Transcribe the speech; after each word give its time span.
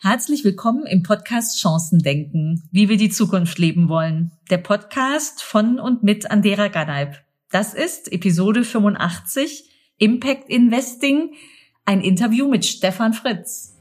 Herzlich 0.00 0.44
willkommen 0.44 0.86
im 0.86 1.02
Podcast 1.02 1.60
Chancen 1.60 1.98
denken, 1.98 2.62
wie 2.70 2.88
wir 2.88 2.96
die 2.96 3.10
Zukunft 3.10 3.58
leben 3.58 3.88
wollen. 3.88 4.30
Der 4.48 4.58
Podcast 4.58 5.42
von 5.42 5.80
und 5.80 6.04
mit 6.04 6.30
Andera 6.30 6.68
Ganeib. 6.68 7.16
Das 7.50 7.74
ist 7.74 8.12
Episode 8.12 8.62
85 8.62 9.68
Impact 9.98 10.48
Investing, 10.48 11.34
ein 11.84 12.00
Interview 12.00 12.48
mit 12.48 12.64
Stefan 12.64 13.12
Fritz. 13.12 13.76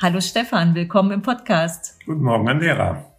Hallo 0.00 0.22
Stefan, 0.22 0.74
willkommen 0.74 1.10
im 1.10 1.20
Podcast. 1.20 1.98
Guten 2.06 2.22
Morgen, 2.22 2.48
Andera. 2.48 3.13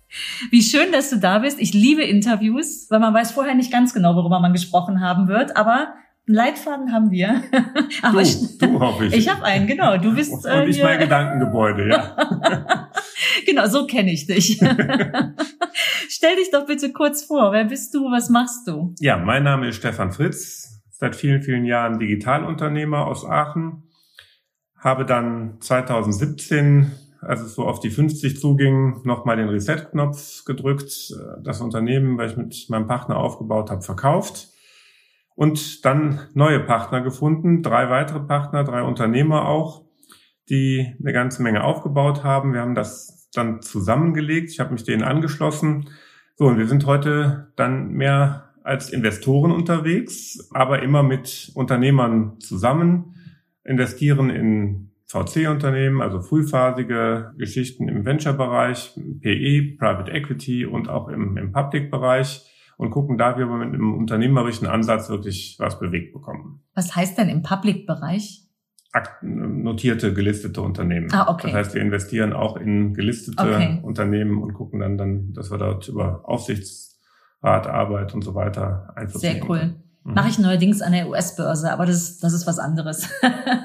Wie 0.51 0.61
schön, 0.61 0.91
dass 0.91 1.09
du 1.09 1.17
da 1.17 1.39
bist. 1.39 1.59
Ich 1.59 1.73
liebe 1.73 2.03
Interviews, 2.03 2.87
weil 2.89 2.99
man 2.99 3.13
weiß 3.13 3.31
vorher 3.31 3.55
nicht 3.55 3.71
ganz 3.71 3.93
genau, 3.93 4.15
worüber 4.15 4.39
man 4.39 4.53
gesprochen 4.53 5.01
haben 5.01 5.27
wird, 5.27 5.57
aber 5.57 5.93
einen 6.27 6.35
Leitfaden 6.35 6.91
haben 6.91 7.11
wir. 7.11 7.43
aber 8.01 8.13
du, 8.13 8.27
ich, 8.27 8.57
du 8.57 8.79
hoffe 8.79 9.05
ich. 9.05 9.13
Ich 9.13 9.29
habe 9.29 9.43
einen, 9.43 9.67
genau. 9.67 9.97
Du 9.97 10.15
bist 10.15 10.33
Und 10.45 10.45
äh, 10.45 10.65
ich 10.65 10.81
mein 10.81 10.99
Gedankengebäude, 10.99 11.89
ja. 11.89 12.91
genau, 13.45 13.67
so 13.67 13.85
kenne 13.85 14.11
ich 14.11 14.25
dich. 14.25 14.59
Stell 16.09 16.35
dich 16.37 16.51
doch 16.51 16.65
bitte 16.65 16.91
kurz 16.91 17.23
vor. 17.23 17.51
Wer 17.51 17.65
bist 17.65 17.93
du? 17.93 18.11
Was 18.11 18.29
machst 18.29 18.67
du? 18.67 18.95
Ja, 18.99 19.17
mein 19.17 19.43
Name 19.43 19.67
ist 19.67 19.77
Stefan 19.77 20.11
Fritz. 20.11 20.81
Seit 20.91 21.15
vielen, 21.15 21.41
vielen 21.41 21.65
Jahren 21.65 21.99
Digitalunternehmer 21.99 23.05
aus 23.05 23.25
Aachen. 23.25 23.83
Habe 24.79 25.05
dann 25.05 25.57
2017 25.59 26.91
als 27.21 27.41
es 27.41 27.55
so 27.55 27.65
auf 27.65 27.79
die 27.79 27.89
50 27.89 28.39
zuging, 28.39 29.01
nochmal 29.03 29.37
den 29.37 29.49
Reset-Knopf 29.49 30.45
gedrückt, 30.45 31.15
das 31.43 31.61
Unternehmen, 31.61 32.17
weil 32.17 32.29
ich 32.29 32.37
mit 32.37 32.65
meinem 32.69 32.87
Partner 32.87 33.17
aufgebaut 33.17 33.71
habe, 33.71 33.81
verkauft 33.81 34.49
und 35.35 35.85
dann 35.85 36.21
neue 36.33 36.59
Partner 36.61 37.01
gefunden, 37.01 37.61
drei 37.61 37.89
weitere 37.89 38.21
Partner, 38.21 38.63
drei 38.63 38.81
Unternehmer 38.81 39.47
auch, 39.47 39.83
die 40.49 40.95
eine 40.99 41.13
ganze 41.13 41.43
Menge 41.43 41.63
aufgebaut 41.63 42.23
haben. 42.23 42.53
Wir 42.53 42.61
haben 42.61 42.75
das 42.75 43.29
dann 43.33 43.61
zusammengelegt, 43.61 44.49
ich 44.51 44.59
habe 44.59 44.73
mich 44.73 44.83
denen 44.83 45.03
angeschlossen. 45.03 45.89
So, 46.35 46.45
und 46.45 46.57
wir 46.57 46.67
sind 46.67 46.85
heute 46.85 47.51
dann 47.55 47.91
mehr 47.91 48.53
als 48.63 48.89
Investoren 48.89 49.51
unterwegs, 49.51 50.49
aber 50.51 50.81
immer 50.81 51.03
mit 51.03 51.51
Unternehmern 51.53 52.39
zusammen, 52.39 53.15
investieren 53.63 54.29
in 54.29 54.91
VC-Unternehmen, 55.23 56.01
also 56.01 56.19
frühphasige 56.19 57.33
Geschichten 57.37 57.87
im 57.87 58.05
Venture-Bereich, 58.05 58.99
PE, 59.21 59.77
Private 59.77 60.11
Equity 60.11 60.65
und 60.65 60.89
auch 60.89 61.07
im, 61.07 61.37
im 61.37 61.51
Public-Bereich 61.51 62.45
und 62.77 62.91
gucken 62.91 63.17
da, 63.17 63.37
wie 63.37 63.47
wir 63.47 63.57
mit 63.57 63.73
einem 63.73 63.93
unternehmerischen 63.93 64.67
Ansatz 64.67 65.09
wirklich 65.09 65.55
was 65.59 65.79
bewegt 65.79 66.13
bekommen. 66.13 66.63
Was 66.73 66.95
heißt 66.95 67.17
denn 67.17 67.29
im 67.29 67.41
Public-Bereich? 67.41 68.41
notierte, 69.21 70.13
gelistete 70.13 70.61
Unternehmen. 70.61 71.09
Ah, 71.11 71.29
okay. 71.29 71.47
Das 71.47 71.55
heißt, 71.55 71.75
wir 71.75 71.81
investieren 71.81 72.31
auch 72.31 72.55
in 72.55 72.93
gelistete 72.93 73.43
okay. 73.43 73.79
Unternehmen 73.83 74.41
und 74.41 74.53
gucken 74.53 74.79
dann, 74.79 74.97
dann, 74.97 75.33
dass 75.33 75.51
wir 75.51 75.57
dort 75.57 75.89
über 75.89 76.21
Aufsichtsrat, 76.23 77.67
Arbeit 77.67 78.13
und 78.13 78.23
so 78.23 78.35
weiter 78.35 78.93
Einfluss 78.95 79.21
Sehr 79.21 79.33
nehmen. 79.33 79.49
cool. 79.49 79.75
Mhm. 80.05 80.13
Mache 80.13 80.29
ich 80.29 80.37
neuerdings 80.37 80.83
an 80.83 80.91
der 80.91 81.09
US-Börse, 81.09 81.71
aber 81.71 81.87
das, 81.87 82.19
das 82.19 82.31
ist 82.33 82.45
was 82.45 82.59
anderes. 82.59 83.09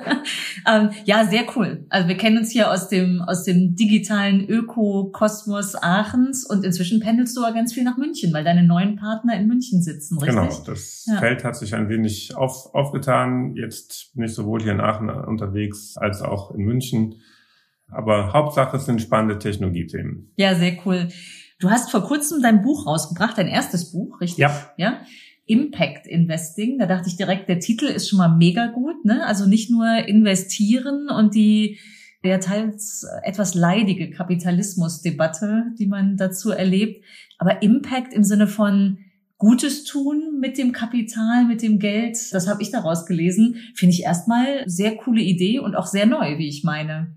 ähm, 0.67 0.89
ja, 1.05 1.27
sehr 1.27 1.45
cool. 1.55 1.85
Also 1.91 2.09
wir 2.09 2.17
kennen 2.17 2.39
uns 2.39 2.51
hier 2.51 2.73
aus 2.73 2.89
dem, 2.89 3.21
aus 3.21 3.45
dem 3.45 3.77
digitalen 3.77 4.49
Öko-Kosmos 4.49 5.75
Aachens 5.75 6.47
und 6.47 6.65
inzwischen 6.65 6.99
pendelst 7.01 7.37
du 7.37 7.45
aber 7.45 7.55
ganz 7.55 7.75
viel 7.75 7.85
nach 7.85 7.99
München, 7.99 8.33
weil 8.33 8.43
deine 8.43 8.63
neuen 8.63 8.97
Partner 8.97 9.39
in 9.39 9.49
München 9.49 9.83
sitzen, 9.83 10.17
richtig? 10.19 10.35
Genau, 10.35 10.63
das 10.65 11.05
ja. 11.07 11.19
Feld 11.19 11.45
hat 11.45 11.57
sich 11.57 11.75
ein 11.75 11.91
wenig 11.91 12.35
auf, 12.35 12.75
aufgetan. 12.75 13.55
Jetzt 13.57 14.15
bin 14.15 14.25
ich 14.25 14.33
sowohl 14.33 14.63
hier 14.63 14.73
in 14.73 14.81
Aachen 14.81 15.11
unterwegs 15.11 15.99
als 15.99 16.23
auch 16.23 16.53
in 16.53 16.65
München. 16.65 17.17
Aber 17.89 18.33
Hauptsache 18.33 18.79
sind 18.79 19.03
spannende 19.03 19.39
Technologiethemen. 19.39 20.33
Ja, 20.37 20.55
sehr 20.55 20.79
cool. 20.87 21.09
Du 21.59 21.69
hast 21.69 21.91
vor 21.91 22.03
kurzem 22.03 22.41
dein 22.41 22.63
Buch 22.63 22.87
rausgebracht, 22.87 23.37
dein 23.37 23.49
erstes 23.49 23.93
Buch, 23.93 24.23
richtig? 24.23 24.39
Ja. 24.39 24.73
Ja. 24.79 25.01
Impact 25.51 26.07
Investing. 26.07 26.79
Da 26.79 26.87
dachte 26.87 27.09
ich 27.09 27.17
direkt, 27.17 27.49
der 27.49 27.59
Titel 27.59 27.87
ist 27.87 28.09
schon 28.09 28.19
mal 28.19 28.37
mega 28.37 28.69
gut. 28.69 29.05
Ne? 29.05 29.27
Also 29.27 29.47
nicht 29.47 29.71
nur 29.71 29.87
investieren 30.07 31.09
und 31.09 31.35
die 31.35 31.79
der 32.23 32.39
teils 32.39 33.07
etwas 33.23 33.55
leidige 33.55 34.11
Kapitalismusdebatte, 34.11 35.73
die 35.79 35.87
man 35.87 36.19
dazu 36.19 36.51
erlebt, 36.51 37.03
aber 37.39 37.63
Impact 37.63 38.13
im 38.13 38.25
Sinne 38.25 38.47
von 38.47 38.99
Gutes 39.39 39.85
tun 39.85 40.39
mit 40.39 40.59
dem 40.59 40.73
Kapital, 40.73 41.47
mit 41.47 41.63
dem 41.63 41.79
Geld, 41.79 42.19
das 42.33 42.47
habe 42.47 42.61
ich 42.61 42.71
daraus 42.71 43.07
gelesen, 43.07 43.57
finde 43.75 43.95
ich 43.95 44.03
erstmal 44.03 44.65
sehr 44.67 44.97
coole 44.97 45.23
Idee 45.23 45.61
und 45.61 45.77
auch 45.77 45.87
sehr 45.87 46.05
neu, 46.05 46.37
wie 46.37 46.49
ich 46.49 46.63
meine 46.63 47.17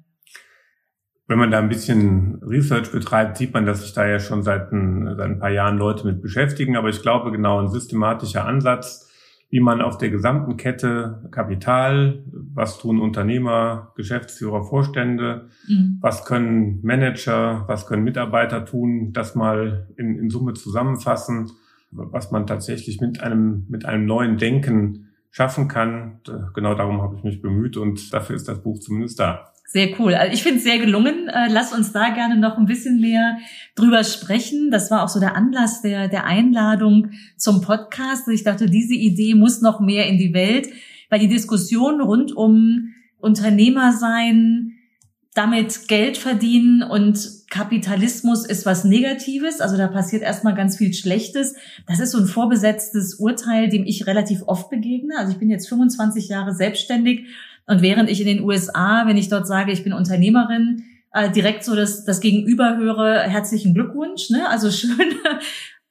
wenn 1.27 1.39
man 1.39 1.51
da 1.51 1.59
ein 1.59 1.69
bisschen 1.69 2.41
Research 2.43 2.91
betreibt, 2.91 3.37
sieht 3.37 3.53
man, 3.53 3.65
dass 3.65 3.81
sich 3.81 3.93
da 3.93 4.05
ja 4.05 4.19
schon 4.19 4.43
seit 4.43 4.71
ein, 4.71 5.15
seit 5.15 5.25
ein 5.25 5.39
paar 5.39 5.51
Jahren 5.51 5.77
Leute 5.77 6.05
mit 6.05 6.21
beschäftigen. 6.21 6.75
Aber 6.75 6.89
ich 6.89 7.01
glaube, 7.01 7.31
genau 7.31 7.61
ein 7.61 7.69
systematischer 7.69 8.45
Ansatz, 8.45 9.09
wie 9.49 9.61
man 9.61 9.81
auf 9.81 9.97
der 9.97 10.09
gesamten 10.09 10.57
Kette 10.57 11.29
Kapital, 11.31 12.23
was 12.53 12.79
tun 12.79 12.99
Unternehmer, 12.99 13.93
Geschäftsführer, 13.95 14.63
Vorstände, 14.63 15.49
mhm. 15.67 15.99
was 16.01 16.25
können 16.25 16.79
Manager, 16.81 17.63
was 17.67 17.85
können 17.85 18.03
Mitarbeiter 18.03 18.65
tun, 18.65 19.13
das 19.13 19.35
mal 19.35 19.87
in, 19.95 20.17
in 20.17 20.29
Summe 20.29 20.53
zusammenfassen, 20.53 21.51
was 21.91 22.31
man 22.31 22.47
tatsächlich 22.47 22.99
mit 22.99 23.21
einem, 23.21 23.65
mit 23.69 23.85
einem 23.85 24.05
neuen 24.05 24.37
Denken 24.37 25.09
schaffen 25.29 25.67
kann. 25.67 26.19
Genau 26.53 26.75
darum 26.75 27.01
habe 27.01 27.15
ich 27.15 27.23
mich 27.23 27.41
bemüht 27.41 27.77
und 27.77 28.11
dafür 28.11 28.35
ist 28.35 28.47
das 28.47 28.61
Buch 28.61 28.79
zumindest 28.79 29.19
da. 29.19 29.52
Sehr 29.73 29.99
cool. 29.99 30.13
Also 30.13 30.31
ich 30.31 30.43
finde 30.43 30.59
es 30.59 30.63
sehr 30.63 30.77
gelungen. 30.77 31.29
Äh, 31.29 31.47
lass 31.49 31.73
uns 31.73 31.91
da 31.91 32.09
gerne 32.09 32.37
noch 32.37 32.59
ein 32.59 32.67
bisschen 32.67 33.01
mehr 33.01 33.39
drüber 33.73 34.03
sprechen. 34.03 34.69
Das 34.69 34.91
war 34.91 35.03
auch 35.03 35.09
so 35.09 35.19
der 35.19 35.35
Anlass 35.35 35.81
der, 35.81 36.07
der 36.07 36.25
Einladung 36.25 37.09
zum 37.37 37.61
Podcast. 37.61 38.27
Ich 38.27 38.43
dachte, 38.43 38.67
diese 38.67 38.93
Idee 38.93 39.33
muss 39.33 39.61
noch 39.61 39.79
mehr 39.79 40.05
in 40.05 40.19
die 40.19 40.31
Welt, 40.31 40.69
weil 41.09 41.21
die 41.21 41.27
Diskussion 41.27 42.01
rund 42.01 42.37
um 42.37 42.93
Unternehmer 43.17 43.93
sein, 43.93 44.72
damit 45.33 45.87
Geld 45.87 46.17
verdienen 46.17 46.83
und 46.83 47.43
Kapitalismus 47.49 48.45
ist 48.45 48.65
was 48.65 48.83
Negatives. 48.83 49.61
Also 49.61 49.77
da 49.77 49.87
passiert 49.87 50.21
erstmal 50.21 50.53
ganz 50.53 50.77
viel 50.77 50.93
Schlechtes. 50.93 51.55
Das 51.87 51.99
ist 51.99 52.11
so 52.11 52.19
ein 52.19 52.27
vorbesetztes 52.27 53.15
Urteil, 53.15 53.69
dem 53.69 53.85
ich 53.85 54.05
relativ 54.05 54.43
oft 54.45 54.69
begegne. 54.69 55.17
Also 55.17 55.31
ich 55.31 55.39
bin 55.39 55.49
jetzt 55.49 55.69
25 55.69 56.29
Jahre 56.29 56.53
selbstständig 56.53 57.27
und 57.65 57.81
während 57.81 58.09
ich 58.09 58.21
in 58.21 58.27
den 58.27 58.41
USA, 58.41 59.03
wenn 59.07 59.17
ich 59.17 59.29
dort 59.29 59.47
sage, 59.47 59.71
ich 59.71 59.83
bin 59.83 59.93
Unternehmerin, 59.93 60.83
äh, 61.13 61.31
direkt 61.31 61.63
so 61.63 61.75
das, 61.75 62.05
das 62.05 62.19
Gegenüber 62.19 62.77
höre, 62.77 63.21
herzlichen 63.21 63.73
Glückwunsch. 63.73 64.29
Ne? 64.29 64.47
Also 64.49 64.71
schön 64.71 65.15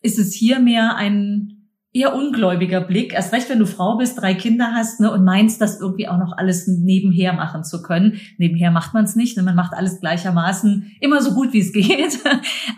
ist 0.02 0.18
es 0.18 0.34
hier 0.34 0.58
mehr 0.58 0.96
ein 0.96 1.51
eher 1.94 2.14
ungläubiger 2.14 2.80
Blick. 2.80 3.12
Erst 3.12 3.34
recht, 3.34 3.50
wenn 3.50 3.58
du 3.58 3.66
Frau 3.66 3.98
bist, 3.98 4.18
drei 4.18 4.32
Kinder 4.32 4.72
hast 4.72 4.98
ne, 5.00 5.10
und 5.12 5.24
meinst, 5.24 5.60
das 5.60 5.78
irgendwie 5.78 6.08
auch 6.08 6.16
noch 6.16 6.36
alles 6.36 6.66
nebenher 6.66 7.34
machen 7.34 7.64
zu 7.64 7.82
können. 7.82 8.18
Nebenher 8.38 8.70
macht 8.70 8.94
man 8.94 9.04
es 9.04 9.14
nicht. 9.14 9.36
Ne? 9.36 9.42
Man 9.42 9.56
macht 9.56 9.74
alles 9.74 10.00
gleichermaßen 10.00 10.92
immer 11.00 11.20
so 11.20 11.34
gut, 11.34 11.52
wie 11.52 11.60
es 11.60 11.72
geht. 11.72 12.18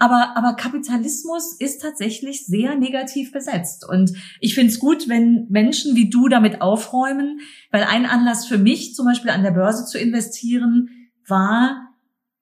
aber, 0.00 0.36
aber 0.36 0.54
Kapitalismus 0.56 1.54
ist 1.60 1.80
tatsächlich 1.80 2.46
sehr 2.46 2.74
negativ 2.74 3.30
besetzt. 3.30 3.88
Und 3.88 4.12
ich 4.40 4.54
finde 4.54 4.72
es 4.72 4.80
gut, 4.80 5.08
wenn 5.08 5.46
Menschen 5.48 5.94
wie 5.94 6.10
du 6.10 6.28
damit 6.28 6.60
aufräumen, 6.60 7.38
weil 7.70 7.84
ein 7.84 8.06
Anlass 8.06 8.46
für 8.46 8.58
mich, 8.58 8.96
zum 8.96 9.06
Beispiel 9.06 9.30
an 9.30 9.44
der 9.44 9.52
Börse 9.52 9.86
zu 9.86 9.96
investieren, 9.96 10.88
war, 11.28 11.94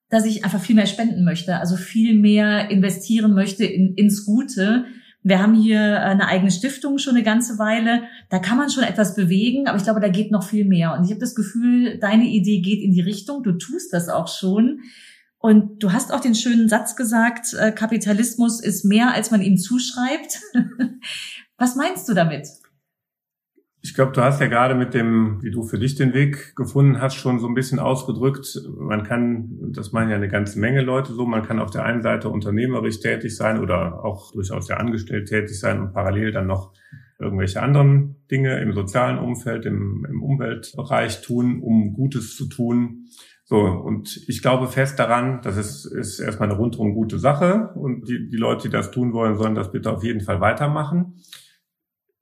dass 0.08 0.24
ich 0.24 0.44
einfach 0.44 0.60
viel 0.60 0.76
mehr 0.76 0.86
spenden 0.86 1.24
möchte, 1.24 1.58
also 1.58 1.76
viel 1.76 2.18
mehr 2.18 2.70
investieren 2.70 3.34
möchte 3.34 3.64
in, 3.64 3.94
ins 3.94 4.24
Gute 4.24 4.86
wir 5.22 5.40
haben 5.40 5.54
hier 5.54 5.80
äh, 5.80 5.98
eine 5.98 6.26
eigene 6.26 6.50
Stiftung 6.50 6.98
schon 6.98 7.14
eine 7.14 7.22
ganze 7.22 7.58
Weile. 7.58 8.02
Da 8.28 8.38
kann 8.38 8.58
man 8.58 8.70
schon 8.70 8.84
etwas 8.84 9.14
bewegen, 9.14 9.68
aber 9.68 9.78
ich 9.78 9.84
glaube, 9.84 10.00
da 10.00 10.08
geht 10.08 10.30
noch 10.30 10.42
viel 10.42 10.64
mehr. 10.64 10.94
Und 10.94 11.04
ich 11.04 11.10
habe 11.10 11.20
das 11.20 11.34
Gefühl, 11.34 11.98
deine 11.98 12.24
Idee 12.24 12.60
geht 12.60 12.82
in 12.82 12.92
die 12.92 13.00
Richtung. 13.00 13.42
Du 13.42 13.52
tust 13.52 13.92
das 13.92 14.08
auch 14.08 14.28
schon. 14.28 14.80
Und 15.38 15.82
du 15.82 15.92
hast 15.92 16.12
auch 16.12 16.20
den 16.20 16.34
schönen 16.34 16.68
Satz 16.68 16.96
gesagt, 16.96 17.54
äh, 17.54 17.72
Kapitalismus 17.72 18.60
ist 18.60 18.84
mehr, 18.84 19.12
als 19.12 19.30
man 19.30 19.42
ihm 19.42 19.56
zuschreibt. 19.56 20.40
Was 21.56 21.76
meinst 21.76 22.08
du 22.08 22.14
damit? 22.14 22.48
Ich 23.84 23.94
glaube, 23.94 24.12
du 24.12 24.22
hast 24.22 24.40
ja 24.40 24.46
gerade 24.46 24.76
mit 24.76 24.94
dem, 24.94 25.42
wie 25.42 25.50
du 25.50 25.64
für 25.64 25.78
dich 25.78 25.96
den 25.96 26.14
Weg 26.14 26.54
gefunden 26.54 27.00
hast, 27.00 27.16
schon 27.16 27.40
so 27.40 27.48
ein 27.48 27.54
bisschen 27.54 27.80
ausgedrückt. 27.80 28.60
Man 28.78 29.02
kann, 29.02 29.72
das 29.72 29.90
meinen 29.90 30.08
ja 30.10 30.16
eine 30.16 30.28
ganze 30.28 30.60
Menge 30.60 30.82
Leute 30.82 31.12
so, 31.12 31.26
man 31.26 31.42
kann 31.42 31.58
auf 31.58 31.70
der 31.70 31.84
einen 31.84 32.00
Seite 32.00 32.28
unternehmerisch 32.28 33.00
tätig 33.00 33.36
sein 33.36 33.58
oder 33.58 34.04
auch 34.04 34.30
durchaus 34.32 34.68
ja 34.68 34.76
angestellt 34.76 35.28
tätig 35.28 35.58
sein 35.58 35.80
und 35.80 35.92
parallel 35.92 36.30
dann 36.30 36.46
noch 36.46 36.72
irgendwelche 37.18 37.60
anderen 37.60 38.16
Dinge 38.30 38.60
im 38.60 38.72
sozialen 38.72 39.18
Umfeld, 39.18 39.66
im, 39.66 40.06
im 40.08 40.22
Umweltbereich 40.22 41.22
tun, 41.22 41.60
um 41.60 41.92
Gutes 41.92 42.36
zu 42.36 42.48
tun. 42.48 43.08
So, 43.44 43.58
und 43.58 44.24
ich 44.28 44.42
glaube 44.42 44.68
fest 44.68 44.98
daran, 45.00 45.40
das 45.42 45.56
ist, 45.56 45.86
ist 45.86 46.20
erstmal 46.20 46.50
eine 46.50 46.58
rundum 46.58 46.94
gute 46.94 47.18
Sache 47.18 47.70
und 47.74 48.08
die, 48.08 48.28
die 48.28 48.36
Leute, 48.36 48.68
die 48.68 48.72
das 48.72 48.92
tun 48.92 49.12
wollen, 49.12 49.36
sollen 49.36 49.56
das 49.56 49.72
bitte 49.72 49.90
auf 49.90 50.04
jeden 50.04 50.20
Fall 50.20 50.40
weitermachen. 50.40 51.16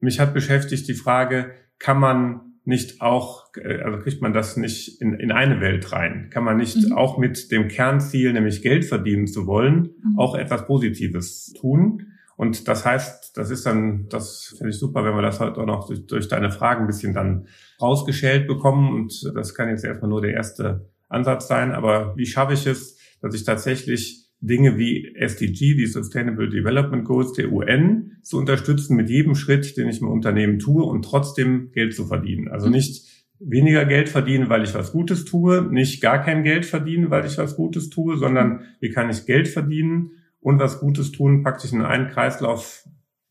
Mich 0.00 0.20
hat 0.20 0.34
beschäftigt 0.34 0.88
die 0.88 0.94
Frage, 0.94 1.52
kann 1.78 1.98
man 1.98 2.40
nicht 2.64 3.00
auch, 3.00 3.46
äh, 3.56 3.80
also 3.82 3.98
kriegt 3.98 4.22
man 4.22 4.32
das 4.32 4.56
nicht 4.56 5.00
in, 5.00 5.14
in 5.14 5.32
eine 5.32 5.60
Welt 5.60 5.92
rein? 5.92 6.28
Kann 6.30 6.44
man 6.44 6.56
nicht 6.56 6.76
mhm. 6.76 6.92
auch 6.92 7.18
mit 7.18 7.50
dem 7.50 7.68
Kernziel, 7.68 8.32
nämlich 8.32 8.62
Geld 8.62 8.84
verdienen 8.84 9.26
zu 9.26 9.46
wollen, 9.46 9.90
mhm. 10.02 10.18
auch 10.18 10.34
etwas 10.34 10.66
Positives 10.66 11.52
tun? 11.58 12.06
Und 12.36 12.68
das 12.68 12.86
heißt, 12.86 13.36
das 13.36 13.50
ist 13.50 13.66
dann, 13.66 14.08
das 14.08 14.54
finde 14.56 14.70
ich 14.70 14.78
super, 14.78 15.04
wenn 15.04 15.14
wir 15.14 15.20
das 15.20 15.40
heute 15.40 15.60
auch 15.60 15.66
noch 15.66 15.86
durch, 15.86 16.06
durch 16.06 16.26
deine 16.26 16.50
Fragen 16.50 16.82
ein 16.82 16.86
bisschen 16.86 17.12
dann 17.12 17.46
rausgeschält 17.82 18.46
bekommen. 18.46 18.94
Und 18.94 19.30
das 19.34 19.54
kann 19.54 19.68
jetzt 19.68 19.84
erstmal 19.84 20.08
nur 20.08 20.22
der 20.22 20.32
erste 20.32 20.88
Ansatz 21.10 21.48
sein. 21.48 21.72
Aber 21.72 22.16
wie 22.16 22.24
schaffe 22.24 22.54
ich 22.54 22.66
es, 22.66 22.96
dass 23.20 23.34
ich 23.34 23.44
tatsächlich 23.44 24.29
Dinge 24.40 24.78
wie 24.78 25.14
SDG, 25.14 25.74
die 25.74 25.86
Sustainable 25.86 26.48
Development 26.48 27.04
Goals 27.04 27.32
der 27.32 27.52
UN, 27.52 28.16
zu 28.22 28.38
unterstützen 28.38 28.96
mit 28.96 29.10
jedem 29.10 29.34
Schritt, 29.34 29.76
den 29.76 29.88
ich 29.88 30.00
im 30.00 30.08
Unternehmen 30.08 30.58
tue 30.58 30.82
und 30.82 31.04
trotzdem 31.04 31.72
Geld 31.72 31.94
zu 31.94 32.06
verdienen. 32.06 32.48
Also 32.48 32.66
mhm. 32.66 32.72
nicht 32.72 33.06
weniger 33.38 33.84
Geld 33.84 34.08
verdienen, 34.08 34.48
weil 34.48 34.64
ich 34.64 34.74
was 34.74 34.92
Gutes 34.92 35.24
tue, 35.24 35.62
nicht 35.70 36.00
gar 36.00 36.22
kein 36.22 36.42
Geld 36.42 36.66
verdienen, 36.66 37.10
weil 37.10 37.26
ich 37.26 37.38
was 37.38 37.56
Gutes 37.56 37.90
tue, 37.90 38.16
sondern 38.16 38.60
wie 38.80 38.90
kann 38.90 39.10
ich 39.10 39.26
Geld 39.26 39.48
verdienen 39.48 40.12
und 40.40 40.58
was 40.58 40.80
Gutes 40.80 41.12
tun, 41.12 41.42
praktisch 41.42 41.72
in 41.72 41.82
einen 41.82 42.08
Kreislauf 42.08 42.84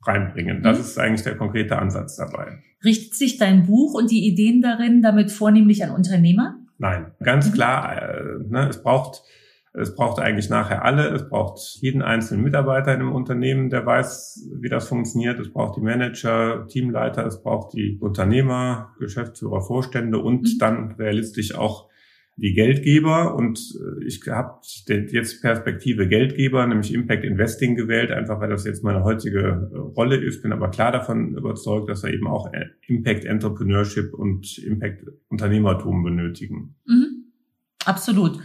reinbringen. 0.04 0.62
Das 0.64 0.78
mhm. 0.78 0.84
ist 0.84 1.00
eigentlich 1.00 1.24
der 1.24 1.38
konkrete 1.38 1.78
Ansatz 1.78 2.18
dabei. 2.18 2.60
Richtet 2.84 3.16
sich 3.16 3.38
dein 3.38 3.66
Buch 3.66 3.94
und 3.94 4.12
die 4.12 4.28
Ideen 4.28 4.62
darin 4.62 5.02
damit 5.02 5.32
vornehmlich 5.32 5.84
an 5.84 5.92
Unternehmer? 5.92 6.60
Nein, 6.78 7.12
ganz 7.22 7.50
mhm. 7.50 7.54
klar. 7.54 8.02
Äh, 8.02 8.24
ne, 8.48 8.70
es 8.70 8.82
braucht 8.82 9.24
es 9.74 9.96
braucht 9.96 10.20
eigentlich 10.20 10.50
nachher 10.50 10.84
alle. 10.84 11.10
Es 11.10 11.30
braucht 11.30 11.60
jeden 11.82 12.02
einzelnen 12.02 12.44
Mitarbeiter 12.44 12.94
in 12.94 13.02
einem 13.02 13.12
Unternehmen, 13.12 13.70
der 13.70 13.86
weiß, 13.86 14.50
wie 14.60 14.70
das 14.70 14.88
funktioniert. 14.88 15.40
Es 15.40 15.52
braucht 15.52 15.78
die 15.78 15.82
Manager, 15.82 16.66
Teamleiter, 16.68 17.26
es 17.26 17.42
braucht 17.42 17.74
die 17.74 17.98
Unternehmer, 18.00 18.96
Geschäftsführer, 19.00 19.62
Vorstände 19.62 20.18
und 20.20 20.42
mhm. 20.42 20.58
dann 20.60 20.92
realistisch 20.94 21.56
auch 21.56 21.88
die 22.36 22.54
Geldgeber. 22.54 23.36
Und 23.36 23.60
äh, 23.60 24.06
ich 24.06 24.22
habe 24.28 24.60
jetzt 24.88 25.42
Perspektive 25.42 26.08
Geldgeber, 26.08 26.66
nämlich 26.66 26.94
Impact 26.94 27.24
Investing 27.24 27.76
gewählt, 27.76 28.12
einfach 28.12 28.40
weil 28.40 28.50
das 28.50 28.66
jetzt 28.66 28.84
meine 28.84 29.04
heutige 29.04 29.70
äh, 29.72 29.78
Rolle 29.78 30.16
ist. 30.16 30.42
Bin 30.42 30.52
aber 30.52 30.72
klar 30.72 30.92
davon 30.92 31.36
überzeugt, 31.36 31.90
dass 31.90 32.04
wir 32.04 32.12
eben 32.12 32.28
auch 32.28 32.52
äh, 32.54 32.66
Impact 32.88 33.26
Entrepreneurship 33.26 34.14
und 34.14 34.58
Impact 34.58 35.04
Unternehmertum 35.28 36.04
benötigen. 36.04 36.76
Mhm. 36.88 37.26
Absolut. 37.86 38.40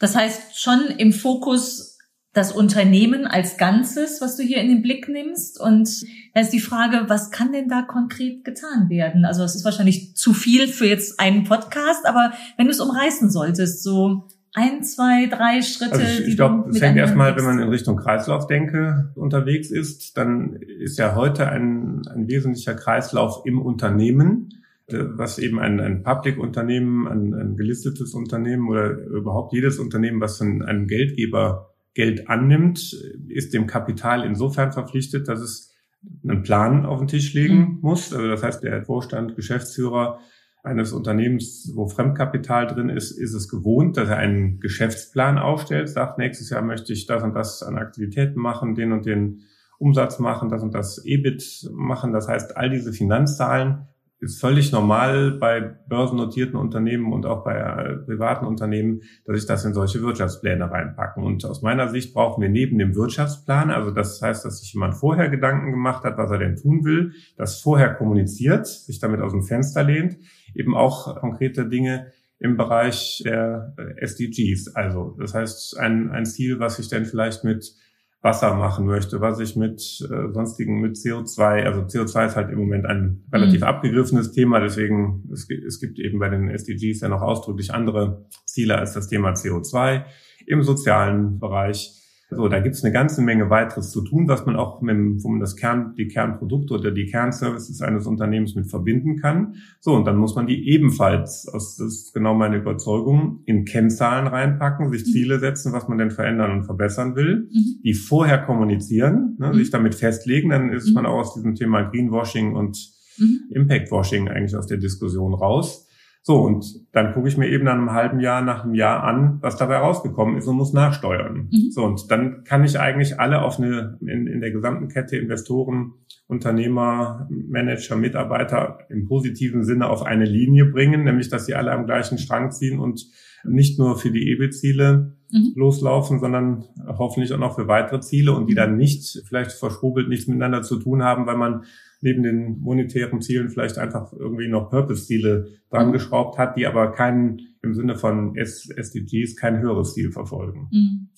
Das 0.00 0.16
heißt 0.16 0.60
schon 0.60 0.86
im 0.98 1.12
Fokus 1.12 1.98
das 2.32 2.52
Unternehmen 2.52 3.26
als 3.26 3.56
Ganzes, 3.56 4.20
was 4.20 4.36
du 4.36 4.42
hier 4.42 4.58
in 4.58 4.68
den 4.68 4.82
Blick 4.82 5.08
nimmst. 5.08 5.60
Und 5.60 5.88
da 6.34 6.40
ist 6.40 6.52
die 6.52 6.60
Frage, 6.60 7.04
was 7.08 7.30
kann 7.30 7.52
denn 7.52 7.68
da 7.68 7.82
konkret 7.82 8.44
getan 8.44 8.88
werden? 8.88 9.24
Also 9.24 9.42
es 9.42 9.54
ist 9.54 9.64
wahrscheinlich 9.64 10.16
zu 10.16 10.32
viel 10.32 10.68
für 10.68 10.86
jetzt 10.86 11.18
einen 11.18 11.44
Podcast, 11.44 12.06
aber 12.06 12.32
wenn 12.56 12.66
du 12.66 12.72
es 12.72 12.80
umreißen 12.80 13.30
solltest, 13.30 13.82
so 13.82 14.28
ein, 14.54 14.82
zwei, 14.82 15.26
drei 15.26 15.62
Schritte. 15.62 15.92
Also 15.92 16.22
ich, 16.22 16.28
ich 16.28 16.36
glaube, 16.36 16.70
es 16.70 16.80
hängt 16.80 16.96
erstmal, 16.96 17.36
wenn 17.36 17.44
man 17.44 17.58
in 17.58 17.68
Richtung 17.68 17.96
Kreislaufdenke 17.96 19.12
unterwegs 19.16 19.70
ist, 19.70 20.16
dann 20.16 20.54
ist 20.54 20.98
ja 20.98 21.14
heute 21.14 21.48
ein, 21.48 22.02
ein 22.08 22.26
wesentlicher 22.28 22.74
Kreislauf 22.74 23.42
im 23.44 23.60
Unternehmen 23.60 24.59
was 24.92 25.38
eben 25.38 25.58
ein, 25.58 25.80
ein 25.80 26.02
Public-Unternehmen, 26.02 27.06
ein, 27.06 27.34
ein 27.34 27.56
gelistetes 27.56 28.14
Unternehmen 28.14 28.68
oder 28.68 28.98
überhaupt 28.98 29.52
jedes 29.52 29.78
Unternehmen, 29.78 30.20
was 30.20 30.38
von 30.38 30.62
einem 30.62 30.86
Geldgeber 30.86 31.70
Geld 31.94 32.28
annimmt, 32.28 32.92
ist 33.28 33.52
dem 33.52 33.66
Kapital 33.66 34.24
insofern 34.24 34.72
verpflichtet, 34.72 35.28
dass 35.28 35.40
es 35.40 35.74
einen 36.22 36.42
Plan 36.42 36.86
auf 36.86 37.00
den 37.00 37.08
Tisch 37.08 37.34
legen 37.34 37.58
mhm. 37.58 37.78
muss. 37.82 38.12
Also 38.12 38.28
das 38.28 38.42
heißt, 38.42 38.62
der 38.62 38.84
Vorstand, 38.84 39.36
Geschäftsführer 39.36 40.20
eines 40.62 40.92
Unternehmens, 40.92 41.72
wo 41.74 41.88
Fremdkapital 41.88 42.66
drin 42.66 42.90
ist, 42.90 43.12
ist 43.12 43.34
es 43.34 43.48
gewohnt, 43.48 43.96
dass 43.96 44.08
er 44.08 44.18
einen 44.18 44.60
Geschäftsplan 44.60 45.38
aufstellt, 45.38 45.88
sagt, 45.88 46.18
nächstes 46.18 46.50
Jahr 46.50 46.62
möchte 46.62 46.92
ich 46.92 47.06
das 47.06 47.22
und 47.22 47.34
das 47.34 47.62
an 47.62 47.76
Aktivitäten 47.76 48.38
machen, 48.38 48.74
den 48.74 48.92
und 48.92 49.06
den 49.06 49.40
Umsatz 49.78 50.18
machen, 50.18 50.50
das 50.50 50.62
und 50.62 50.74
das 50.74 51.04
EBIT 51.04 51.70
machen. 51.72 52.12
Das 52.12 52.28
heißt, 52.28 52.56
all 52.56 52.68
diese 52.68 52.92
Finanzzahlen 52.92 53.86
ist 54.20 54.40
völlig 54.40 54.70
normal 54.70 55.32
bei 55.32 55.60
börsennotierten 55.60 56.56
Unternehmen 56.56 57.12
und 57.12 57.24
auch 57.24 57.42
bei 57.42 57.56
äh, 57.56 57.96
privaten 57.96 58.44
Unternehmen, 58.44 59.02
dass 59.24 59.38
ich 59.38 59.46
das 59.46 59.64
in 59.64 59.72
solche 59.72 60.02
Wirtschaftspläne 60.02 60.70
reinpacken. 60.70 61.24
Und 61.24 61.44
aus 61.46 61.62
meiner 61.62 61.88
Sicht 61.88 62.12
brauchen 62.12 62.42
wir 62.42 62.50
neben 62.50 62.78
dem 62.78 62.94
Wirtschaftsplan, 62.94 63.70
also 63.70 63.90
das 63.90 64.20
heißt, 64.20 64.44
dass 64.44 64.60
sich 64.60 64.74
jemand 64.74 64.94
vorher 64.94 65.30
Gedanken 65.30 65.70
gemacht 65.70 66.04
hat, 66.04 66.18
was 66.18 66.30
er 66.30 66.38
denn 66.38 66.56
tun 66.56 66.84
will, 66.84 67.12
das 67.36 67.60
vorher 67.60 67.94
kommuniziert, 67.94 68.66
sich 68.66 69.00
damit 69.00 69.20
aus 69.20 69.32
dem 69.32 69.42
Fenster 69.42 69.82
lehnt, 69.82 70.18
eben 70.54 70.76
auch 70.76 71.18
konkrete 71.18 71.66
Dinge 71.66 72.12
im 72.38 72.56
Bereich 72.56 73.22
der 73.24 73.74
äh, 73.78 74.02
SDGs. 74.02 74.74
Also 74.74 75.16
das 75.18 75.34
heißt, 75.34 75.78
ein, 75.78 76.10
ein 76.10 76.26
Ziel, 76.26 76.58
was 76.58 76.78
ich 76.78 76.88
denn 76.88 77.06
vielleicht 77.06 77.44
mit 77.44 77.74
Wasser 78.22 78.54
machen 78.54 78.86
möchte, 78.86 79.20
was 79.20 79.40
ich 79.40 79.56
mit 79.56 79.80
äh, 79.80 80.32
sonstigen, 80.32 80.80
mit 80.80 80.96
CO2, 80.96 81.64
also 81.64 81.80
CO2 81.80 82.26
ist 82.26 82.36
halt 82.36 82.50
im 82.50 82.58
Moment 82.58 82.84
ein 82.84 83.24
relativ 83.32 83.62
mhm. 83.62 83.66
abgegriffenes 83.66 84.32
Thema, 84.32 84.60
deswegen, 84.60 85.28
es, 85.32 85.48
es 85.48 85.80
gibt 85.80 85.98
eben 85.98 86.18
bei 86.18 86.28
den 86.28 86.48
SDGs 86.50 87.00
ja 87.00 87.08
noch 87.08 87.22
ausdrücklich 87.22 87.72
andere 87.72 88.26
Ziele 88.44 88.76
als 88.76 88.92
das 88.92 89.08
Thema 89.08 89.32
CO2 89.32 90.04
im 90.46 90.62
sozialen 90.62 91.38
Bereich 91.38 91.99
so, 92.30 92.48
da 92.48 92.60
gibt 92.60 92.76
es 92.76 92.84
eine 92.84 92.92
ganze 92.92 93.22
Menge 93.22 93.50
weiteres 93.50 93.90
zu 93.90 94.02
tun, 94.02 94.28
was 94.28 94.46
man 94.46 94.54
auch 94.54 94.80
mit 94.82 94.96
wo 95.22 95.28
man 95.28 95.40
das 95.40 95.56
Kern, 95.56 95.94
die 95.96 96.06
Kernprodukte 96.06 96.74
oder 96.74 96.92
die 96.92 97.06
Kernservices 97.06 97.82
eines 97.82 98.06
Unternehmens 98.06 98.54
mit 98.54 98.68
verbinden 98.68 99.16
kann. 99.16 99.56
So, 99.80 99.94
und 99.94 100.04
dann 100.06 100.16
muss 100.16 100.36
man 100.36 100.46
die 100.46 100.68
ebenfalls, 100.68 101.48
das 101.52 101.80
ist 101.80 102.14
genau 102.14 102.34
meine 102.34 102.56
Überzeugung, 102.56 103.42
in 103.46 103.64
Kennzahlen 103.64 104.28
reinpacken, 104.28 104.90
sich 104.90 105.06
mhm. 105.06 105.10
Ziele 105.10 105.38
setzen, 105.40 105.72
was 105.72 105.88
man 105.88 105.98
denn 105.98 106.12
verändern 106.12 106.52
und 106.52 106.64
verbessern 106.64 107.16
will, 107.16 107.48
mhm. 107.50 107.82
die 107.82 107.94
vorher 107.94 108.38
kommunizieren, 108.38 109.36
ne, 109.38 109.48
mhm. 109.48 109.54
sich 109.54 109.70
damit 109.70 109.96
festlegen, 109.96 110.50
dann 110.50 110.72
ist 110.72 110.88
mhm. 110.88 110.94
man 110.94 111.06
auch 111.06 111.18
aus 111.18 111.34
diesem 111.34 111.56
Thema 111.56 111.82
Greenwashing 111.82 112.54
und 112.54 112.78
mhm. 113.18 113.40
Impactwashing 113.50 114.28
eigentlich 114.28 114.56
aus 114.56 114.68
der 114.68 114.78
Diskussion 114.78 115.34
raus. 115.34 115.88
So, 116.22 116.42
und 116.42 116.86
dann 116.92 117.14
gucke 117.14 117.28
ich 117.28 117.38
mir 117.38 117.48
eben 117.48 117.64
nach 117.64 117.72
einem 117.72 117.92
halben 117.92 118.20
Jahr, 118.20 118.42
nach 118.42 118.64
einem 118.64 118.74
Jahr 118.74 119.02
an, 119.04 119.38
was 119.40 119.56
dabei 119.56 119.78
rausgekommen 119.78 120.36
ist 120.36 120.46
und 120.46 120.56
muss 120.56 120.74
nachsteuern. 120.74 121.48
Mhm. 121.50 121.70
So, 121.70 121.84
und 121.84 122.10
dann 122.10 122.44
kann 122.44 122.62
ich 122.62 122.78
eigentlich 122.78 123.18
alle 123.18 123.42
auf 123.42 123.58
eine, 123.58 123.98
in, 124.02 124.26
in 124.26 124.40
der 124.40 124.50
gesamten 124.50 124.88
Kette 124.88 125.16
Investoren, 125.16 125.94
Unternehmer, 126.26 127.26
Manager, 127.30 127.96
Mitarbeiter 127.96 128.80
im 128.90 129.06
positiven 129.06 129.64
Sinne 129.64 129.88
auf 129.88 130.02
eine 130.02 130.26
Linie 130.26 130.66
bringen, 130.66 131.04
nämlich, 131.04 131.30
dass 131.30 131.46
sie 131.46 131.54
alle 131.54 131.72
am 131.72 131.86
gleichen 131.86 132.18
Strang 132.18 132.50
ziehen 132.50 132.78
und 132.78 133.06
nicht 133.44 133.78
nur 133.78 133.98
für 133.98 134.10
die 134.10 134.30
EBIT-Ziele 134.30 135.16
mhm. 135.32 135.52
loslaufen, 135.56 136.20
sondern 136.20 136.64
hoffentlich 136.86 137.32
auch 137.32 137.38
noch 137.38 137.56
für 137.56 137.66
weitere 137.66 138.00
Ziele 138.00 138.32
und 138.32 138.48
die 138.48 138.54
dann 138.54 138.76
nicht 138.76 139.22
vielleicht 139.26 139.52
verschwurbelt 139.52 140.08
nichts 140.08 140.26
miteinander 140.26 140.62
zu 140.62 140.78
tun 140.78 141.02
haben, 141.02 141.26
weil 141.26 141.38
man 141.38 141.64
neben 142.00 142.22
den 142.22 142.60
monetären 142.60 143.20
Zielen 143.20 143.50
vielleicht 143.50 143.78
einfach 143.78 144.12
irgendwie 144.12 144.48
noch 144.48 144.70
Purpose-Ziele 144.70 145.48
dran 145.70 145.92
geschraubt 145.92 146.38
hat, 146.38 146.56
die 146.56 146.66
aber 146.66 146.92
keinen 146.92 147.40
im 147.62 147.74
Sinne 147.74 147.94
von 147.94 148.36
SDGs 148.36 149.36
kein 149.36 149.60
höheres 149.60 149.94
Ziel 149.94 150.10
verfolgen. 150.12 150.68
Mhm. 150.70 151.08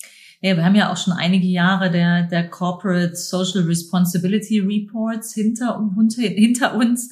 Ja, 0.41 0.57
wir 0.57 0.65
haben 0.65 0.75
ja 0.75 0.91
auch 0.91 0.97
schon 0.97 1.13
einige 1.13 1.47
Jahre 1.47 1.89
der, 1.89 2.27
der 2.27 2.49
Corporate 2.49 3.15
Social 3.15 3.63
Responsibility 3.63 4.59
Reports 4.59 5.33
hinter, 5.33 5.79
hinter 6.17 6.75
uns. 6.75 7.09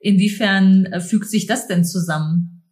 Inwiefern 0.00 0.84
äh, 0.86 1.00
fügt 1.00 1.30
sich 1.30 1.46
das 1.46 1.66
denn 1.66 1.86
zusammen? 1.86 2.62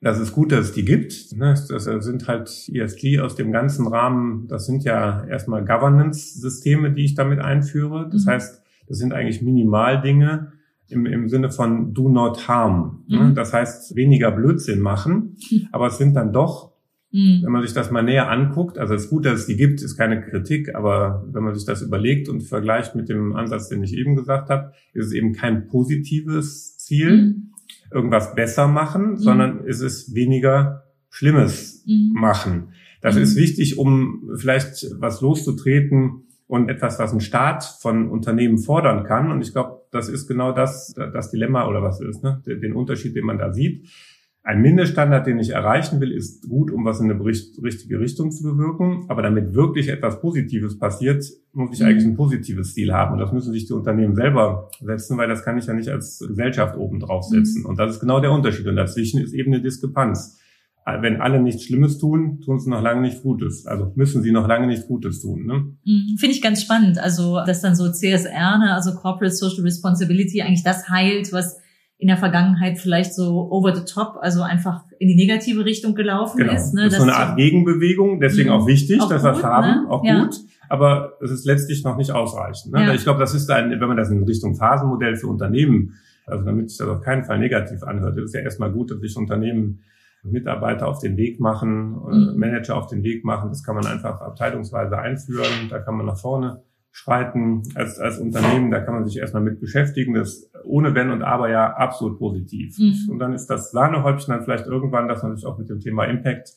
Das 0.00 0.18
ist 0.18 0.32
gut, 0.32 0.50
dass 0.50 0.66
es 0.66 0.72
die 0.72 0.84
gibt. 0.84 1.36
Ne? 1.36 1.54
Das 1.68 1.84
sind 1.84 2.26
halt 2.26 2.50
ESG 2.72 3.20
aus 3.20 3.36
dem 3.36 3.52
ganzen 3.52 3.86
Rahmen. 3.86 4.48
Das 4.48 4.66
sind 4.66 4.82
ja 4.82 5.24
erstmal 5.26 5.64
Governance-Systeme, 5.64 6.92
die 6.92 7.04
ich 7.04 7.14
damit 7.14 7.38
einführe. 7.38 8.08
Das 8.10 8.24
mhm. 8.24 8.30
heißt, 8.30 8.62
das 8.90 8.98
sind 8.98 9.12
eigentlich 9.12 9.40
Minimaldinge 9.40 10.52
im, 10.88 11.06
im 11.06 11.28
Sinne 11.28 11.50
von 11.50 11.94
do 11.94 12.08
not 12.08 12.48
harm. 12.48 13.04
Ne? 13.06 13.20
Mhm. 13.20 13.34
Das 13.36 13.52
heißt, 13.52 13.94
weniger 13.94 14.32
Blödsinn 14.32 14.80
machen, 14.80 15.36
aber 15.72 15.86
es 15.86 15.96
sind 15.96 16.14
dann 16.14 16.32
doch, 16.32 16.72
mhm. 17.12 17.42
wenn 17.44 17.52
man 17.52 17.62
sich 17.62 17.72
das 17.72 17.92
mal 17.92 18.02
näher 18.02 18.28
anguckt, 18.28 18.78
also 18.78 18.94
es 18.94 19.04
ist 19.04 19.10
gut, 19.10 19.26
dass 19.26 19.40
es 19.40 19.46
die 19.46 19.56
gibt, 19.56 19.80
ist 19.80 19.96
keine 19.96 20.20
Kritik, 20.22 20.74
aber 20.74 21.24
wenn 21.30 21.44
man 21.44 21.54
sich 21.54 21.64
das 21.64 21.82
überlegt 21.82 22.28
und 22.28 22.42
vergleicht 22.42 22.96
mit 22.96 23.08
dem 23.08 23.36
Ansatz, 23.36 23.68
den 23.68 23.84
ich 23.84 23.96
eben 23.96 24.16
gesagt 24.16 24.50
habe, 24.50 24.72
ist 24.92 25.06
es 25.06 25.12
eben 25.12 25.32
kein 25.34 25.68
positives 25.68 26.76
Ziel, 26.78 27.12
mhm. 27.16 27.50
irgendwas 27.94 28.34
besser 28.34 28.66
machen, 28.66 29.12
mhm. 29.12 29.16
sondern 29.18 29.60
es 29.68 29.80
ist 29.80 30.16
weniger 30.16 30.82
Schlimmes 31.10 31.84
mhm. 31.86 32.10
machen. 32.14 32.72
Das 33.02 33.14
ist 33.14 33.36
mhm. 33.36 33.42
wichtig, 33.42 33.78
um 33.78 34.30
vielleicht 34.36 34.84
was 34.98 35.20
loszutreten, 35.20 36.24
und 36.50 36.68
etwas, 36.68 36.98
was 36.98 37.12
ein 37.12 37.20
Staat 37.20 37.62
von 37.80 38.10
Unternehmen 38.10 38.58
fordern 38.58 39.04
kann. 39.04 39.30
Und 39.30 39.40
ich 39.40 39.52
glaube, 39.52 39.82
das 39.92 40.08
ist 40.08 40.26
genau 40.26 40.50
das, 40.50 40.92
das 40.96 41.30
Dilemma 41.30 41.68
oder 41.68 41.80
was 41.80 42.00
ist, 42.00 42.24
ne? 42.24 42.42
den 42.44 42.74
Unterschied, 42.74 43.14
den 43.14 43.24
man 43.24 43.38
da 43.38 43.52
sieht. 43.52 43.88
ein 44.42 44.60
Mindeststandard, 44.60 45.28
den 45.28 45.38
ich 45.38 45.50
erreichen 45.50 46.00
will, 46.00 46.10
ist 46.10 46.48
gut, 46.48 46.72
um 46.72 46.84
was 46.84 46.98
in 46.98 47.08
eine 47.08 47.24
richtige 47.24 48.00
Richtung 48.00 48.32
zu 48.32 48.42
bewirken. 48.42 49.04
Aber 49.06 49.22
damit 49.22 49.54
wirklich 49.54 49.88
etwas 49.88 50.20
Positives 50.20 50.76
passiert, 50.76 51.24
muss 51.52 51.72
ich 51.72 51.84
eigentlich 51.84 52.04
ein 52.04 52.16
positives 52.16 52.74
Ziel 52.74 52.92
haben. 52.92 53.12
Und 53.12 53.20
das 53.20 53.32
müssen 53.32 53.52
sich 53.52 53.66
die 53.66 53.72
Unternehmen 53.72 54.16
selber 54.16 54.70
setzen, 54.80 55.18
weil 55.18 55.28
das 55.28 55.44
kann 55.44 55.56
ich 55.56 55.66
ja 55.66 55.74
nicht 55.74 55.88
als 55.88 56.18
Gesellschaft 56.18 56.76
oben 56.76 56.98
drauf 56.98 57.22
setzen. 57.22 57.64
Und 57.64 57.78
das 57.78 57.92
ist 57.92 58.00
genau 58.00 58.18
der 58.18 58.32
Unterschied. 58.32 58.66
Und 58.66 58.74
dazwischen 58.74 59.22
ist 59.22 59.34
eben 59.34 59.52
eine 59.52 59.62
Diskrepanz. 59.62 60.40
Wenn 61.00 61.20
alle 61.20 61.40
nichts 61.40 61.64
Schlimmes 61.64 61.98
tun, 61.98 62.40
tun 62.44 62.58
sie 62.58 62.70
noch 62.70 62.82
lange 62.82 63.02
nichts 63.02 63.22
Gutes. 63.22 63.66
Also 63.66 63.92
müssen 63.94 64.22
sie 64.22 64.32
noch 64.32 64.46
lange 64.48 64.66
nichts 64.66 64.86
Gutes 64.86 65.20
tun. 65.20 65.46
Ne? 65.46 65.54
Mhm. 65.84 66.16
Finde 66.18 66.34
ich 66.34 66.42
ganz 66.42 66.62
spannend. 66.62 66.98
Also, 66.98 67.38
dass 67.46 67.60
dann 67.60 67.74
so 67.74 67.90
CSR, 67.90 68.58
ne, 68.58 68.74
also 68.74 68.94
Corporate 68.94 69.34
Social 69.34 69.62
Responsibility, 69.62 70.42
eigentlich 70.42 70.64
das 70.64 70.88
heilt, 70.88 71.32
was 71.32 71.58
in 72.00 72.08
der 72.08 72.16
Vergangenheit 72.16 72.78
vielleicht 72.78 73.14
so 73.14 73.50
over 73.50 73.76
the 73.76 73.84
top, 73.84 74.16
also 74.20 74.42
einfach 74.42 74.84
in 74.98 75.08
die 75.08 75.16
negative 75.16 75.64
Richtung 75.66 75.94
gelaufen 75.94 76.38
genau. 76.38 76.54
ist. 76.54 76.72
Ne? 76.72 76.84
Das 76.84 76.94
ist 76.94 76.98
so 76.98 77.04
eine 77.04 77.14
Art 77.14 77.36
Gegenbewegung, 77.36 78.20
deswegen 78.20 78.48
mhm. 78.48 78.56
auch 78.56 78.66
wichtig, 78.66 79.02
auch 79.02 79.08
dass 79.08 79.22
wir 79.22 79.32
es 79.32 79.42
haben, 79.44 79.82
ne? 79.82 79.90
auch 79.90 80.02
ja. 80.02 80.24
gut. 80.24 80.36
Aber 80.70 81.18
es 81.20 81.30
ist 81.30 81.44
letztlich 81.44 81.84
noch 81.84 81.98
nicht 81.98 82.12
ausreichend. 82.12 82.72
Ne? 82.72 82.84
Ja. 82.84 82.94
Ich 82.94 83.02
glaube, 83.02 83.20
das 83.20 83.34
ist 83.34 83.50
ein, 83.50 83.70
wenn 83.70 83.88
man 83.88 83.98
das 83.98 84.08
in 84.10 84.22
Richtung 84.22 84.54
Phasenmodell 84.54 85.16
für 85.16 85.26
Unternehmen, 85.26 85.94
also 86.26 86.44
damit 86.44 86.70
sich 86.70 86.78
das 86.78 86.88
auf 86.88 87.02
keinen 87.02 87.24
Fall 87.24 87.38
negativ 87.38 87.82
anhört, 87.82 88.16
ist 88.18 88.34
ja 88.34 88.40
erstmal 88.40 88.72
gut, 88.72 88.90
dass 88.90 89.00
sich 89.00 89.16
Unternehmen 89.16 89.80
Mitarbeiter 90.22 90.86
auf 90.88 90.98
den 91.00 91.16
Weg 91.16 91.40
machen, 91.40 91.92
Mhm. 91.92 92.34
Manager 92.36 92.76
auf 92.76 92.86
den 92.86 93.02
Weg 93.02 93.24
machen. 93.24 93.48
Das 93.50 93.62
kann 93.64 93.74
man 93.74 93.86
einfach 93.86 94.20
abteilungsweise 94.20 94.98
einführen. 94.98 95.68
Da 95.70 95.78
kann 95.78 95.96
man 95.96 96.06
nach 96.06 96.18
vorne 96.18 96.62
schreiten 96.92 97.62
als, 97.76 97.98
als 97.98 98.18
Unternehmen. 98.18 98.70
Da 98.70 98.80
kann 98.80 98.94
man 98.94 99.06
sich 99.06 99.16
erstmal 99.18 99.42
mit 99.42 99.60
beschäftigen. 99.60 100.14
Das 100.14 100.28
ist 100.28 100.52
ohne 100.64 100.94
Wenn 100.94 101.10
und 101.10 101.22
Aber 101.22 101.48
ja 101.48 101.72
absolut 101.72 102.18
positiv. 102.18 102.76
Mhm. 102.78 103.10
Und 103.12 103.18
dann 103.20 103.32
ist 103.32 103.46
das 103.46 103.70
Sahnehäubchen 103.70 104.34
dann 104.34 104.42
vielleicht 104.44 104.66
irgendwann, 104.66 105.08
dass 105.08 105.22
man 105.22 105.34
sich 105.36 105.46
auch 105.46 105.56
mit 105.58 105.70
dem 105.70 105.78
Thema 105.80 106.04
Impact 106.04 106.50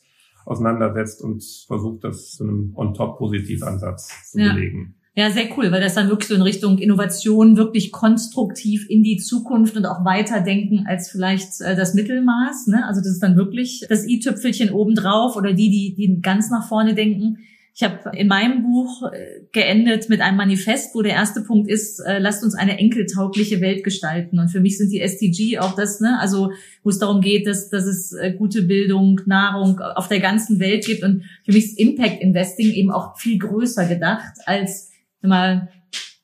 auseinandersetzt 0.44 1.22
und 1.22 1.42
versucht, 1.66 2.04
das 2.04 2.32
zu 2.32 2.44
einem 2.44 2.72
On-Top-Positivansatz 2.74 4.30
zu 4.32 4.40
Ja. 4.40 4.52
belegen. 4.52 4.96
Ja, 5.16 5.30
sehr 5.30 5.46
cool, 5.56 5.70
weil 5.70 5.80
das 5.80 5.94
dann 5.94 6.08
wirklich 6.08 6.28
so 6.28 6.34
in 6.34 6.42
Richtung 6.42 6.78
Innovation 6.78 7.56
wirklich 7.56 7.92
konstruktiv 7.92 8.90
in 8.90 9.04
die 9.04 9.18
Zukunft 9.18 9.76
und 9.76 9.86
auch 9.86 10.04
weiterdenken 10.04 10.86
als 10.88 11.08
vielleicht 11.08 11.60
äh, 11.60 11.76
das 11.76 11.94
Mittelmaß. 11.94 12.66
Ne? 12.66 12.84
Also 12.84 13.00
das 13.00 13.10
ist 13.10 13.22
dann 13.22 13.36
wirklich 13.36 13.86
das 13.88 14.08
i-Tüpfelchen 14.08 14.70
obendrauf 14.70 15.36
oder 15.36 15.52
die, 15.52 15.70
die, 15.70 15.94
die 15.94 16.20
ganz 16.20 16.50
nach 16.50 16.68
vorne 16.68 16.94
denken. 16.94 17.38
Ich 17.76 17.84
habe 17.84 18.16
in 18.16 18.26
meinem 18.26 18.64
Buch 18.64 19.04
äh, 19.12 19.42
geendet 19.52 20.08
mit 20.08 20.20
einem 20.20 20.36
Manifest, 20.36 20.96
wo 20.96 21.02
der 21.02 21.12
erste 21.12 21.42
Punkt 21.42 21.70
ist, 21.70 22.00
äh, 22.00 22.18
lasst 22.18 22.42
uns 22.42 22.56
eine 22.56 22.78
enkeltaugliche 22.78 23.60
Welt 23.60 23.84
gestalten. 23.84 24.40
Und 24.40 24.48
für 24.48 24.60
mich 24.60 24.78
sind 24.78 24.90
die 24.90 25.00
SDG 25.00 25.60
auch 25.60 25.76
das, 25.76 26.00
ne, 26.00 26.18
also 26.18 26.50
wo 26.82 26.90
es 26.90 26.98
darum 26.98 27.20
geht, 27.20 27.46
dass, 27.46 27.70
dass 27.70 27.84
es 27.84 28.12
äh, 28.14 28.32
gute 28.32 28.62
Bildung, 28.62 29.20
Nahrung 29.26 29.78
auf 29.78 30.08
der 30.08 30.18
ganzen 30.18 30.58
Welt 30.58 30.86
gibt. 30.86 31.04
Und 31.04 31.22
für 31.44 31.52
mich 31.52 31.66
ist 31.66 31.78
Impact 31.78 32.20
Investing 32.20 32.72
eben 32.72 32.90
auch 32.90 33.16
viel 33.16 33.38
größer 33.38 33.86
gedacht 33.86 34.34
als 34.46 34.90
mal 35.28 35.68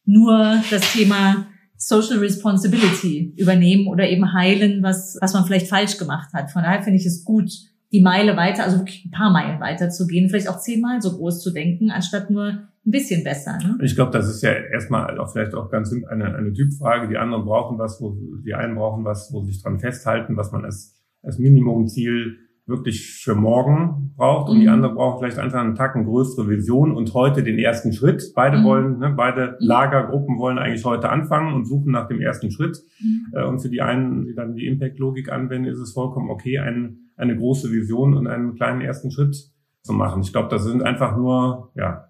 nur 0.05 0.63
das 0.71 0.93
Thema 0.93 1.47
Social 1.77 2.19
Responsibility 2.19 3.35
übernehmen 3.39 3.89
oder 3.89 4.09
eben 4.09 4.33
heilen, 4.33 4.83
was, 4.83 5.17
was 5.21 5.33
man 5.33 5.45
vielleicht 5.45 5.69
falsch 5.69 5.97
gemacht 5.99 6.33
hat. 6.35 6.51
Von 6.51 6.63
daher 6.63 6.83
finde 6.83 6.99
ich 6.99 7.07
es 7.07 7.25
gut, 7.25 7.51
die 7.93 8.03
Meile 8.03 8.37
weiter, 8.37 8.65
also 8.65 8.79
wirklich 8.79 9.05
ein 9.05 9.11
paar 9.11 9.31
Meilen 9.33 9.61
weiter 9.61 9.91
zu 9.91 10.07
gehen, 10.07 10.29
vielleicht 10.29 10.49
auch 10.49 10.61
zehnmal 10.61 11.01
so 11.01 11.17
groß 11.17 11.43
zu 11.43 11.53
denken, 11.53 11.91
anstatt 11.91 12.31
nur 12.31 12.47
ein 12.47 12.91
bisschen 12.91 13.25
besser. 13.25 13.59
Ne? 13.59 13.79
Ich 13.83 13.95
glaube, 13.95 14.13
das 14.13 14.29
ist 14.29 14.43
ja 14.43 14.53
erstmal 14.53 15.19
auch 15.19 15.33
vielleicht 15.33 15.55
auch 15.55 15.71
ganz 15.71 15.93
eine, 15.93 16.35
eine 16.35 16.53
Typfrage. 16.53 17.09
Die 17.09 17.17
anderen 17.17 17.45
brauchen 17.45 17.79
was, 17.79 18.01
wo 18.01 18.17
die 18.45 18.55
einen 18.55 18.75
brauchen 18.75 19.05
was, 19.05 19.33
wo 19.33 19.43
sie 19.43 19.53
sich 19.53 19.63
dran 19.63 19.79
festhalten, 19.79 20.37
was 20.37 20.53
man 20.53 20.65
als, 20.65 20.95
als 21.23 21.39
Minimumziel 21.39 22.39
wirklich 22.71 23.21
für 23.23 23.35
morgen 23.35 24.15
braucht 24.17 24.49
und 24.49 24.57
Mhm. 24.57 24.61
die 24.63 24.69
anderen 24.69 24.95
brauchen 24.95 25.19
vielleicht 25.19 25.39
einfach 25.39 25.61
einen 25.61 25.75
Tacken 25.75 26.05
größere 26.07 26.49
Vision 26.49 26.93
und 26.93 27.13
heute 27.13 27.43
den 27.43 27.59
ersten 27.59 27.93
Schritt. 27.93 28.33
Beide 28.35 28.59
Mhm. 28.59 28.65
wollen, 28.65 28.99
ne, 28.99 29.13
beide 29.15 29.59
Mhm. 29.61 29.67
Lagergruppen 29.67 30.39
wollen 30.39 30.59
eigentlich 30.59 30.85
heute 30.87 31.11
anfangen 31.11 31.53
und 31.53 31.67
suchen 31.67 31.93
nach 31.93 32.09
dem 32.09 32.21
ersten 32.21 32.51
Schritt. 32.51 32.79
Mhm. 33.03 33.27
Äh, 33.39 33.45
Und 33.45 33.59
für 33.61 33.69
die 33.69 33.83
einen, 33.83 34.25
die 34.25 34.35
dann 34.35 34.55
die 34.55 34.67
Impact-Logik 34.67 35.31
anwenden, 35.31 35.69
ist 35.69 35.79
es 35.81 35.93
vollkommen 35.93 36.31
okay, 36.31 36.59
ein, 36.59 36.97
eine 37.17 37.37
große 37.37 37.71
Vision 37.71 38.15
und 38.15 38.27
einen 38.27 38.55
kleinen 38.55 38.81
ersten 38.81 39.11
Schritt 39.11 39.37
zu 39.83 39.93
machen. 39.93 40.23
Ich 40.23 40.33
glaube, 40.33 40.49
das 40.51 40.65
sind 40.65 40.83
einfach 40.83 41.17
nur, 41.17 41.71
ja, 41.75 42.05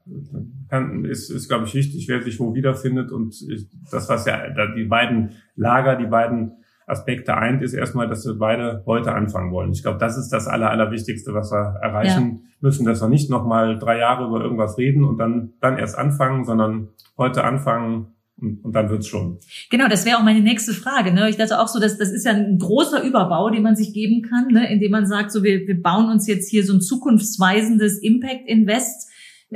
kann, 0.69 1.05
ist, 1.05 1.31
ist 1.31 1.49
glaube 1.49 1.64
ich, 1.67 1.75
wichtig, 1.75 2.07
wer 2.09 2.23
sich 2.23 2.38
wo 2.40 2.55
wiederfindet 2.55 3.11
und 3.12 3.35
ich, 3.49 3.69
das, 3.90 4.09
was 4.09 4.26
ja 4.26 4.50
da 4.50 4.75
die 4.75 4.85
beiden 4.85 5.31
Lager, 5.57 5.97
die 5.97 6.07
beiden 6.07 6.52
Aspekte 6.90 7.37
eint, 7.37 7.62
ist 7.62 7.73
erstmal, 7.73 8.09
dass 8.09 8.26
wir 8.26 8.35
beide 8.35 8.82
heute 8.87 9.12
anfangen 9.12 9.52
wollen. 9.52 9.73
Ich 9.73 9.82
glaube, 9.82 9.99
das 9.99 10.18
ist 10.18 10.30
das 10.30 10.47
Aller, 10.47 10.70
Allerwichtigste, 10.70 11.32
was 11.32 11.50
wir 11.52 11.78
erreichen 11.80 12.44
müssen, 12.61 12.85
dass 12.85 13.00
wir 13.00 13.09
nicht 13.09 13.30
nochmal 13.30 13.78
drei 13.78 13.99
Jahre 13.99 14.26
über 14.26 14.42
irgendwas 14.42 14.76
reden 14.76 15.04
und 15.04 15.18
dann, 15.18 15.54
dann 15.61 15.78
erst 15.78 15.97
anfangen, 15.97 16.44
sondern 16.44 16.88
heute 17.16 17.44
anfangen 17.44 18.09
und, 18.37 18.64
und 18.64 18.73
dann 18.75 18.90
wird's 18.90 19.06
schon. 19.06 19.38
Genau, 19.70 19.88
das 19.88 20.04
wäre 20.06 20.18
auch 20.18 20.23
meine 20.23 20.40
nächste 20.40 20.73
Frage. 20.73 21.12
Ne? 21.12 21.28
Ich 21.30 21.37
dachte 21.37 21.61
auch 21.61 21.68
so, 21.68 21.78
dass 21.78 21.99
das 21.99 22.11
ist 22.11 22.25
ja 22.25 22.32
ein 22.32 22.59
großer 22.59 23.02
Überbau, 23.02 23.50
den 23.50 23.62
man 23.62 23.76
sich 23.76 23.92
geben 23.92 24.23
kann, 24.23 24.49
ne? 24.49 24.70
indem 24.70 24.92
man 24.92 25.06
sagt, 25.06 25.32
so 25.32 25.42
wir, 25.42 25.66
wir 25.66 25.80
bauen 25.80 26.11
uns 26.11 26.26
jetzt 26.26 26.50
hier 26.50 26.64
so 26.64 26.75
ein 26.75 26.80
zukunftsweisendes 26.80 27.99
Impact 27.99 28.47
Invest 28.47 29.09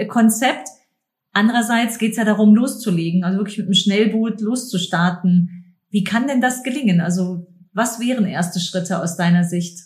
Konzept. 0.08 0.68
Andererseits 1.32 1.98
geht 1.98 2.12
es 2.12 2.16
ja 2.16 2.24
darum, 2.24 2.54
loszulegen, 2.54 3.24
also 3.24 3.38
wirklich 3.38 3.58
mit 3.58 3.66
einem 3.66 3.74
Schnellboot 3.74 4.40
loszustarten. 4.40 5.63
Wie 5.94 6.02
kann 6.02 6.26
denn 6.26 6.40
das 6.40 6.64
gelingen? 6.64 7.00
Also 7.00 7.46
was 7.72 8.00
wären 8.00 8.26
erste 8.26 8.58
Schritte 8.58 9.00
aus 9.00 9.16
deiner 9.16 9.44
Sicht? 9.44 9.78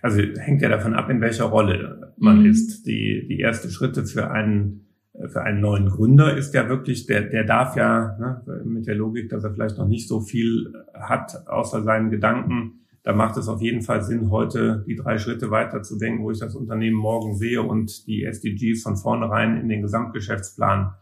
Also 0.00 0.22
hängt 0.38 0.62
ja 0.62 0.70
davon 0.70 0.94
ab, 0.94 1.10
in 1.10 1.20
welcher 1.20 1.44
Rolle 1.44 2.14
man 2.16 2.40
Mhm. 2.40 2.46
ist. 2.46 2.86
Die, 2.86 3.26
die 3.28 3.40
erste 3.40 3.68
Schritte 3.68 4.06
für 4.06 4.30
einen, 4.30 4.86
für 5.28 5.42
einen 5.42 5.60
neuen 5.60 5.90
Gründer 5.90 6.34
ist 6.34 6.54
ja 6.54 6.66
wirklich, 6.70 7.04
der, 7.06 7.24
der 7.24 7.44
darf 7.44 7.76
ja, 7.76 8.16
ne, 8.18 8.62
mit 8.64 8.86
der 8.86 8.94
Logik, 8.94 9.28
dass 9.28 9.44
er 9.44 9.52
vielleicht 9.52 9.76
noch 9.76 9.86
nicht 9.86 10.08
so 10.08 10.22
viel 10.22 10.72
hat, 10.94 11.46
außer 11.46 11.82
seinen 11.82 12.10
Gedanken, 12.10 12.80
da 13.02 13.12
macht 13.12 13.36
es 13.36 13.46
auf 13.48 13.60
jeden 13.60 13.82
Fall 13.82 14.02
Sinn, 14.02 14.30
heute 14.30 14.82
die 14.88 14.96
drei 14.96 15.18
Schritte 15.18 15.50
weiterzudenken, 15.50 16.24
wo 16.24 16.30
ich 16.30 16.38
das 16.38 16.54
Unternehmen 16.54 16.96
morgen 16.96 17.36
sehe 17.36 17.60
und 17.60 18.06
die 18.06 18.24
SDGs 18.24 18.82
von 18.82 18.96
vornherein 18.96 19.58
in 19.60 19.68
den 19.68 19.82
Gesamtgeschäftsplan 19.82 20.94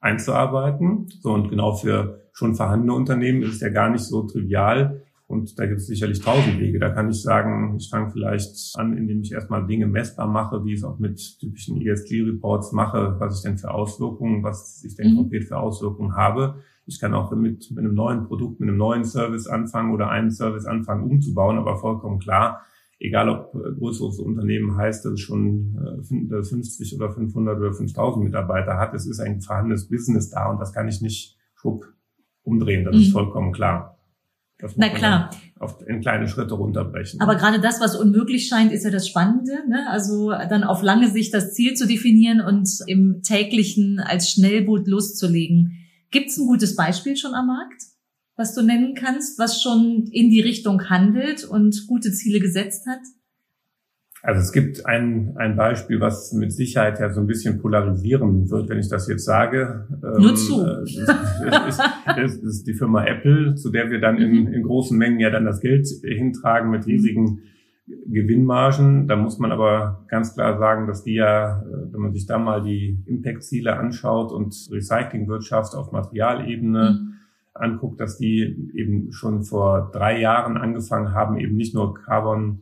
einzuarbeiten. 0.00 1.08
So 1.20 1.32
und 1.32 1.48
genau 1.48 1.72
für 1.72 2.20
schon 2.32 2.54
vorhandene 2.54 2.92
Unternehmen 2.94 3.42
ist 3.42 3.54
es 3.54 3.60
ja 3.60 3.68
gar 3.68 3.90
nicht 3.90 4.02
so 4.04 4.22
trivial. 4.22 5.02
Und 5.26 5.58
da 5.58 5.66
gibt 5.66 5.80
es 5.80 5.86
sicherlich 5.86 6.20
tausend 6.20 6.58
Wege. 6.58 6.78
Da 6.78 6.88
kann 6.88 7.10
ich 7.10 7.20
sagen, 7.20 7.76
ich 7.76 7.90
fange 7.90 8.10
vielleicht 8.10 8.72
an, 8.76 8.96
indem 8.96 9.20
ich 9.20 9.32
erstmal 9.32 9.66
Dinge 9.66 9.86
messbar 9.86 10.26
mache, 10.26 10.64
wie 10.64 10.72
ich 10.72 10.78
es 10.78 10.84
auch 10.84 10.98
mit 10.98 11.20
typischen 11.38 11.78
ESG-Reports 11.82 12.72
mache, 12.72 13.16
was 13.18 13.36
ich 13.36 13.42
denn 13.42 13.58
für 13.58 13.70
Auswirkungen, 13.70 14.42
was 14.42 14.82
ich 14.84 14.96
denn 14.96 15.12
Mhm. 15.12 15.16
konkret 15.16 15.44
für 15.44 15.58
Auswirkungen 15.58 16.16
habe. 16.16 16.60
Ich 16.86 16.98
kann 16.98 17.12
auch 17.12 17.30
mit, 17.32 17.70
mit 17.70 17.78
einem 17.78 17.92
neuen 17.94 18.24
Produkt, 18.24 18.60
mit 18.60 18.70
einem 18.70 18.78
neuen 18.78 19.04
Service 19.04 19.46
anfangen 19.46 19.92
oder 19.92 20.08
einen 20.08 20.30
Service 20.30 20.64
anfangen 20.64 21.04
umzubauen, 21.04 21.58
aber 21.58 21.76
vollkommen 21.76 22.20
klar, 22.20 22.62
egal 22.98 23.28
ob 23.28 23.54
äh, 23.54 23.72
größeres 23.78 24.18
Unternehmen 24.18 24.76
heißt, 24.76 25.04
dass 25.04 25.12
es 25.14 25.20
schon 25.20 25.76
äh, 25.76 26.00
fün- 26.02 26.32
äh, 26.38 26.42
50 26.42 26.94
oder 26.96 27.10
500 27.10 27.58
oder 27.58 27.72
5000 27.72 28.24
Mitarbeiter 28.24 28.76
hat, 28.78 28.94
es 28.94 29.06
ist 29.06 29.20
ein 29.20 29.40
vorhandenes 29.40 29.88
Business 29.88 30.30
da 30.30 30.50
und 30.50 30.58
das 30.60 30.72
kann 30.72 30.88
ich 30.88 31.00
nicht 31.00 31.36
schwupp 31.54 31.84
umdrehen, 32.42 32.84
das 32.84 32.94
Mhm. 32.94 33.00
ist 33.02 33.12
vollkommen 33.12 33.52
klar. 33.52 33.94
Das 34.60 34.74
Na 34.76 34.88
klar. 34.88 35.30
Auf, 35.60 35.76
in 35.86 36.00
kleine 36.00 36.26
Schritte 36.26 36.54
runterbrechen. 36.54 37.20
Aber 37.20 37.36
gerade 37.36 37.60
das, 37.60 37.80
was 37.80 37.94
unmöglich 37.94 38.48
scheint, 38.48 38.72
ist 38.72 38.84
ja 38.84 38.90
das 38.90 39.06
Spannende. 39.06 39.52
Ne? 39.68 39.86
Also 39.88 40.30
dann 40.30 40.64
auf 40.64 40.82
lange 40.82 41.08
Sicht 41.10 41.32
das 41.32 41.54
Ziel 41.54 41.74
zu 41.74 41.86
definieren 41.86 42.40
und 42.40 42.68
im 42.88 43.22
täglichen 43.22 44.00
als 44.00 44.30
Schnellboot 44.30 44.88
loszulegen. 44.88 45.74
Gibt 46.10 46.30
es 46.30 46.38
ein 46.38 46.46
gutes 46.48 46.74
Beispiel 46.74 47.16
schon 47.16 47.34
am 47.34 47.46
Markt, 47.46 47.82
was 48.38 48.54
du 48.54 48.62
nennen 48.62 48.94
kannst, 48.94 49.38
was 49.38 49.60
schon 49.60 50.04
in 50.12 50.30
die 50.30 50.40
Richtung 50.40 50.88
handelt 50.88 51.44
und 51.44 51.86
gute 51.88 52.12
Ziele 52.12 52.40
gesetzt 52.40 52.86
hat? 52.86 53.00
Also 54.22 54.40
es 54.40 54.52
gibt 54.52 54.84
ein, 54.86 55.34
ein 55.36 55.54
Beispiel, 55.56 56.00
was 56.00 56.32
mit 56.32 56.52
Sicherheit 56.52 56.98
ja 56.98 57.12
so 57.12 57.20
ein 57.20 57.26
bisschen 57.28 57.60
polarisieren 57.60 58.50
wird, 58.50 58.68
wenn 58.68 58.78
ich 58.78 58.88
das 58.88 59.06
jetzt 59.08 59.24
sage. 59.24 59.86
Nur 60.18 60.34
zu. 60.34 60.64
äh, 60.64 60.84
Das 61.50 61.68
ist, 61.68 61.80
das 62.06 62.34
ist 62.36 62.66
die 62.66 62.74
Firma 62.74 63.04
Apple, 63.04 63.54
zu 63.54 63.70
der 63.70 63.90
wir 63.90 64.00
dann 64.00 64.18
in, 64.18 64.46
Mhm. 64.46 64.52
in 64.54 64.62
großen 64.62 64.96
Mengen 64.98 65.20
ja 65.20 65.30
dann 65.30 65.44
das 65.44 65.60
Geld 65.60 65.86
hintragen 66.02 66.70
mit 66.70 66.86
riesigen 66.86 67.42
Gewinnmargen. 68.06 69.06
Da 69.06 69.16
muss 69.16 69.38
man 69.38 69.52
aber 69.52 70.04
ganz 70.08 70.34
klar 70.34 70.58
sagen, 70.58 70.86
dass 70.86 71.04
die 71.04 71.14
ja, 71.14 71.62
äh, 71.62 71.92
wenn 71.92 72.00
man 72.00 72.12
sich 72.12 72.26
da 72.26 72.38
mal 72.38 72.62
die 72.62 72.98
Impact-Ziele 73.06 73.76
anschaut 73.76 74.32
und 74.32 74.54
Recyclingwirtschaft 74.70 75.74
auf 75.74 75.92
Materialebene 75.92 76.98
Mhm. 77.00 77.14
Anguckt, 77.60 78.00
dass 78.00 78.18
die 78.18 78.70
eben 78.74 79.12
schon 79.12 79.42
vor 79.44 79.90
drei 79.92 80.20
Jahren 80.20 80.56
angefangen 80.56 81.12
haben, 81.12 81.38
eben 81.38 81.56
nicht 81.56 81.74
nur 81.74 81.94
Carbon 81.94 82.60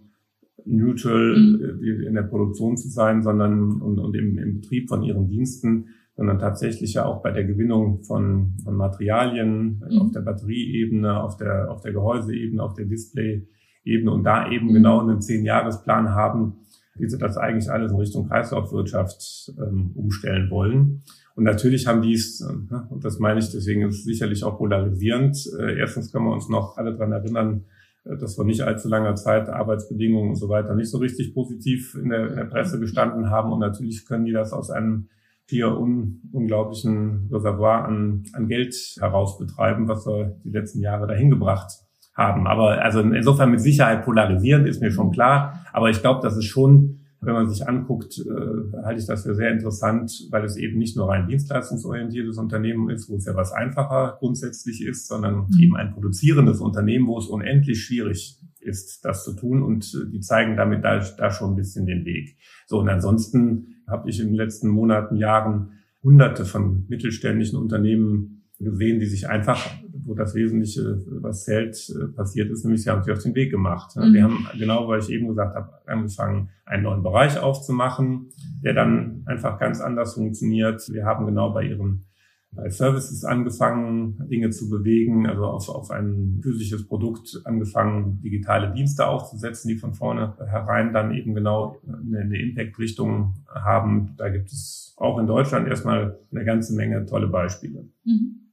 neutral 0.65 1.37
Mhm. 1.37 1.83
äh, 1.83 2.07
in 2.09 2.15
der 2.15 2.23
Produktion 2.23 2.77
zu 2.77 2.89
sein, 2.89 3.23
sondern 3.23 3.81
und, 3.81 3.99
und 3.99 4.17
im, 4.17 4.39
im 4.39 4.61
Betrieb 4.61 4.89
von 4.89 5.03
ihren 5.03 5.29
Diensten, 5.29 5.87
sondern 6.17 6.39
tatsächlich 6.39 6.95
ja 6.95 7.05
auch 7.05 7.23
bei 7.23 7.31
der 7.31 7.45
Gewinnung 7.45 8.03
von, 8.03 8.55
von 8.65 8.75
Materialien 8.75 9.83
Mhm. 9.89 9.99
auf 10.01 10.11
der 10.13 10.21
Batterieebene, 10.23 11.23
auf 11.23 11.37
der, 11.37 11.71
auf 11.71 11.83
der 11.83 11.93
Gehäuseebene, 11.93 12.63
auf 12.63 12.75
der 12.75 12.87
Display-Ebene 12.87 13.47
Ebene 13.87 14.11
und 14.11 14.25
da 14.25 14.51
eben 14.51 14.67
mhm. 14.67 14.75
genau 14.75 15.01
einen 15.01 15.21
Zehn-Jahres-Plan 15.23 16.11
haben, 16.11 16.55
wie 16.97 17.09
sie 17.09 17.19
das 17.19 17.37
eigentlich 17.37 17.71
alles 17.71 17.93
in 17.93 17.99
Richtung 17.99 18.29
Kreislaufwirtschaft 18.29 19.53
ähm, 19.59 19.93
umstellen 19.95 20.51
wollen. 20.51 21.03
Und 21.37 21.45
natürlich 21.45 21.87
haben 21.87 22.03
die 22.03 22.15
es, 22.15 22.41
äh, 22.41 22.75
und 22.89 23.05
das 23.05 23.19
meine 23.19 23.39
ich, 23.39 23.51
deswegen 23.51 23.83
ist 23.83 23.99
es 23.99 24.05
sicherlich 24.05 24.43
auch 24.43 24.57
polarisierend. 24.57 25.37
Äh, 25.61 25.79
erstens 25.79 26.11
können 26.11 26.25
wir 26.25 26.33
uns 26.33 26.49
noch 26.49 26.79
alle 26.79 26.97
dran 26.97 27.13
erinnern, 27.13 27.67
äh, 28.05 28.17
dass 28.17 28.39
wir 28.39 28.45
nicht 28.45 28.63
allzu 28.63 28.89
langer 28.89 29.15
Zeit 29.17 29.51
Arbeitsbedingungen 29.51 30.31
und 30.31 30.37
so 30.37 30.49
weiter 30.49 30.75
nicht 30.75 30.91
so 30.91 30.99
richtig 30.99 31.35
positiv 31.35 31.95
in 31.95 32.09
der, 32.09 32.31
in 32.31 32.37
der 32.37 32.45
Presse 32.45 32.81
gestanden 32.81 33.31
haben. 33.31 33.53
Und 33.53 33.61
natürlich 33.61 34.07
können 34.07 34.25
die 34.25 34.33
das 34.33 34.55
aus 34.55 34.71
einem 34.71 35.09
hier 35.49 35.79
un, 35.79 36.23
unglaublichen 36.33 37.29
Reservoir 37.31 37.85
an, 37.85 38.25
an 38.33 38.49
Geld 38.49 38.75
heraus 38.99 39.39
betreiben, 39.39 39.89
was 39.89 40.07
wir 40.07 40.41
die 40.43 40.51
letzten 40.51 40.81
Jahre 40.81 41.07
dahin 41.07 41.31
gebracht 41.31 41.71
haben. 42.15 42.47
Aber 42.47 42.83
also 42.83 43.01
insofern 43.01 43.51
mit 43.51 43.61
Sicherheit 43.61 44.05
polarisierend 44.05 44.67
ist 44.67 44.81
mir 44.81 44.91
schon 44.91 45.13
klar. 45.13 45.67
Aber 45.73 45.91
ich 45.91 46.01
glaube, 46.01 46.21
das 46.23 46.37
ist 46.37 46.47
schon, 46.47 46.96
wenn 47.21 47.35
man 47.35 47.49
sich 47.49 47.67
anguckt, 47.67 48.19
äh, 48.19 48.83
halte 48.85 49.01
ich 49.01 49.07
das 49.07 49.25
für 49.25 49.35
sehr 49.35 49.51
interessant, 49.51 50.29
weil 50.31 50.45
es 50.45 50.57
eben 50.57 50.79
nicht 50.79 50.97
nur 50.97 51.13
ein 51.13 51.27
dienstleistungsorientiertes 51.27 52.39
Unternehmen 52.39 52.91
ist, 52.91 53.09
wo 53.09 53.17
es 53.17 53.25
ja 53.25 53.35
was 53.35 53.53
einfacher 53.53 54.17
grundsätzlich 54.19 54.85
ist, 54.85 55.09
sondern 55.09 55.47
mhm. 55.49 55.59
eben 55.61 55.77
ein 55.77 55.93
produzierendes 55.93 56.61
Unternehmen, 56.61 57.07
wo 57.07 57.19
es 57.19 57.27
unendlich 57.27 57.83
schwierig 57.85 58.41
ist, 58.61 59.05
das 59.05 59.25
zu 59.25 59.35
tun. 59.35 59.63
Und 59.63 59.93
äh, 59.95 60.11
die 60.11 60.21
zeigen 60.21 60.57
damit 60.57 60.85
da, 60.85 60.99
da 60.99 61.31
schon 61.31 61.53
ein 61.53 61.57
bisschen 61.57 61.87
den 61.87 62.05
Weg. 62.05 62.37
So, 62.67 62.81
und 62.81 62.89
ansonsten 62.89 63.83
habe 63.87 64.11
ich 64.11 64.21
in 64.21 64.29
den 64.29 64.37
letzten 64.37 64.69
Monaten, 64.69 65.17
Jahren 65.17 65.73
hunderte 66.03 66.45
von 66.45 66.87
mittelständischen 66.89 67.59
Unternehmen 67.59 68.46
gesehen, 68.59 69.01
die 69.01 69.07
sich 69.07 69.29
einfach, 69.29 69.67
wo 70.05 70.15
das 70.15 70.35
Wesentliche, 70.35 71.03
was 71.21 71.45
zählt, 71.45 71.77
äh, 71.91 72.09
passiert 72.09 72.51
ist, 72.51 72.65
nämlich 72.65 72.83
sie 72.83 72.91
haben 72.91 73.03
sich 73.03 73.13
auf 73.13 73.23
den 73.23 73.35
Weg 73.35 73.51
gemacht. 73.51 73.97
Mhm. 73.97 74.13
Wir 74.13 74.23
haben, 74.23 74.47
genau 74.59 74.89
weil 74.89 75.01
ich 75.01 75.11
eben 75.11 75.29
gesagt 75.29 75.55
habe, 75.55 75.71
angefangen, 75.87 76.51
einen 76.65 76.85
neuen 76.85 77.03
Bereich 77.03 77.39
aufzumachen, 77.39 78.31
der 78.63 78.75
dann 78.75 79.23
einfach 79.27 79.59
ganz 79.59 79.81
anders 79.81 80.15
funktioniert. 80.15 80.89
Wir 80.91 81.05
haben 81.05 81.27
genau 81.27 81.53
bei 81.53 81.65
ihren 81.65 82.07
bei 82.57 82.71
Services 82.71 83.25
angefangen, 83.25 84.17
Dinge 84.31 84.51
zu 84.51 84.71
bewegen, 84.71 85.27
also 85.27 85.45
auf, 85.45 85.69
auf 85.69 85.91
ein 85.91 86.41
physisches 86.43 86.87
Produkt 86.87 87.41
angefangen, 87.45 88.21
digitale 88.23 88.73
Dienste 88.73 89.07
aufzusetzen, 89.07 89.69
die 89.69 89.77
von 89.77 89.93
vorne 89.93 90.35
herein 90.39 90.93
dann 90.93 91.15
eben 91.15 91.35
genau 91.35 91.77
eine, 91.87 92.21
eine 92.21 92.41
Impact-Richtung 92.41 93.35
haben. 93.47 94.15
Da 94.17 94.31
gibt 94.31 94.49
es 94.49 94.95
auch 94.97 95.19
in 95.19 95.27
Deutschland 95.27 95.69
erstmal 95.69 96.19
eine 96.31 96.45
ganze 96.45 96.75
Menge 96.75 97.05
tolle 97.05 97.29
Beispiele. 97.29 97.89
Mhm. 98.05 98.46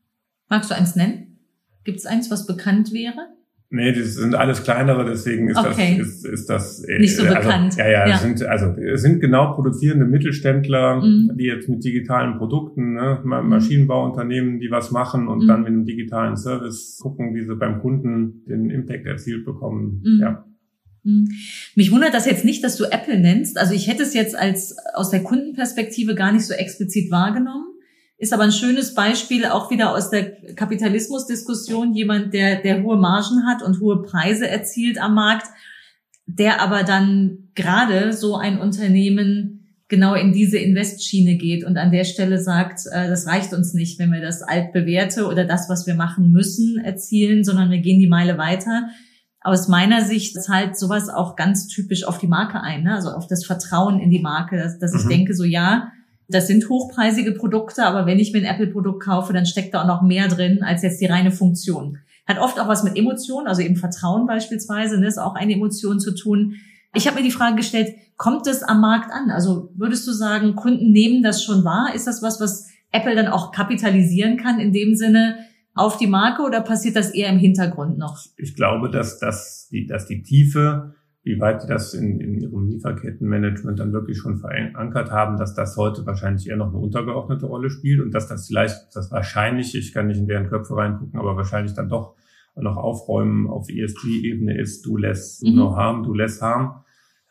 Magst 0.50 0.70
du 0.72 0.76
eins 0.76 0.96
nennen? 0.96 1.40
Gibt 1.84 2.00
es 2.00 2.06
eins, 2.06 2.32
was 2.32 2.46
bekannt 2.46 2.94
wäre? 2.94 3.28
Nee, 3.76 3.92
das 3.92 4.14
sind 4.14 4.36
alles 4.36 4.62
kleinere, 4.62 5.04
deswegen 5.04 5.50
ist 5.50 5.58
okay. 5.58 5.96
das 5.98 6.08
ist, 6.08 6.26
ist 6.28 6.46
das 6.48 6.84
äh, 6.84 7.00
nicht 7.00 7.16
so 7.16 7.24
also, 7.24 7.36
bekannt. 7.36 7.76
Ja, 7.76 7.90
ja, 7.90 8.08
ja. 8.08 8.18
Sind, 8.20 8.44
also 8.44 8.68
es 8.68 9.02
sind 9.02 9.20
genau 9.20 9.56
produzierende 9.56 10.06
Mittelständler, 10.06 11.02
mhm. 11.02 11.32
die 11.36 11.46
jetzt 11.46 11.68
mit 11.68 11.84
digitalen 11.84 12.38
Produkten, 12.38 12.94
ne, 12.94 13.20
mhm. 13.24 13.50
Maschinenbauunternehmen, 13.50 14.60
die 14.60 14.70
was 14.70 14.92
machen 14.92 15.28
und 15.28 15.46
mhm. 15.46 15.48
dann 15.48 15.62
mit 15.62 15.70
einem 15.70 15.86
digitalen 15.86 16.38
Service 16.38 17.00
gucken, 17.02 17.34
wie 17.34 17.42
sie 17.42 17.56
beim 17.56 17.82
Kunden 17.82 18.46
den 18.48 18.70
Impact 18.70 19.08
erzielt 19.08 19.44
bekommen. 19.44 20.04
Mhm. 20.06 20.20
Ja. 20.22 20.46
Mhm. 21.04 21.30
Mich 21.76 21.92
wundert 21.92 22.14
das 22.14 22.28
jetzt 22.28 22.46
nicht, 22.46 22.64
dass 22.64 22.78
du 22.78 22.84
Apple 22.84 23.20
nennst. 23.20 23.58
Also 23.58 23.74
ich 23.74 23.88
hätte 23.88 24.04
es 24.04 24.14
jetzt 24.14 24.38
als 24.38 24.76
aus 24.94 25.10
der 25.10 25.24
Kundenperspektive 25.24 26.14
gar 26.14 26.32
nicht 26.32 26.46
so 26.46 26.54
explizit 26.54 27.10
wahrgenommen 27.10 27.73
ist 28.24 28.32
aber 28.32 28.44
ein 28.44 28.54
schönes 28.54 28.94
Beispiel 28.94 29.46
auch 29.46 29.70
wieder 29.70 29.92
aus 29.92 30.10
der 30.10 30.32
Kapitalismusdiskussion. 30.56 31.94
Jemand, 31.94 32.34
der, 32.34 32.62
der 32.62 32.82
hohe 32.82 32.96
Margen 32.96 33.46
hat 33.46 33.62
und 33.62 33.82
hohe 33.82 34.02
Preise 34.02 34.48
erzielt 34.48 34.98
am 34.98 35.14
Markt, 35.14 35.48
der 36.26 36.62
aber 36.62 36.84
dann 36.84 37.50
gerade 37.54 38.14
so 38.14 38.38
ein 38.38 38.60
Unternehmen 38.60 39.76
genau 39.90 40.16
in 40.16 40.32
diese 40.32 40.58
Investschiene 40.58 41.36
geht 41.36 41.66
und 41.66 41.78
an 41.78 41.92
der 41.92 42.06
Stelle 42.06 42.40
sagt, 42.40 42.86
äh, 42.90 43.10
das 43.10 43.28
reicht 43.28 43.54
uns 43.54 43.74
nicht, 43.74 44.00
wenn 44.00 44.12
wir 44.14 44.22
das 44.22 44.42
altbewährte 44.42 45.28
oder 45.28 45.44
das, 45.44 45.68
was 45.68 45.86
wir 45.86 45.96
machen 45.96 46.32
müssen, 46.32 46.78
erzielen, 46.78 47.44
sondern 47.44 47.72
wir 47.72 47.80
gehen 47.80 48.00
die 48.00 48.08
Meile 48.08 48.38
weiter. 48.38 48.88
Aus 49.42 49.68
meiner 49.68 50.06
Sicht 50.06 50.42
zahlt 50.42 50.80
sowas 50.80 51.10
auch 51.10 51.36
ganz 51.36 51.68
typisch 51.68 52.06
auf 52.06 52.18
die 52.18 52.28
Marke 52.28 52.62
ein, 52.62 52.84
ne? 52.84 52.96
also 52.96 53.10
auf 53.10 53.28
das 53.28 53.46
Vertrauen 53.46 54.00
in 54.00 54.10
die 54.10 54.22
Marke, 54.22 54.56
dass, 54.58 54.80
dass 54.80 54.94
mhm. 54.94 55.00
ich 55.00 55.08
denke, 55.08 55.36
so 55.36 55.44
ja, 55.44 55.92
das 56.34 56.48
sind 56.48 56.70
hochpreisige 56.70 57.34
Produkte, 57.34 57.86
aber 57.86 58.06
wenn 58.06 58.20
ich 58.20 58.34
mir 58.34 58.40
ein 58.40 58.56
Apple-Produkt 58.56 59.04
kaufe, 59.04 59.34
dann 59.34 59.46
steckt 59.46 59.74
da 59.74 59.84
auch 59.84 59.88
noch 59.88 60.02
mehr 60.02 60.28
drin 60.28 60.64
als 60.64 60.82
jetzt 60.82 61.02
die 61.02 61.06
reine 61.06 61.32
Funktion. 61.32 62.00
Hat 62.26 62.40
oft 62.40 62.60
auch 62.60 62.68
was 62.68 62.84
mit 62.84 62.98
Emotionen, 62.98 63.48
also 63.48 63.62
eben 63.62 63.76
Vertrauen 63.76 64.26
beispielsweise, 64.26 65.00
ne, 65.00 65.08
ist 65.08 65.18
auch 65.18 65.36
eine 65.36 65.54
Emotion 65.54 66.00
zu 66.00 66.16
tun. 66.16 66.56
Ich 66.96 67.08
habe 67.08 67.18
mir 67.18 67.24
die 67.24 67.32
Frage 67.32 67.58
gestellt, 67.58 67.96
kommt 68.18 68.48
es 68.48 68.64
am 68.64 68.82
Markt 68.82 69.12
an? 69.12 69.30
Also 69.30 69.72
würdest 69.76 70.08
du 70.08 70.12
sagen, 70.12 70.56
Kunden 70.56 70.92
nehmen 70.92 71.24
das 71.24 71.44
schon 71.44 71.64
wahr? 71.64 71.92
Ist 71.94 72.08
das 72.08 72.22
was, 72.22 72.40
was 72.40 72.70
Apple 72.92 73.16
dann 73.16 73.28
auch 73.28 73.52
kapitalisieren 73.52 74.38
kann 74.38 74.60
in 74.60 74.72
dem 74.72 74.96
Sinne 74.96 75.40
auf 75.76 75.98
die 75.98 76.08
Marke 76.08 76.44
oder 76.44 76.62
passiert 76.62 76.96
das 76.96 77.10
eher 77.10 77.30
im 77.30 77.40
Hintergrund 77.40 77.98
noch? 77.98 78.20
Ich 78.38 78.56
glaube, 78.56 78.90
dass, 78.90 79.20
dass, 79.20 79.68
die, 79.72 79.88
dass 79.88 80.06
die 80.06 80.22
Tiefe 80.22 80.96
wie 81.24 81.40
weit 81.40 81.62
sie 81.62 81.68
das 81.68 81.94
in, 81.94 82.20
in 82.20 82.36
ihrem 82.36 82.68
Lieferkettenmanagement 82.68 83.80
dann 83.80 83.94
wirklich 83.94 84.18
schon 84.18 84.38
verankert 84.38 85.10
haben, 85.10 85.38
dass 85.38 85.54
das 85.54 85.78
heute 85.78 86.06
wahrscheinlich 86.06 86.50
eher 86.50 86.58
noch 86.58 86.68
eine 86.68 86.78
untergeordnete 86.78 87.46
Rolle 87.46 87.70
spielt 87.70 88.02
und 88.02 88.14
dass 88.14 88.28
das 88.28 88.48
vielleicht, 88.48 88.94
das 88.94 89.10
wahrscheinlich, 89.10 89.74
ich 89.76 89.94
kann 89.94 90.08
nicht 90.08 90.20
in 90.20 90.28
deren 90.28 90.50
Köpfe 90.50 90.76
reingucken, 90.76 91.18
aber 91.18 91.38
wahrscheinlich 91.38 91.74
dann 91.74 91.88
doch 91.88 92.16
noch 92.56 92.78
aufräumen 92.78 93.48
auf 93.48 93.70
ESG-Ebene 93.70 94.60
ist, 94.60 94.86
du 94.86 94.98
less 94.98 95.42
mhm. 95.42 95.56
no 95.56 95.76
harm, 95.76 96.04
du 96.04 96.14
less 96.14 96.42
harm, 96.42 96.84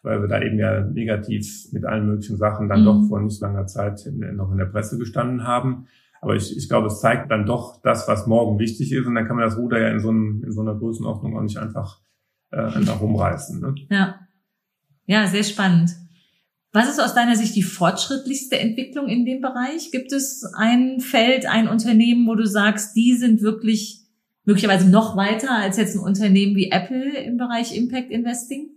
weil 0.03 0.21
wir 0.23 0.29
da 0.29 0.41
eben 0.41 0.59
ja 0.59 0.81
negativ 0.81 1.69
mit 1.73 1.85
allen 1.85 2.07
möglichen 2.07 2.39
Sachen 2.39 2.69
dann 2.69 2.81
mhm. 2.81 2.85
doch 2.87 3.09
vor 3.09 3.21
nicht 3.21 3.41
langer 3.41 3.67
Zeit 3.67 4.07
in, 4.07 4.19
noch 4.37 4.51
in 4.51 4.59
der 4.59 4.67
Presse 4.67 4.99
gestanden 4.99 5.47
haben. 5.47 5.87
Aber 6.23 6.35
ich, 6.35 6.57
ich 6.57 6.69
glaube, 6.69 6.87
es 6.87 7.01
zeigt 7.01 7.31
dann 7.31 7.47
doch 7.47 7.83
das, 7.83 8.09
was 8.09 8.27
morgen 8.27 8.59
wichtig 8.59 8.93
ist. 8.93 9.07
Und 9.07 9.17
dann 9.17 9.27
kann 9.27 9.37
man 9.37 9.45
das 9.45 9.59
Ruder 9.59 9.81
ja 9.81 9.89
in 9.89 9.99
so, 9.99 10.11
einem, 10.11 10.43
in 10.45 10.53
so 10.53 10.61
einer 10.61 10.77
Größenordnung 10.77 11.37
auch 11.37 11.43
nicht 11.43 11.59
einfach 11.59 12.01
äh, 12.53 12.61
einfach 12.61 13.01
rumreißen. 13.01 13.61
Ne? 13.61 13.75
Ja. 13.91 14.21
ja, 15.07 15.27
sehr 15.27 15.45
spannend. 15.45 15.91
Was 16.73 16.89
ist 16.89 17.01
aus 17.01 17.15
deiner 17.15 17.37
Sicht 17.37 17.55
die 17.55 17.63
fortschrittlichste 17.63 18.59
Entwicklung 18.59 19.09
in 19.09 19.27
dem 19.27 19.43
Bereich? 19.43 19.91
Gibt 19.91 20.13
es 20.13 20.43
ein 20.55 21.01
Feld, 21.01 21.45
ein 21.47 21.69
Unternehmen, 21.69 22.27
wo 22.27 22.35
du 22.35 22.47
sagst, 22.47 22.97
die 22.97 23.15
sind 23.15 23.43
wirklich 23.43 24.01
möglicherweise 24.45 24.89
noch 24.89 25.17
weiter 25.17 25.51
als 25.51 25.77
jetzt 25.77 25.95
ein 25.95 26.01
Unternehmen 26.01 26.57
wie 26.57 26.71
Apple 26.71 27.19
im 27.19 27.37
Bereich 27.37 27.77
Impact 27.77 28.11
Investing? 28.11 28.71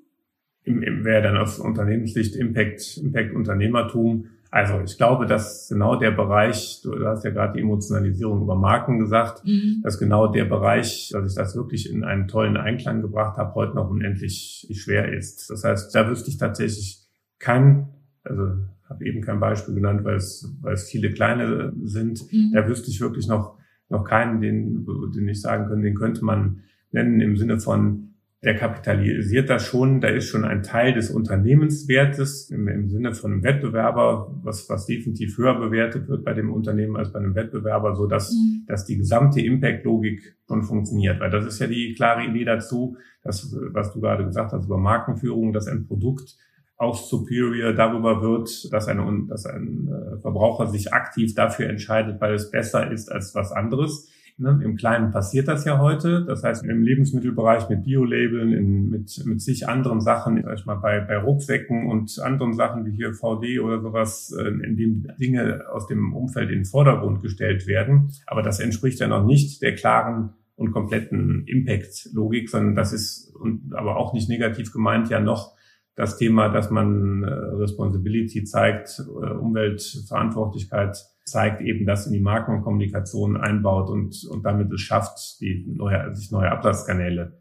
Im, 0.63 0.83
im, 0.83 1.05
wäre 1.05 1.21
dann 1.21 1.38
aus 1.38 1.59
Unternehmenssicht 1.59 2.35
Impact, 2.35 2.97
Impact 2.97 3.33
Unternehmertum 3.33 4.25
also 4.55 4.79
ich 4.85 4.95
glaube, 4.95 5.25
dass 5.25 5.67
genau 5.67 5.97
der 5.97 6.11
Bereich, 6.11 6.79
du 6.81 7.05
hast 7.05 7.25
ja 7.25 7.31
gerade 7.31 7.55
die 7.55 7.59
Emotionalisierung 7.59 8.41
über 8.41 8.55
Marken 8.55 8.99
gesagt, 8.99 9.43
mhm. 9.43 9.81
dass 9.83 9.99
genau 9.99 10.27
der 10.27 10.45
Bereich, 10.45 11.09
dass 11.11 11.29
ich 11.29 11.35
das 11.35 11.57
wirklich 11.57 11.91
in 11.91 12.05
einen 12.05 12.29
tollen 12.29 12.55
Einklang 12.55 13.01
gebracht 13.01 13.35
habe, 13.37 13.53
heute 13.55 13.75
noch 13.75 13.89
unendlich 13.89 14.65
schwer 14.71 15.11
ist. 15.11 15.49
Das 15.49 15.65
heißt, 15.65 15.93
da 15.93 16.09
wüsste 16.09 16.29
ich 16.29 16.37
tatsächlich 16.37 17.05
kein, 17.37 17.89
also 18.23 18.43
habe 18.87 19.03
eben 19.03 19.19
kein 19.19 19.41
Beispiel 19.41 19.75
genannt, 19.75 20.05
weil 20.05 20.15
es, 20.15 20.49
weil 20.61 20.75
es 20.75 20.89
viele 20.89 21.11
kleine 21.11 21.73
sind. 21.83 22.21
Mhm. 22.31 22.53
Da 22.53 22.65
wüsste 22.65 22.89
ich 22.89 23.01
wirklich 23.01 23.27
noch, 23.27 23.57
noch 23.89 24.05
keinen, 24.05 24.39
den, 24.39 24.87
den 25.13 25.27
ich 25.27 25.41
sagen 25.41 25.67
könnte, 25.67 25.83
den 25.83 25.95
könnte 25.95 26.23
man 26.23 26.61
nennen 26.91 27.19
im 27.19 27.35
Sinne 27.35 27.59
von, 27.59 28.14
der 28.45 28.55
kapitalisiert 28.55 29.49
das 29.49 29.65
schon, 29.65 30.01
da 30.01 30.08
ist 30.08 30.27
schon 30.29 30.45
ein 30.45 30.62
Teil 30.62 30.93
des 30.93 31.10
Unternehmenswertes 31.10 32.51
im, 32.51 32.67
im, 32.67 32.88
Sinne 32.88 33.15
von 33.15 33.34
einem 33.34 33.43
Wettbewerber, 33.43 34.39
was, 34.43 34.69
was 34.69 34.86
definitiv 34.86 35.36
höher 35.39 35.60
bewertet 35.60 36.08
wird 36.08 36.23
bei 36.23 36.34
dem 36.34 36.53
Unternehmen 36.53 36.95
als 36.95 37.12
bei 37.12 37.17
einem 37.17 37.34
Wettbewerber, 37.34 37.95
so 37.95 38.05
dass, 38.05 38.31
mhm. 38.31 38.65
dass 38.67 38.86
die 38.86 38.97
gesamte 38.97 39.41
Impact-Logik 39.41 40.38
schon 40.47 40.62
funktioniert. 40.62 41.19
Weil 41.19 41.31
das 41.31 41.45
ist 41.47 41.60
ja 41.60 41.65
die 41.65 41.95
klare 41.95 42.23
Idee 42.23 42.45
dazu, 42.45 42.97
dass, 43.23 43.51
was 43.73 43.91
du 43.91 43.99
gerade 43.99 44.23
gesagt 44.23 44.53
hast 44.53 44.65
über 44.65 44.77
Markenführung, 44.77 45.51
dass 45.51 45.67
ein 45.67 45.88
Produkt 45.88 46.38
auch 46.77 46.95
superior 46.95 47.73
darüber 47.73 48.21
wird, 48.21 48.71
dass 48.71 48.88
ein, 48.88 49.27
dass 49.27 49.47
ein 49.47 49.88
äh, 49.88 50.19
Verbraucher 50.19 50.67
sich 50.67 50.93
aktiv 50.93 51.34
dafür 51.34 51.67
entscheidet, 51.67 52.21
weil 52.21 52.36
es 52.36 52.51
besser 52.51 52.91
ist 52.91 53.12
als 53.12 53.34
was 53.34 53.51
anderes. 53.51 54.12
Ne? 54.37 54.59
Im 54.63 54.75
Kleinen 54.75 55.11
passiert 55.11 55.47
das 55.47 55.63
ja 55.63 55.79
heute. 55.79 56.25
Das 56.25 56.43
heißt, 56.43 56.65
im 56.65 56.81
Lebensmittelbereich 56.81 57.69
mit 57.69 57.83
Bio-Labeln, 57.83 58.89
mit, 58.89 59.23
mit 59.25 59.41
sich 59.41 59.67
anderen 59.67 60.01
Sachen, 60.01 60.41
sag 60.43 60.59
ich 60.59 60.65
mal, 60.65 60.75
bei, 60.75 60.99
bei 60.99 61.17
Rucksäcken 61.17 61.87
und 61.87 62.19
anderen 62.19 62.53
Sachen 62.53 62.85
wie 62.85 62.91
hier 62.91 63.13
VD 63.13 63.59
oder 63.59 63.79
sowas, 63.81 64.35
äh, 64.37 64.47
in 64.47 64.75
dem 64.75 65.07
Dinge 65.17 65.63
aus 65.71 65.87
dem 65.87 66.13
Umfeld 66.13 66.49
in 66.49 66.59
den 66.59 66.65
Vordergrund 66.65 67.21
gestellt 67.21 67.65
werden. 67.65 68.11
Aber 68.27 68.41
das 68.41 68.59
entspricht 68.59 68.99
ja 68.99 69.07
noch 69.07 69.25
nicht 69.25 69.61
der 69.61 69.73
klaren 69.73 70.33
und 70.57 70.71
kompletten 70.71 71.45
Impact-Logik, 71.47 72.49
sondern 72.49 72.75
das 72.75 72.91
ist, 72.91 73.33
und 73.35 73.73
aber 73.73 73.95
auch 73.95 74.13
nicht 74.13 74.27
negativ 74.27 74.73
gemeint, 74.73 75.09
ja 75.09 75.21
noch 75.21 75.55
das 75.95 76.17
Thema, 76.17 76.49
dass 76.49 76.69
man 76.69 77.23
äh, 77.23 77.29
Responsibility 77.29 78.43
zeigt, 78.43 78.99
äh, 78.99 79.31
Umweltverantwortlichkeit 79.31 80.97
zeigt 81.25 81.61
eben, 81.61 81.85
dass 81.85 82.05
in 82.07 82.13
die 82.13 82.19
Markenkommunikation 82.19 83.35
einbaut 83.35 83.89
und, 83.89 84.15
und 84.29 84.45
damit 84.45 84.71
es 84.71 84.81
schafft, 84.81 85.41
die 85.41 85.65
neue, 85.67 86.15
sich 86.15 86.31
neue 86.31 86.51
Absatzkanäle 86.51 87.33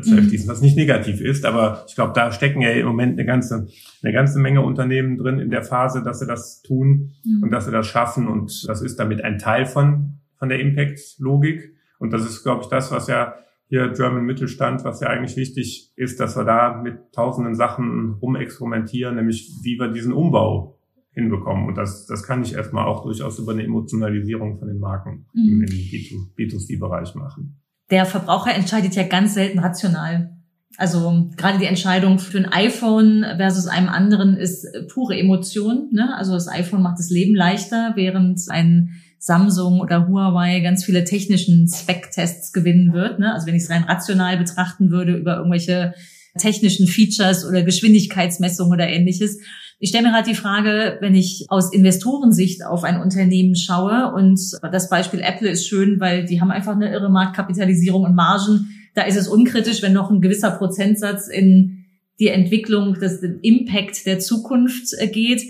zu 0.00 0.16
erschließen, 0.16 0.48
was 0.48 0.62
nicht 0.62 0.76
negativ 0.76 1.20
ist, 1.20 1.44
aber 1.44 1.84
ich 1.86 1.94
glaube, 1.94 2.12
da 2.14 2.32
stecken 2.32 2.62
ja 2.62 2.70
im 2.70 2.86
Moment 2.86 3.18
eine 3.18 3.26
ganze, 3.26 3.66
eine 4.02 4.12
ganze 4.12 4.38
Menge 4.38 4.62
Unternehmen 4.62 5.18
drin 5.18 5.38
in 5.38 5.50
der 5.50 5.64
Phase, 5.64 6.02
dass 6.02 6.20
sie 6.20 6.26
das 6.26 6.62
tun 6.62 7.12
mhm. 7.24 7.42
und 7.42 7.50
dass 7.50 7.66
sie 7.66 7.72
das 7.72 7.86
schaffen 7.86 8.26
und 8.26 8.66
das 8.68 8.80
ist 8.80 8.98
damit 8.98 9.22
ein 9.22 9.38
Teil 9.38 9.66
von, 9.66 10.20
von 10.38 10.48
der 10.48 10.60
Impact-Logik 10.60 11.74
und 11.98 12.12
das 12.12 12.24
ist, 12.24 12.42
glaube 12.42 12.62
ich, 12.62 12.68
das, 12.68 12.90
was 12.90 13.08
ja 13.08 13.34
hier 13.68 13.88
German 13.88 14.24
Mittelstand, 14.24 14.84
was 14.84 15.00
ja 15.00 15.08
eigentlich 15.08 15.36
wichtig 15.36 15.92
ist, 15.96 16.20
dass 16.20 16.36
wir 16.36 16.44
da 16.44 16.80
mit 16.80 17.12
tausenden 17.12 17.54
Sachen 17.54 18.14
rumexperimentieren, 18.22 19.16
nämlich 19.16 19.50
wie 19.62 19.78
wir 19.78 19.88
diesen 19.88 20.12
Umbau 20.12 20.78
hinbekommen. 21.12 21.68
Und 21.68 21.76
das, 21.76 22.06
das 22.06 22.22
kann 22.22 22.42
ich 22.42 22.54
erstmal 22.54 22.86
auch 22.86 23.02
durchaus 23.02 23.38
über 23.38 23.52
eine 23.52 23.64
Emotionalisierung 23.64 24.58
von 24.58 24.68
den 24.68 24.78
Marken 24.78 25.26
mhm. 25.34 25.64
im 25.64 26.32
B2C-Bereich 26.36 27.14
machen. 27.14 27.60
Der 27.90 28.06
Verbraucher 28.06 28.54
entscheidet 28.54 28.94
ja 28.94 29.02
ganz 29.02 29.34
selten 29.34 29.58
rational. 29.58 30.36
Also 30.78 31.30
gerade 31.36 31.58
die 31.58 31.66
Entscheidung 31.66 32.18
für 32.18 32.38
ein 32.38 32.50
iPhone 32.50 33.26
versus 33.36 33.66
einem 33.66 33.90
anderen 33.90 34.36
ist 34.36 34.66
pure 34.92 35.18
Emotion. 35.18 35.90
Ne? 35.92 36.16
Also 36.16 36.32
das 36.32 36.48
iPhone 36.48 36.82
macht 36.82 36.98
das 36.98 37.10
Leben 37.10 37.34
leichter, 37.34 37.92
während 37.94 38.40
ein 38.48 38.92
Samsung 39.18 39.80
oder 39.80 40.08
Huawei 40.08 40.60
ganz 40.60 40.84
viele 40.84 41.04
technischen 41.04 41.68
Spec-Tests 41.68 42.54
gewinnen 42.54 42.94
wird. 42.94 43.18
Ne? 43.18 43.34
Also 43.34 43.46
wenn 43.46 43.54
ich 43.54 43.64
es 43.64 43.70
rein 43.70 43.84
rational 43.84 44.38
betrachten 44.38 44.90
würde 44.90 45.14
über 45.14 45.36
irgendwelche 45.36 45.92
technischen 46.38 46.86
Features 46.86 47.44
oder 47.44 47.62
Geschwindigkeitsmessungen 47.62 48.72
oder 48.72 48.88
ähnliches. 48.88 49.38
Ich 49.78 49.88
stelle 49.88 50.04
mir 50.04 50.12
gerade 50.12 50.28
die 50.28 50.36
Frage, 50.36 50.98
wenn 51.00 51.14
ich 51.14 51.46
aus 51.48 51.72
Investorensicht 51.72 52.64
auf 52.64 52.84
ein 52.84 53.00
Unternehmen 53.00 53.56
schaue 53.56 54.12
und 54.14 54.40
das 54.70 54.88
Beispiel 54.88 55.20
Apple 55.20 55.48
ist 55.48 55.66
schön, 55.66 55.98
weil 55.98 56.24
die 56.24 56.40
haben 56.40 56.50
einfach 56.50 56.74
eine 56.74 56.92
irre 56.92 57.10
Marktkapitalisierung 57.10 58.04
und 58.04 58.14
Margen. 58.14 58.68
Da 58.94 59.02
ist 59.02 59.16
es 59.16 59.28
unkritisch, 59.28 59.82
wenn 59.82 59.92
noch 59.92 60.10
ein 60.10 60.20
gewisser 60.20 60.52
Prozentsatz 60.52 61.28
in 61.28 61.86
die 62.20 62.28
Entwicklung 62.28 62.94
des 62.94 63.22
Impact 63.42 64.06
der 64.06 64.20
Zukunft 64.20 64.94
geht. 65.12 65.42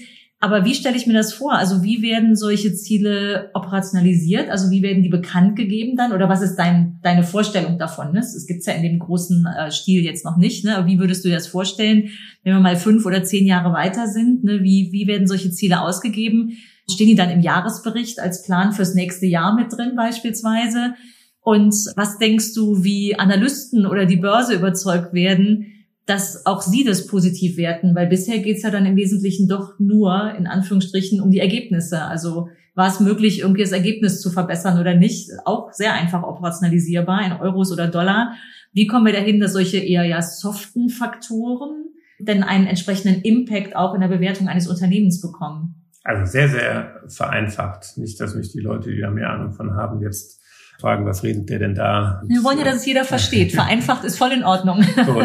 Aber 0.43 0.65
wie 0.65 0.75
stelle 0.75 0.97
ich 0.97 1.07
mir 1.07 1.13
das 1.13 1.33
vor? 1.33 1.53
Also 1.53 1.85
wie 1.85 2.03
werden 2.03 2.35
solche 2.35 2.75
Ziele 2.75 3.51
operationalisiert? 3.55 4.51
Also 4.51 4.73
wie 4.73 4.83
werden 4.83 5.05
die 5.05 5.09
bekannt 5.09 5.55
gegeben 5.55 5.95
dann? 5.97 6.13
Oder 6.13 6.29
was 6.29 6.43
ist 6.43 6.57
dein, 6.57 6.99
deine 7.01 7.23
Vorstellung 7.23 7.79
davon? 7.79 8.11
Ne? 8.11 8.19
Es 8.19 8.49
gibt 8.49 8.67
ja 8.67 8.73
in 8.73 8.83
dem 8.83 8.99
großen 8.99 9.47
äh, 9.47 9.71
Stil 9.71 10.03
jetzt 10.03 10.25
noch 10.25 10.37
nicht. 10.37 10.65
Ne? 10.65 10.77
Aber 10.77 10.89
wie 10.89 10.99
würdest 10.99 11.25
du 11.25 11.29
dir 11.29 11.37
das 11.37 11.47
vorstellen, 11.47 12.09
wenn 12.43 12.55
wir 12.55 12.61
mal 12.61 12.75
fünf 12.75 13.07
oder 13.07 13.23
zehn 13.23 13.47
Jahre 13.47 13.73
weiter 13.73 14.09
sind? 14.09 14.43
Ne? 14.43 14.65
Wie, 14.65 14.89
wie 14.91 15.07
werden 15.07 15.29
solche 15.29 15.53
Ziele 15.53 15.81
ausgegeben? 15.81 16.57
Stehen 16.91 17.07
die 17.07 17.15
dann 17.15 17.31
im 17.31 17.41
Jahresbericht 17.41 18.19
als 18.19 18.43
Plan 18.43 18.73
fürs 18.73 18.97
nächste 18.97 19.27
Jahr 19.27 19.55
mit 19.55 19.73
drin 19.73 19.93
beispielsweise? 19.95 20.95
Und 21.41 21.73
was 21.95 22.19
denkst 22.19 22.53
du, 22.55 22.83
wie 22.83 23.17
Analysten 23.17 23.87
oder 23.87 24.07
die 24.07 24.17
Börse 24.17 24.55
überzeugt 24.55 25.15
werden, 25.15 25.72
dass 26.07 26.47
auch 26.47 26.63
sie 26.63 26.85
das 26.85 27.07
positiv 27.07 27.57
werten, 27.57 27.95
weil 27.95 28.09
bisher 28.09 28.39
geht's 28.41 28.63
ja 28.63 28.71
dann 28.71 28.87
im 28.87 28.97
Wesentlichen 28.97 29.49
doch 29.49 29.79
nur 29.79 30.35
in 30.37 30.47
Anführungsstrichen 30.47 31.21
um 31.21 31.31
die 31.31 31.39
Ergebnisse. 31.39 32.03
Also 32.03 32.49
war 32.75 32.89
es 32.89 33.01
möglich, 33.01 33.41
irgendwie 33.41 33.63
das 33.63 33.73
Ergebnis 33.73 34.21
zu 34.21 34.31
verbessern 34.31 34.81
oder 34.81 34.95
nicht? 34.95 35.31
Auch 35.45 35.73
sehr 35.73 35.95
einfach 35.95 36.23
operationalisierbar 36.23 37.25
in 37.25 37.33
Euros 37.33 37.71
oder 37.71 37.87
Dollar. 37.89 38.35
Wie 38.73 38.87
kommen 38.87 39.07
wir 39.07 39.13
dahin, 39.13 39.41
dass 39.41 39.53
solche 39.53 39.79
eher 39.79 40.05
ja 40.05 40.23
soften 40.23 40.89
Faktoren 40.89 41.85
denn 42.19 42.43
einen 42.43 42.67
entsprechenden 42.67 43.23
Impact 43.23 43.77
auch 43.77 43.95
in 43.95 44.01
der 44.01 44.09
Bewertung 44.09 44.49
eines 44.49 44.69
Unternehmens 44.69 45.21
bekommen? 45.21 45.75
Also 46.05 46.31
sehr, 46.31 46.49
sehr 46.49 47.03
vereinfacht. 47.09 47.97
Nicht, 47.97 48.21
dass 48.21 48.35
mich 48.35 48.51
die 48.53 48.61
Leute, 48.61 48.91
die 48.91 49.01
da 49.01 49.11
mehr 49.11 49.31
Ahnung 49.31 49.53
von 49.53 49.75
haben, 49.75 50.01
jetzt 50.01 50.41
fragen, 50.83 51.07
was 51.07 51.23
redet 51.23 51.49
der 51.49 51.59
denn 51.59 51.75
da? 51.75 52.23
Wir 52.27 52.45
wollen 52.45 52.59
ja, 52.59 52.65
dass 52.65 52.77
es 52.77 52.87
jeder 52.87 53.05
versteht. 53.05 53.53
Vereinfacht 53.55 54.05
ist 54.05 54.19
voll 54.19 54.33
in 54.33 54.45
Ordnung. 54.45 54.85
So, 55.07 55.21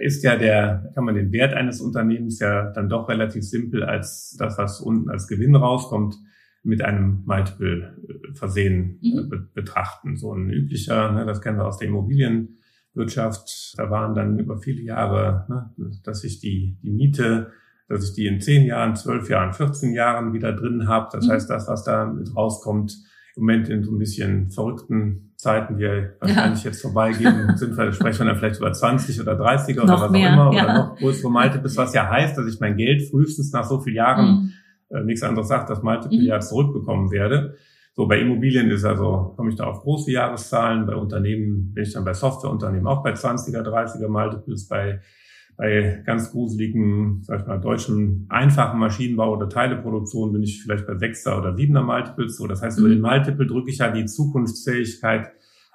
ist 0.00 0.24
ja 0.24 0.36
der, 0.36 0.90
kann 0.94 1.04
man 1.04 1.14
den 1.14 1.32
Wert 1.32 1.54
eines 1.54 1.80
Unternehmens 1.80 2.40
ja 2.40 2.70
dann 2.70 2.88
doch 2.88 3.08
relativ 3.08 3.44
simpel 3.44 3.82
als 3.84 4.36
das, 4.38 4.58
was 4.58 4.80
unten 4.80 5.10
als 5.10 5.28
Gewinn 5.28 5.54
rauskommt, 5.54 6.16
mit 6.64 6.82
einem 6.82 7.22
Multiple 7.24 7.96
äh, 8.08 8.34
versehen 8.34 9.00
äh, 9.02 9.20
mhm. 9.20 9.48
betrachten. 9.54 10.16
So 10.16 10.34
ein 10.34 10.50
üblicher, 10.50 11.12
ne, 11.12 11.24
das 11.24 11.40
kennen 11.40 11.58
wir 11.58 11.66
aus 11.66 11.78
der 11.78 11.88
Immobilienwirtschaft, 11.88 13.74
da 13.78 13.90
waren 13.90 14.14
dann 14.14 14.38
über 14.38 14.58
viele 14.58 14.82
Jahre, 14.82 15.46
ne, 15.48 15.70
dass 16.04 16.20
sich 16.20 16.40
die, 16.40 16.78
die 16.82 16.90
Miete 16.90 17.52
dass 17.88 18.04
ich 18.04 18.14
die 18.14 18.26
in 18.26 18.40
zehn 18.40 18.64
Jahren, 18.66 18.96
zwölf 18.96 19.28
Jahren, 19.28 19.52
14 19.52 19.92
Jahren 19.92 20.32
wieder 20.32 20.52
drin 20.52 20.88
habe. 20.88 21.08
Das 21.12 21.26
mhm. 21.26 21.32
heißt, 21.32 21.50
das, 21.50 21.68
was 21.68 21.84
da 21.84 22.06
mit 22.06 22.34
rauskommt, 22.34 22.96
im 23.36 23.42
Moment 23.42 23.68
in 23.68 23.82
so 23.82 23.92
ein 23.92 23.98
bisschen 23.98 24.50
verrückten 24.50 25.32
Zeiten, 25.36 25.76
die 25.76 25.84
wahrscheinlich 26.20 26.62
ja. 26.64 26.70
jetzt 26.70 26.82
vorbeigehen, 26.82 27.56
sind 27.56 27.76
wir, 27.76 27.92
sprechen 27.92 28.20
wir 28.20 28.26
dann 28.26 28.36
vielleicht 28.36 28.58
über 28.58 28.72
20 28.72 29.20
oder 29.20 29.34
30 29.34 29.80
oder 29.80 30.00
was 30.00 30.10
mehr, 30.10 30.30
auch 30.30 30.50
immer, 30.50 30.56
ja. 30.56 30.64
oder 30.64 30.74
noch 30.74 30.96
größere 30.96 31.30
Multiples, 31.30 31.76
was 31.76 31.94
ja 31.94 32.08
heißt, 32.08 32.36
dass 32.36 32.46
ich 32.46 32.60
mein 32.60 32.76
Geld 32.76 33.02
frühestens 33.10 33.52
nach 33.52 33.64
so 33.64 33.80
vielen 33.80 33.96
Jahren, 33.96 34.52
mhm. 34.90 34.96
äh, 34.96 35.02
nichts 35.04 35.22
anderes 35.22 35.48
sagt, 35.48 35.70
das 35.70 35.82
Multiple 35.82 36.18
mhm. 36.18 36.26
ja 36.26 36.40
zurückbekommen 36.40 37.10
werde. 37.10 37.56
So, 37.94 38.06
bei 38.06 38.20
Immobilien 38.20 38.70
ist 38.70 38.84
also, 38.84 39.34
komme 39.36 39.50
ich 39.50 39.56
da 39.56 39.64
auf 39.64 39.80
große 39.80 40.10
Jahreszahlen, 40.10 40.86
bei 40.86 40.94
Unternehmen 40.94 41.74
bin 41.74 41.84
ich 41.84 41.92
dann 41.92 42.04
bei 42.04 42.14
Softwareunternehmen 42.14 42.86
auch 42.86 43.02
bei 43.02 43.12
20er, 43.12 43.62
30er 43.62 44.08
Multiples, 44.08 44.66
bei 44.68 45.00
bei 45.56 46.02
ganz 46.06 46.30
gruseligen, 46.32 47.22
sag 47.22 47.40
ich 47.42 47.46
mal, 47.46 47.58
deutschen 47.58 48.26
einfachen 48.28 48.78
Maschinenbau 48.78 49.36
oder 49.36 49.48
Teileproduktion 49.48 50.32
bin 50.32 50.42
ich 50.42 50.62
vielleicht 50.62 50.86
bei 50.86 50.96
sechster 50.96 51.38
oder 51.38 51.54
siebener 51.56 51.82
Multiples. 51.82 52.36
So, 52.36 52.46
das 52.46 52.62
heißt, 52.62 52.78
mhm. 52.78 52.86
über 52.86 52.94
den 52.94 53.02
Multiple 53.02 53.46
drücke 53.46 53.70
ich 53.70 53.78
ja 53.78 53.90
die 53.90 54.06
Zukunftsfähigkeit 54.06 55.32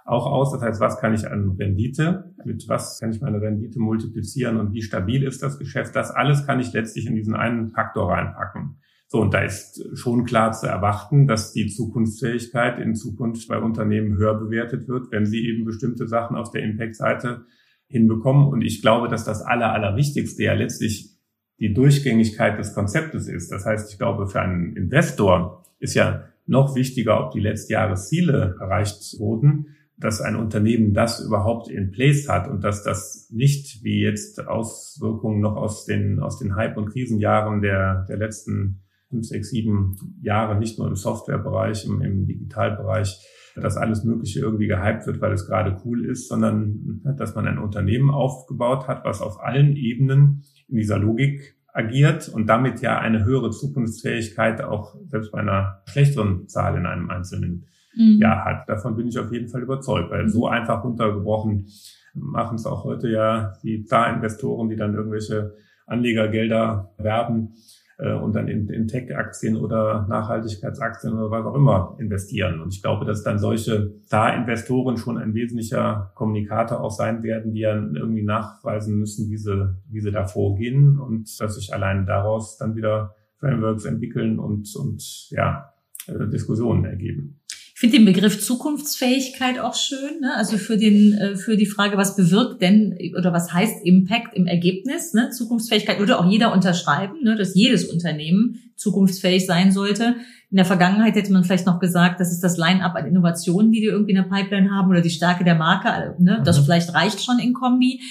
auch 0.07 0.25
aus. 0.25 0.51
Das 0.51 0.61
heißt, 0.61 0.79
was 0.79 0.99
kann 0.99 1.13
ich 1.13 1.29
an 1.29 1.55
Rendite, 1.59 2.33
mit 2.45 2.67
was 2.67 2.99
kann 2.99 3.11
ich 3.11 3.21
meine 3.21 3.41
Rendite 3.41 3.79
multiplizieren 3.79 4.57
und 4.57 4.73
wie 4.73 4.81
stabil 4.81 5.23
ist 5.23 5.43
das 5.43 5.59
Geschäft? 5.59 5.95
Das 5.95 6.11
alles 6.11 6.45
kann 6.45 6.59
ich 6.59 6.73
letztlich 6.73 7.07
in 7.07 7.15
diesen 7.15 7.35
einen 7.35 7.69
Faktor 7.69 8.11
reinpacken. 8.11 8.77
So, 9.09 9.21
und 9.21 9.33
da 9.33 9.41
ist 9.41 9.97
schon 9.97 10.25
klar 10.25 10.51
zu 10.51 10.67
erwarten, 10.67 11.27
dass 11.27 11.53
die 11.53 11.67
Zukunftsfähigkeit 11.67 12.77
in 12.79 12.95
Zukunft 12.95 13.47
bei 13.47 13.57
Unternehmen 13.57 14.17
höher 14.17 14.33
bewertet 14.33 14.87
wird, 14.89 15.11
wenn 15.11 15.25
sie 15.25 15.47
eben 15.47 15.63
bestimmte 15.63 16.07
Sachen 16.07 16.35
auf 16.35 16.51
der 16.51 16.63
Impact-Seite 16.63 17.45
hinbekommen. 17.87 18.47
Und 18.47 18.61
ich 18.61 18.81
glaube, 18.81 19.07
dass 19.07 19.23
das 19.23 19.41
Aller, 19.41 19.73
Allerwichtigste 19.73 20.43
ja 20.43 20.53
letztlich 20.53 21.17
die 21.59 21.73
Durchgängigkeit 21.73 22.59
des 22.59 22.73
Konzeptes 22.73 23.27
ist. 23.27 23.51
Das 23.51 23.65
heißt, 23.65 23.91
ich 23.91 23.97
glaube, 23.97 24.27
für 24.27 24.41
einen 24.41 24.75
Investor 24.75 25.63
ist 25.79 25.95
ja 25.95 26.25
noch 26.45 26.75
wichtiger, 26.75 27.25
ob 27.25 27.31
die 27.31 27.39
Letztjahresziele 27.39 28.55
erreicht 28.59 29.19
wurden, 29.19 29.67
dass 29.97 30.21
ein 30.21 30.35
Unternehmen 30.35 30.93
das 30.93 31.19
überhaupt 31.19 31.69
in 31.69 31.91
place 31.91 32.29
hat 32.29 32.47
und 32.47 32.63
dass 32.63 32.83
das 32.83 33.29
nicht 33.31 33.83
wie 33.83 34.01
jetzt 34.01 34.47
Auswirkungen 34.47 35.41
noch 35.41 35.55
aus 35.55 35.85
den, 35.85 36.19
aus 36.19 36.37
den 36.37 36.55
Hype- 36.55 36.77
und 36.77 36.91
Krisenjahren 36.91 37.61
der, 37.61 38.05
der 38.07 38.17
letzten 38.17 38.83
fünf, 39.09 39.25
sechs, 39.25 39.49
sieben 39.49 39.95
Jahre, 40.21 40.57
nicht 40.59 40.77
nur 40.77 40.87
im 40.87 40.95
Softwarebereich, 40.95 41.85
im, 41.85 42.01
im 42.01 42.27
Digitalbereich, 42.27 43.19
dass 43.61 43.77
alles 43.77 44.03
Mögliche 44.03 44.39
irgendwie 44.39 44.67
gehypt 44.67 45.07
wird, 45.07 45.21
weil 45.21 45.33
es 45.33 45.47
gerade 45.47 45.77
cool 45.85 46.05
ist, 46.05 46.27
sondern 46.27 47.01
dass 47.17 47.35
man 47.35 47.47
ein 47.47 47.57
Unternehmen 47.57 48.09
aufgebaut 48.09 48.87
hat, 48.87 49.05
was 49.05 49.21
auf 49.21 49.41
allen 49.41 49.75
Ebenen 49.75 50.43
in 50.67 50.77
dieser 50.77 50.97
Logik 50.97 51.55
agiert 51.73 52.29
und 52.29 52.47
damit 52.47 52.81
ja 52.81 52.99
eine 52.99 53.23
höhere 53.23 53.51
Zukunftsfähigkeit 53.51 54.63
auch 54.63 54.95
selbst 55.09 55.31
bei 55.31 55.39
einer 55.39 55.81
schlechteren 55.85 56.47
Zahl 56.47 56.75
in 56.75 56.85
einem 56.85 57.09
einzelnen 57.09 57.65
mhm. 57.95 58.19
Jahr 58.19 58.45
hat. 58.45 58.67
Davon 58.67 58.95
bin 58.95 59.07
ich 59.07 59.19
auf 59.19 59.31
jeden 59.31 59.47
Fall 59.47 59.61
überzeugt, 59.61 60.09
weil 60.09 60.27
so 60.27 60.47
einfach 60.47 60.83
runtergebrochen 60.83 61.67
machen 62.13 62.55
es 62.55 62.65
auch 62.65 62.83
heute 62.83 63.09
ja 63.09 63.53
die 63.63 63.83
Zarinvestoren, 63.83 64.69
die 64.69 64.75
dann 64.75 64.95
irgendwelche 64.95 65.53
Anlegergelder 65.85 66.93
werben 66.97 67.53
äh, 67.97 68.13
und 68.13 68.35
dann 68.35 68.47
in, 68.47 68.67
in 68.69 68.87
Tech-Aktien 68.87 69.57
oder 69.57 70.05
Nachhaltigkeitsaktien 70.07 71.13
oder 71.13 71.31
was 71.31 71.45
auch 71.45 71.55
immer 71.55 71.95
investieren. 71.99 72.61
Und 72.61 72.73
ich 72.73 72.81
glaube, 72.81 73.05
dass 73.05 73.23
dann 73.23 73.39
solche 73.39 73.93
Star-Investoren 74.05 74.97
schon 74.97 75.17
ein 75.17 75.33
wesentlicher 75.33 76.11
Kommunikator 76.15 76.81
auch 76.81 76.91
sein 76.91 77.23
werden, 77.23 77.53
die 77.53 77.61
ja 77.61 77.75
irgendwie 77.75 78.23
nachweisen 78.23 78.97
müssen, 78.99 79.29
wie 79.29 79.37
sie, 79.37 79.75
wie 79.89 79.99
sie 79.99 80.11
da 80.11 80.25
vorgehen 80.25 80.99
und 80.99 81.39
dass 81.39 81.55
sich 81.55 81.73
allein 81.73 82.05
daraus 82.05 82.57
dann 82.57 82.75
wieder 82.75 83.15
Frameworks 83.39 83.85
entwickeln 83.85 84.39
und, 84.39 84.75
und 84.75 85.29
ja, 85.29 85.73
äh, 86.07 86.27
Diskussionen 86.27 86.85
ergeben. 86.85 87.39
Ich 87.77 87.81
finde 87.81 87.97
den 87.97 88.05
Begriff 88.05 88.43
Zukunftsfähigkeit 88.43 89.59
auch 89.59 89.75
schön. 89.75 90.21
Ne? 90.21 90.35
Also 90.35 90.57
für 90.57 90.77
den 90.77 91.13
äh, 91.13 91.35
für 91.35 91.55
die 91.57 91.67
Frage, 91.67 91.95
was 91.95 92.15
bewirkt 92.15 92.59
denn 92.59 92.97
oder 93.15 93.31
was 93.31 93.53
heißt 93.53 93.85
Impact 93.85 94.35
im 94.35 94.47
Ergebnis? 94.47 95.13
Ne? 95.13 95.29
Zukunftsfähigkeit 95.29 95.99
würde 95.99 96.17
auch 96.17 96.27
jeder 96.27 96.53
unterschreiben, 96.53 97.21
ne? 97.21 97.35
dass 97.35 97.53
jedes 97.53 97.85
Unternehmen 97.85 98.71
zukunftsfähig 98.77 99.45
sein 99.45 99.71
sollte. 99.71 100.15
In 100.49 100.57
der 100.57 100.65
Vergangenheit 100.65 101.13
hätte 101.13 101.31
man 101.31 101.43
vielleicht 101.43 101.67
noch 101.67 101.79
gesagt, 101.79 102.19
das 102.19 102.31
ist 102.31 102.43
das 102.43 102.57
Line-up 102.57 102.95
an 102.95 103.05
Innovationen, 103.05 103.71
die 103.71 103.81
die 103.81 103.85
irgendwie 103.85 104.13
in 104.13 104.23
der 104.23 104.35
Pipeline 104.35 104.71
haben 104.71 104.89
oder 104.89 105.01
die 105.01 105.11
Stärke 105.11 105.43
der 105.43 105.53
Marke. 105.53 106.15
Ne? 106.17 106.41
Das 106.43 106.59
mhm. 106.59 106.63
vielleicht 106.63 106.95
reicht 106.95 107.23
schon 107.23 107.37
in 107.37 107.53
Kombi 107.53 108.01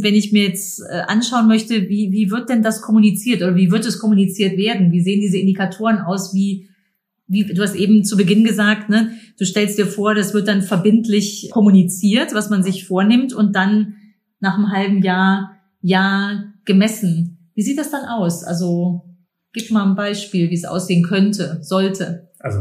wenn 0.00 0.14
ich 0.14 0.30
mir 0.30 0.44
jetzt 0.44 0.80
äh, 0.80 1.00
anschauen 1.08 1.48
möchte, 1.48 1.88
wie, 1.88 2.12
wie 2.12 2.30
wird 2.30 2.50
denn 2.50 2.62
das 2.62 2.82
kommuniziert 2.82 3.42
oder 3.42 3.56
wie 3.56 3.72
wird 3.72 3.84
es 3.84 3.98
kommuniziert 3.98 4.56
werden? 4.56 4.92
Wie 4.92 5.00
sehen 5.00 5.20
diese 5.20 5.38
Indikatoren 5.38 5.98
aus? 5.98 6.32
Wie 6.32 6.67
wie 7.28 7.44
du 7.44 7.62
hast 7.62 7.76
eben 7.76 8.04
zu 8.04 8.16
Beginn 8.16 8.42
gesagt, 8.42 8.88
ne, 8.88 9.12
du 9.38 9.44
stellst 9.44 9.78
dir 9.78 9.86
vor, 9.86 10.14
das 10.14 10.34
wird 10.34 10.48
dann 10.48 10.62
verbindlich 10.62 11.50
kommuniziert, 11.52 12.34
was 12.34 12.50
man 12.50 12.62
sich 12.62 12.86
vornimmt 12.86 13.32
und 13.32 13.54
dann 13.54 13.94
nach 14.40 14.56
einem 14.56 14.72
halben 14.72 15.02
Jahr, 15.02 15.56
Jahr 15.82 16.54
gemessen. 16.64 17.50
Wie 17.54 17.62
sieht 17.62 17.78
das 17.78 17.90
dann 17.90 18.06
aus? 18.06 18.44
Also 18.44 19.04
gib 19.52 19.70
mal 19.70 19.86
ein 19.86 19.94
Beispiel, 19.94 20.50
wie 20.50 20.54
es 20.54 20.64
aussehen 20.64 21.02
könnte, 21.02 21.58
sollte. 21.62 22.30
Also 22.38 22.60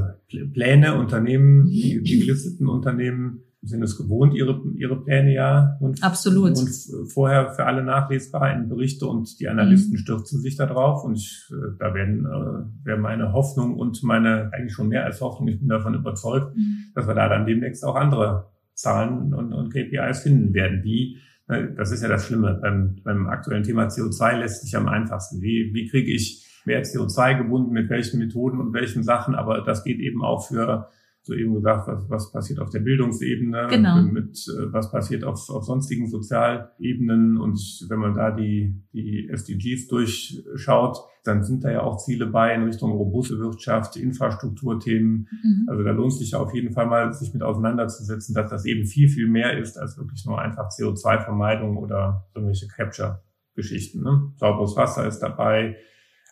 Pläne, 0.54 1.00
Unternehmen, 1.00 1.68
die 1.70 2.02
gelisteten 2.20 2.68
Unternehmen 2.68 3.44
sind 3.62 3.82
es 3.82 3.98
gewohnt, 3.98 4.34
ihre, 4.34 4.62
ihre 4.76 5.04
Pläne 5.04 5.34
ja 5.34 5.78
und, 5.80 6.04
Absolut. 6.04 6.58
und 6.58 6.70
vorher 7.12 7.54
für 7.54 7.66
alle 7.66 7.84
nachlesbar 7.84 8.54
in 8.54 8.70
Berichte 8.70 9.08
und 9.08 9.40
die 9.40 9.48
Analysten 9.48 9.94
mhm. 9.94 9.98
stürzen 9.98 10.42
sich 10.42 10.56
da 10.56 10.66
drauf 10.68 11.04
und 11.04 11.16
ich, 11.16 11.50
äh, 11.52 11.76
da 11.80 11.94
werden 11.94 12.26
äh, 12.26 12.86
wäre 12.86 13.00
meine 13.00 13.34
Hoffnung 13.34 13.76
und 13.76 14.04
meine 14.04 14.52
eigentlich 14.54 14.74
schon 14.74 14.90
mehr 14.90 15.06
als 15.06 15.22
Hoffnung, 15.22 15.48
ich 15.48 15.60
bin 15.60 15.70
davon 15.70 15.96
überzeugt, 15.96 16.56
mhm. 16.56 16.92
dass 16.94 17.08
wir 17.08 17.16
da 17.16 17.28
dann 17.30 17.46
demnächst 17.46 17.84
auch 17.84 17.96
andere 17.96 18.52
Zahlen 18.74 19.34
und, 19.34 19.54
und 19.54 19.74
KPIs 19.74 20.22
finden 20.22 20.54
werden, 20.54 20.84
die 20.84 21.18
äh, 21.48 21.68
das 21.76 21.92
ist 21.92 22.04
ja 22.04 22.10
das 22.10 22.26
Schlimme 22.28 22.60
beim, 22.62 22.98
beim 23.04 23.28
aktuellen 23.28 23.64
Thema 23.64 23.88
CO2 23.88 24.38
lässt 24.38 24.62
sich 24.62 24.76
am 24.76 24.88
einfachsten. 24.88 25.42
Wie, 25.42 25.72
wie 25.74 25.88
kriege 25.88 26.12
ich 26.12 26.46
mehr 26.66 26.84
CO2 26.84 27.38
gebunden, 27.38 27.72
mit 27.72 27.90
welchen 27.90 28.20
Methoden 28.20 28.60
und 28.60 28.74
welchen 28.74 29.02
Sachen, 29.02 29.36
aber 29.36 29.62
das 29.62 29.84
geht 29.84 30.00
eben 30.00 30.24
auch 30.24 30.48
für 30.48 30.90
so 31.28 31.34
eben 31.34 31.54
gesagt, 31.54 31.88
was, 31.88 32.10
was 32.10 32.32
passiert 32.32 32.60
auf 32.60 32.70
der 32.70 32.80
Bildungsebene, 32.80 33.68
genau. 33.70 34.02
mit 34.02 34.38
äh, 34.48 34.74
was 34.74 34.92
passiert 34.92 35.24
auf, 35.24 35.50
auf 35.50 35.64
sonstigen 35.66 36.08
Sozialebenen 36.10 37.38
und 37.38 37.60
wenn 37.90 38.00
man 38.00 38.16
da 38.16 38.32
die, 38.32 38.82
die 38.94 39.30
SDGs 39.30 39.88
durchschaut, 39.88 40.98
dann 41.24 41.44
sind 41.44 41.64
da 41.64 41.72
ja 41.72 41.84
auch 41.84 41.98
Ziele 41.98 42.28
bei 42.28 42.56
in 42.56 42.64
Richtung 42.64 42.92
robuste 42.92 43.38
Wirtschaft, 43.40 43.98
Infrastrukturthemen. 43.98 45.28
Mhm. 45.30 45.68
Also 45.68 45.84
da 45.84 45.92
lohnt 45.92 46.14
sich 46.14 46.32
ja 46.32 46.40
auf 46.40 46.54
jeden 46.54 46.72
Fall 46.72 46.88
mal, 46.88 47.14
sich 47.14 47.34
mit 47.34 47.44
auseinanderzusetzen, 47.44 48.34
dass 48.34 48.50
das 48.50 48.66
eben 48.66 48.86
viel, 48.86 49.10
viel 49.10 49.28
mehr 49.28 49.58
ist 49.58 49.78
als 49.78 49.98
wirklich 49.98 50.26
nur 50.26 50.40
einfach 50.40 50.70
CO2-Vermeidung 50.70 51.78
oder 51.78 52.26
irgendwelche 52.34 52.68
Capture-Geschichten. 52.68 54.02
Ne? 54.02 54.32
Sauberes 54.38 54.78
Wasser 54.78 55.06
ist 55.06 55.20
dabei, 55.20 55.76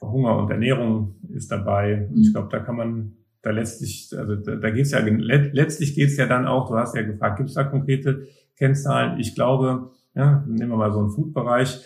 Hunger 0.02 0.38
und 0.38 0.50
Ernährung 0.50 1.16
ist 1.30 1.52
dabei. 1.52 2.08
Mhm. 2.10 2.22
Ich 2.22 2.32
glaube, 2.32 2.50
da 2.50 2.60
kann 2.60 2.78
man 2.78 3.14
da 3.46 3.52
letztlich, 3.52 4.10
also 4.18 4.36
da, 4.36 4.56
da 4.56 4.72
geht 4.72 4.88
es 4.88 4.92
ja, 4.92 5.00
letztlich 5.00 5.94
geht 5.94 6.10
es 6.10 6.18
ja 6.18 6.26
dann 6.26 6.48
auch, 6.48 6.68
du 6.68 6.76
hast 6.76 6.96
ja 6.96 7.04
gefragt, 7.04 7.38
gibt 7.38 7.50
es 7.50 7.56
da 7.56 7.64
konkrete 7.64 8.26
Kennzahlen? 8.58 9.20
Ich 9.20 9.36
glaube, 9.36 9.92
ja, 10.16 10.44
nehmen 10.48 10.72
wir 10.72 10.78
mal 10.78 10.92
so 10.92 11.00
einen 11.00 11.12
Food-Bereich. 11.12 11.86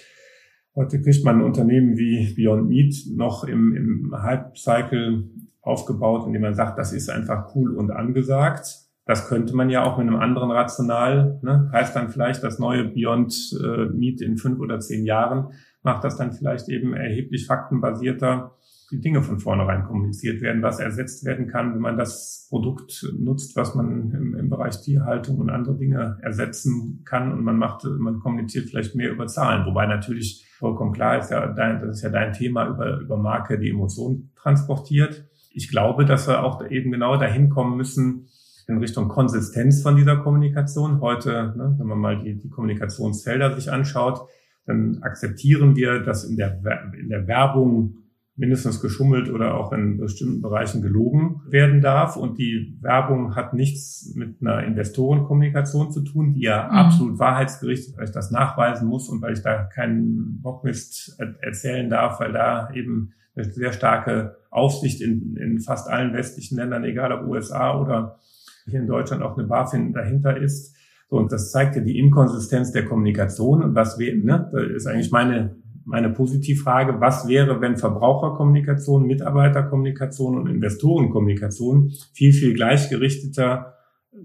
Heute 0.74 1.02
kriegt 1.02 1.26
man 1.26 1.40
ein 1.40 1.44
Unternehmen 1.44 1.98
wie 1.98 2.34
Beyond 2.34 2.70
Meat 2.70 2.96
noch 3.14 3.44
im, 3.44 3.76
im 3.76 4.16
Hype-Cycle 4.22 5.26
aufgebaut, 5.62 6.28
indem 6.28 6.44
man 6.44 6.56
sagt, 6.56 6.80
das 6.80 6.94
ist 6.94 7.10
einfach 7.10 7.54
cool 7.56 7.76
und 7.76 7.92
angesagt. 7.92 8.78
Das 9.06 9.28
könnte 9.28 9.54
man 9.54 9.70
ja 9.70 9.84
auch 9.84 9.98
mit 9.98 10.08
einem 10.08 10.16
anderen 10.16 10.52
Rational, 10.52 11.40
ne? 11.42 11.70
heißt 11.74 11.94
dann 11.94 12.10
vielleicht 12.10 12.42
das 12.42 12.58
neue 12.58 12.86
Beyond 12.86 13.60
äh, 13.62 13.86
Meat 13.88 14.22
in 14.22 14.38
fünf 14.38 14.60
oder 14.60 14.80
zehn 14.80 15.04
Jahren, 15.04 15.52
macht 15.84 16.06
das 16.06 16.16
dann 16.16 16.32
vielleicht 16.32 16.70
eben 16.70 16.94
erheblich 16.94 17.48
faktenbasierter 17.48 18.56
die 18.92 19.00
Dinge 19.00 19.22
von 19.22 19.40
vornherein 19.40 19.84
kommuniziert 19.84 20.42
werden, 20.42 20.62
was 20.62 20.80
ersetzt 20.80 21.26
werden 21.26 21.48
kann, 21.48 21.74
wenn 21.74 21.82
man 21.82 21.98
das 21.98 22.48
Produkt 22.50 23.06
nutzt, 23.18 23.56
was 23.56 23.76
man 23.76 24.12
im, 24.12 24.36
im, 24.36 24.50
Bereich 24.50 24.82
Tierhaltung 24.82 25.38
und 25.38 25.50
andere 25.50 25.78
Dinge 25.78 26.18
ersetzen 26.22 27.04
kann 27.06 27.32
und 27.32 27.44
man 27.44 27.58
macht, 27.58 27.84
man 27.86 28.20
kommuniziert 28.20 28.70
vielleicht 28.70 28.96
mehr 28.96 29.12
über 29.12 29.28
Zahlen, 29.28 29.66
wobei 29.66 29.86
natürlich 29.86 30.46
vollkommen 30.58 30.92
klar 30.92 31.20
ist, 31.20 31.32
ja, 31.32 31.48
dein, 31.48 31.80
das 31.82 31.98
ist 31.98 32.02
ja 32.02 32.10
dein 32.10 32.34
Thema 32.34 32.68
über, 32.68 33.00
über 33.00 33.18
Marke, 33.18 33.60
die 33.60 33.70
Emotion 33.70 34.32
transportiert. 34.36 35.26
Ich 35.52 35.70
glaube, 35.70 36.06
dass 36.06 36.28
wir 36.28 36.44
auch 36.44 36.68
eben 36.70 36.92
genau 36.92 37.18
dahin 37.18 37.50
kommen 37.50 37.78
müssen, 37.78 38.28
in 38.70 38.78
Richtung 38.78 39.08
Konsistenz 39.08 39.82
von 39.82 39.96
dieser 39.96 40.18
Kommunikation. 40.18 41.02
Heute, 41.02 41.54
ne, 41.58 41.76
wenn 41.78 41.88
man 41.88 41.98
mal 41.98 42.20
die, 42.20 42.38
die 42.38 42.50
Kommunikationsfelder 42.50 43.56
sich 43.56 43.72
anschaut, 43.72 44.28
dann 44.66 45.00
akzeptieren 45.02 45.76
wir, 45.76 46.00
dass 46.00 46.24
in 46.24 46.38
der, 46.38 46.62
in 47.00 47.10
der 47.10 47.28
Werbung 47.28 47.96
mindestens 48.40 48.80
geschummelt 48.80 49.30
oder 49.30 49.56
auch 49.56 49.74
in 49.74 49.98
bestimmten 49.98 50.42
Bereichen 50.42 50.82
gelogen 50.82 51.42
werden 51.50 51.82
darf. 51.82 52.16
Und 52.16 52.40
die 52.40 52.78
Werbung 52.82 53.36
hat 53.36 53.54
nichts 53.54 54.14
mit 54.16 54.38
einer 54.42 54.64
Investorenkommunikation 54.64 55.92
zu 55.92 56.02
tun, 56.02 56.34
die 56.34 56.44
ja 56.44 56.64
mhm. 56.64 56.78
absolut 56.78 57.20
wahrheitsgerichtet, 57.20 57.98
weil 57.98 58.06
ich 58.06 58.12
das 58.12 58.32
nachweisen 58.32 58.88
muss 58.88 59.10
und 59.10 59.22
weil 59.22 59.34
ich 59.34 59.42
da 59.42 59.64
keinen 59.64 60.42
Bockmist 60.42 61.20
erzählen 61.42 61.90
darf, 61.90 62.22
weil 62.22 62.32
da 62.32 62.72
eben 62.74 63.12
eine 63.36 63.44
sehr 63.44 63.74
starke 63.74 64.38
Aufsicht 64.50 65.02
in, 65.02 65.36
in 65.36 65.60
fast 65.60 65.90
allen 65.90 66.14
westlichen 66.14 66.58
Ländern, 66.58 66.86
egal 66.86 67.12
ob 67.12 67.28
USA 67.28 67.78
oder 67.78 68.20
hier 68.66 68.80
in 68.80 68.88
Deutschland 68.88 69.22
auch 69.22 69.38
eine 69.38 69.48
BaFin 69.48 69.92
dahinter 69.92 70.38
ist. 70.38 70.76
So, 71.10 71.18
und 71.18 71.32
das 71.32 71.52
zeigt 71.52 71.76
ja 71.76 71.82
die 71.82 72.00
Inkonsistenz 72.00 72.72
der 72.72 72.86
Kommunikation. 72.86 73.64
Und 73.64 73.76
was 73.76 74.00
wir, 74.00 74.16
ne, 74.16 74.50
das 74.54 74.64
ist 74.64 74.88
eigentlich 74.88 75.12
meine 75.12 75.58
meine 75.86 76.10
Positivfrage, 76.10 77.00
was 77.00 77.28
wäre, 77.28 77.62
wenn 77.62 77.78
Verbraucherkommunikation, 77.78 79.06
Mitarbeiterkommunikation 79.06 80.38
und 80.38 80.48
Investorenkommunikation 80.48 81.92
viel, 82.14 82.34
viel 82.34 82.54
gleichgerichteter 82.54 83.74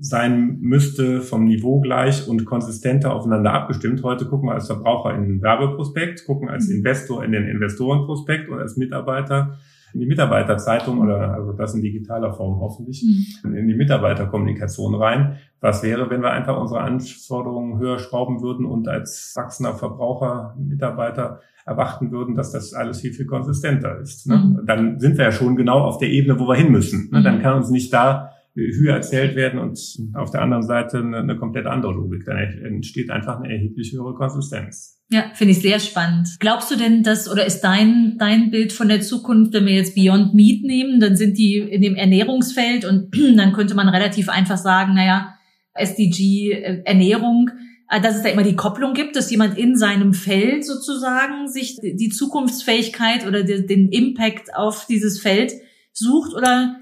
sein 0.01 0.59
müsste, 0.61 1.21
vom 1.21 1.45
Niveau 1.45 1.81
gleich 1.81 2.27
und 2.27 2.45
konsistenter 2.45 3.15
aufeinander 3.15 3.53
abgestimmt. 3.53 4.03
Heute 4.03 4.27
gucken 4.27 4.49
wir 4.49 4.55
als 4.55 4.67
Verbraucher 4.67 5.15
in 5.15 5.23
den 5.23 5.43
Werbeprospekt, 5.43 6.25
gucken 6.27 6.49
als 6.49 6.69
mhm. 6.69 6.77
Investor 6.77 7.25
in 7.25 7.33
den 7.33 7.47
Investorenprospekt 7.47 8.49
und 8.49 8.59
als 8.59 8.77
Mitarbeiter 8.77 9.59
in 9.95 10.01
die 10.01 10.07
Mitarbeiterzeitung 10.07 11.01
oder 11.01 11.33
also 11.33 11.53
das 11.53 11.75
in 11.75 11.81
digitaler 11.81 12.33
Form 12.33 12.61
hoffentlich, 12.61 13.03
mhm. 13.03 13.55
in 13.55 13.69
die 13.69 13.75
Mitarbeiterkommunikation 13.75 14.95
rein. 14.97 15.39
Was 15.61 15.83
wäre, 15.83 16.11
wenn 16.11 16.21
wir 16.21 16.33
einfach 16.33 16.61
unsere 16.61 16.81
Anforderungen 16.81 17.79
höher 17.79 17.99
schrauben 17.99 18.43
würden 18.43 18.67
und 18.67 18.89
als 18.89 19.33
wachsender 19.37 19.75
Verbraucher, 19.75 20.55
Mitarbeiter 20.59 21.41
erwarten 21.65 22.11
würden, 22.11 22.35
dass 22.35 22.53
das 22.53 22.75
alles 22.75 23.01
viel, 23.01 23.13
viel 23.13 23.27
konsistenter 23.27 23.99
ist. 23.99 24.27
Ne? 24.27 24.37
Mhm. 24.37 24.67
Dann 24.67 25.01
sind 25.01 25.17
wir 25.17 25.25
ja 25.25 25.33
schon 25.33 25.57
genau 25.57 25.81
auf 25.81 25.99
der 25.99 26.11
Ebene, 26.11 26.39
wo 26.39 26.47
wir 26.47 26.57
hin 26.57 26.71
müssen. 26.71 27.09
Ne? 27.11 27.23
Dann 27.23 27.39
mhm. 27.39 27.43
kann 27.43 27.57
uns 27.57 27.71
nicht 27.71 27.93
da 27.93 28.34
höher 28.55 28.95
erzählt 28.95 29.35
werden 29.35 29.59
und 29.59 29.79
auf 30.15 30.31
der 30.31 30.43
anderen 30.43 30.63
Seite 30.63 30.99
eine, 30.99 31.19
eine 31.19 31.37
komplett 31.37 31.67
andere 31.67 31.93
Logik. 31.93 32.25
Dann 32.25 32.37
entsteht 32.39 33.11
einfach 33.11 33.41
eine 33.41 33.53
erheblich 33.53 33.93
höhere 33.93 34.15
Konsistenz. 34.15 35.01
Ja, 35.11 35.25
finde 35.35 35.53
ich 35.53 35.61
sehr 35.61 35.81
spannend. 35.81 36.29
Glaubst 36.39 36.71
du 36.71 36.77
denn, 36.77 37.03
dass, 37.03 37.31
oder 37.31 37.45
ist 37.45 37.61
dein, 37.61 38.17
dein 38.19 38.51
Bild 38.51 38.73
von 38.73 38.89
der 38.89 39.01
Zukunft, 39.01 39.53
wenn 39.53 39.67
wir 39.67 39.75
jetzt 39.75 39.95
Beyond 39.95 40.35
Meat 40.35 40.63
nehmen, 40.63 41.01
dann 41.01 41.17
sind 41.17 41.37
die 41.37 41.59
in 41.59 41.83
dem 41.83 41.97
Ernährungsfeld 41.97 42.85
und 42.85 43.15
dann 43.37 43.53
könnte 43.53 43.75
man 43.75 43.89
relativ 43.89 44.29
einfach 44.29 44.57
sagen, 44.57 44.95
naja, 44.95 45.35
SDG, 45.75 46.53
äh, 46.53 46.83
Ernährung, 46.85 47.51
äh, 47.91 48.01
dass 48.01 48.17
es 48.17 48.23
da 48.23 48.29
immer 48.29 48.45
die 48.45 48.57
Kopplung 48.57 48.95
gibt, 48.95 49.17
dass 49.17 49.31
jemand 49.31 49.59
in 49.59 49.77
seinem 49.77 50.15
Feld 50.15 50.65
sozusagen 50.65 51.49
sich 51.49 51.77
die 51.83 52.09
Zukunftsfähigkeit 52.09 53.27
oder 53.27 53.43
den 53.43 53.89
Impact 53.89 54.55
auf 54.55 54.87
dieses 54.87 55.21
Feld 55.21 55.53
sucht 55.93 56.35
oder 56.35 56.77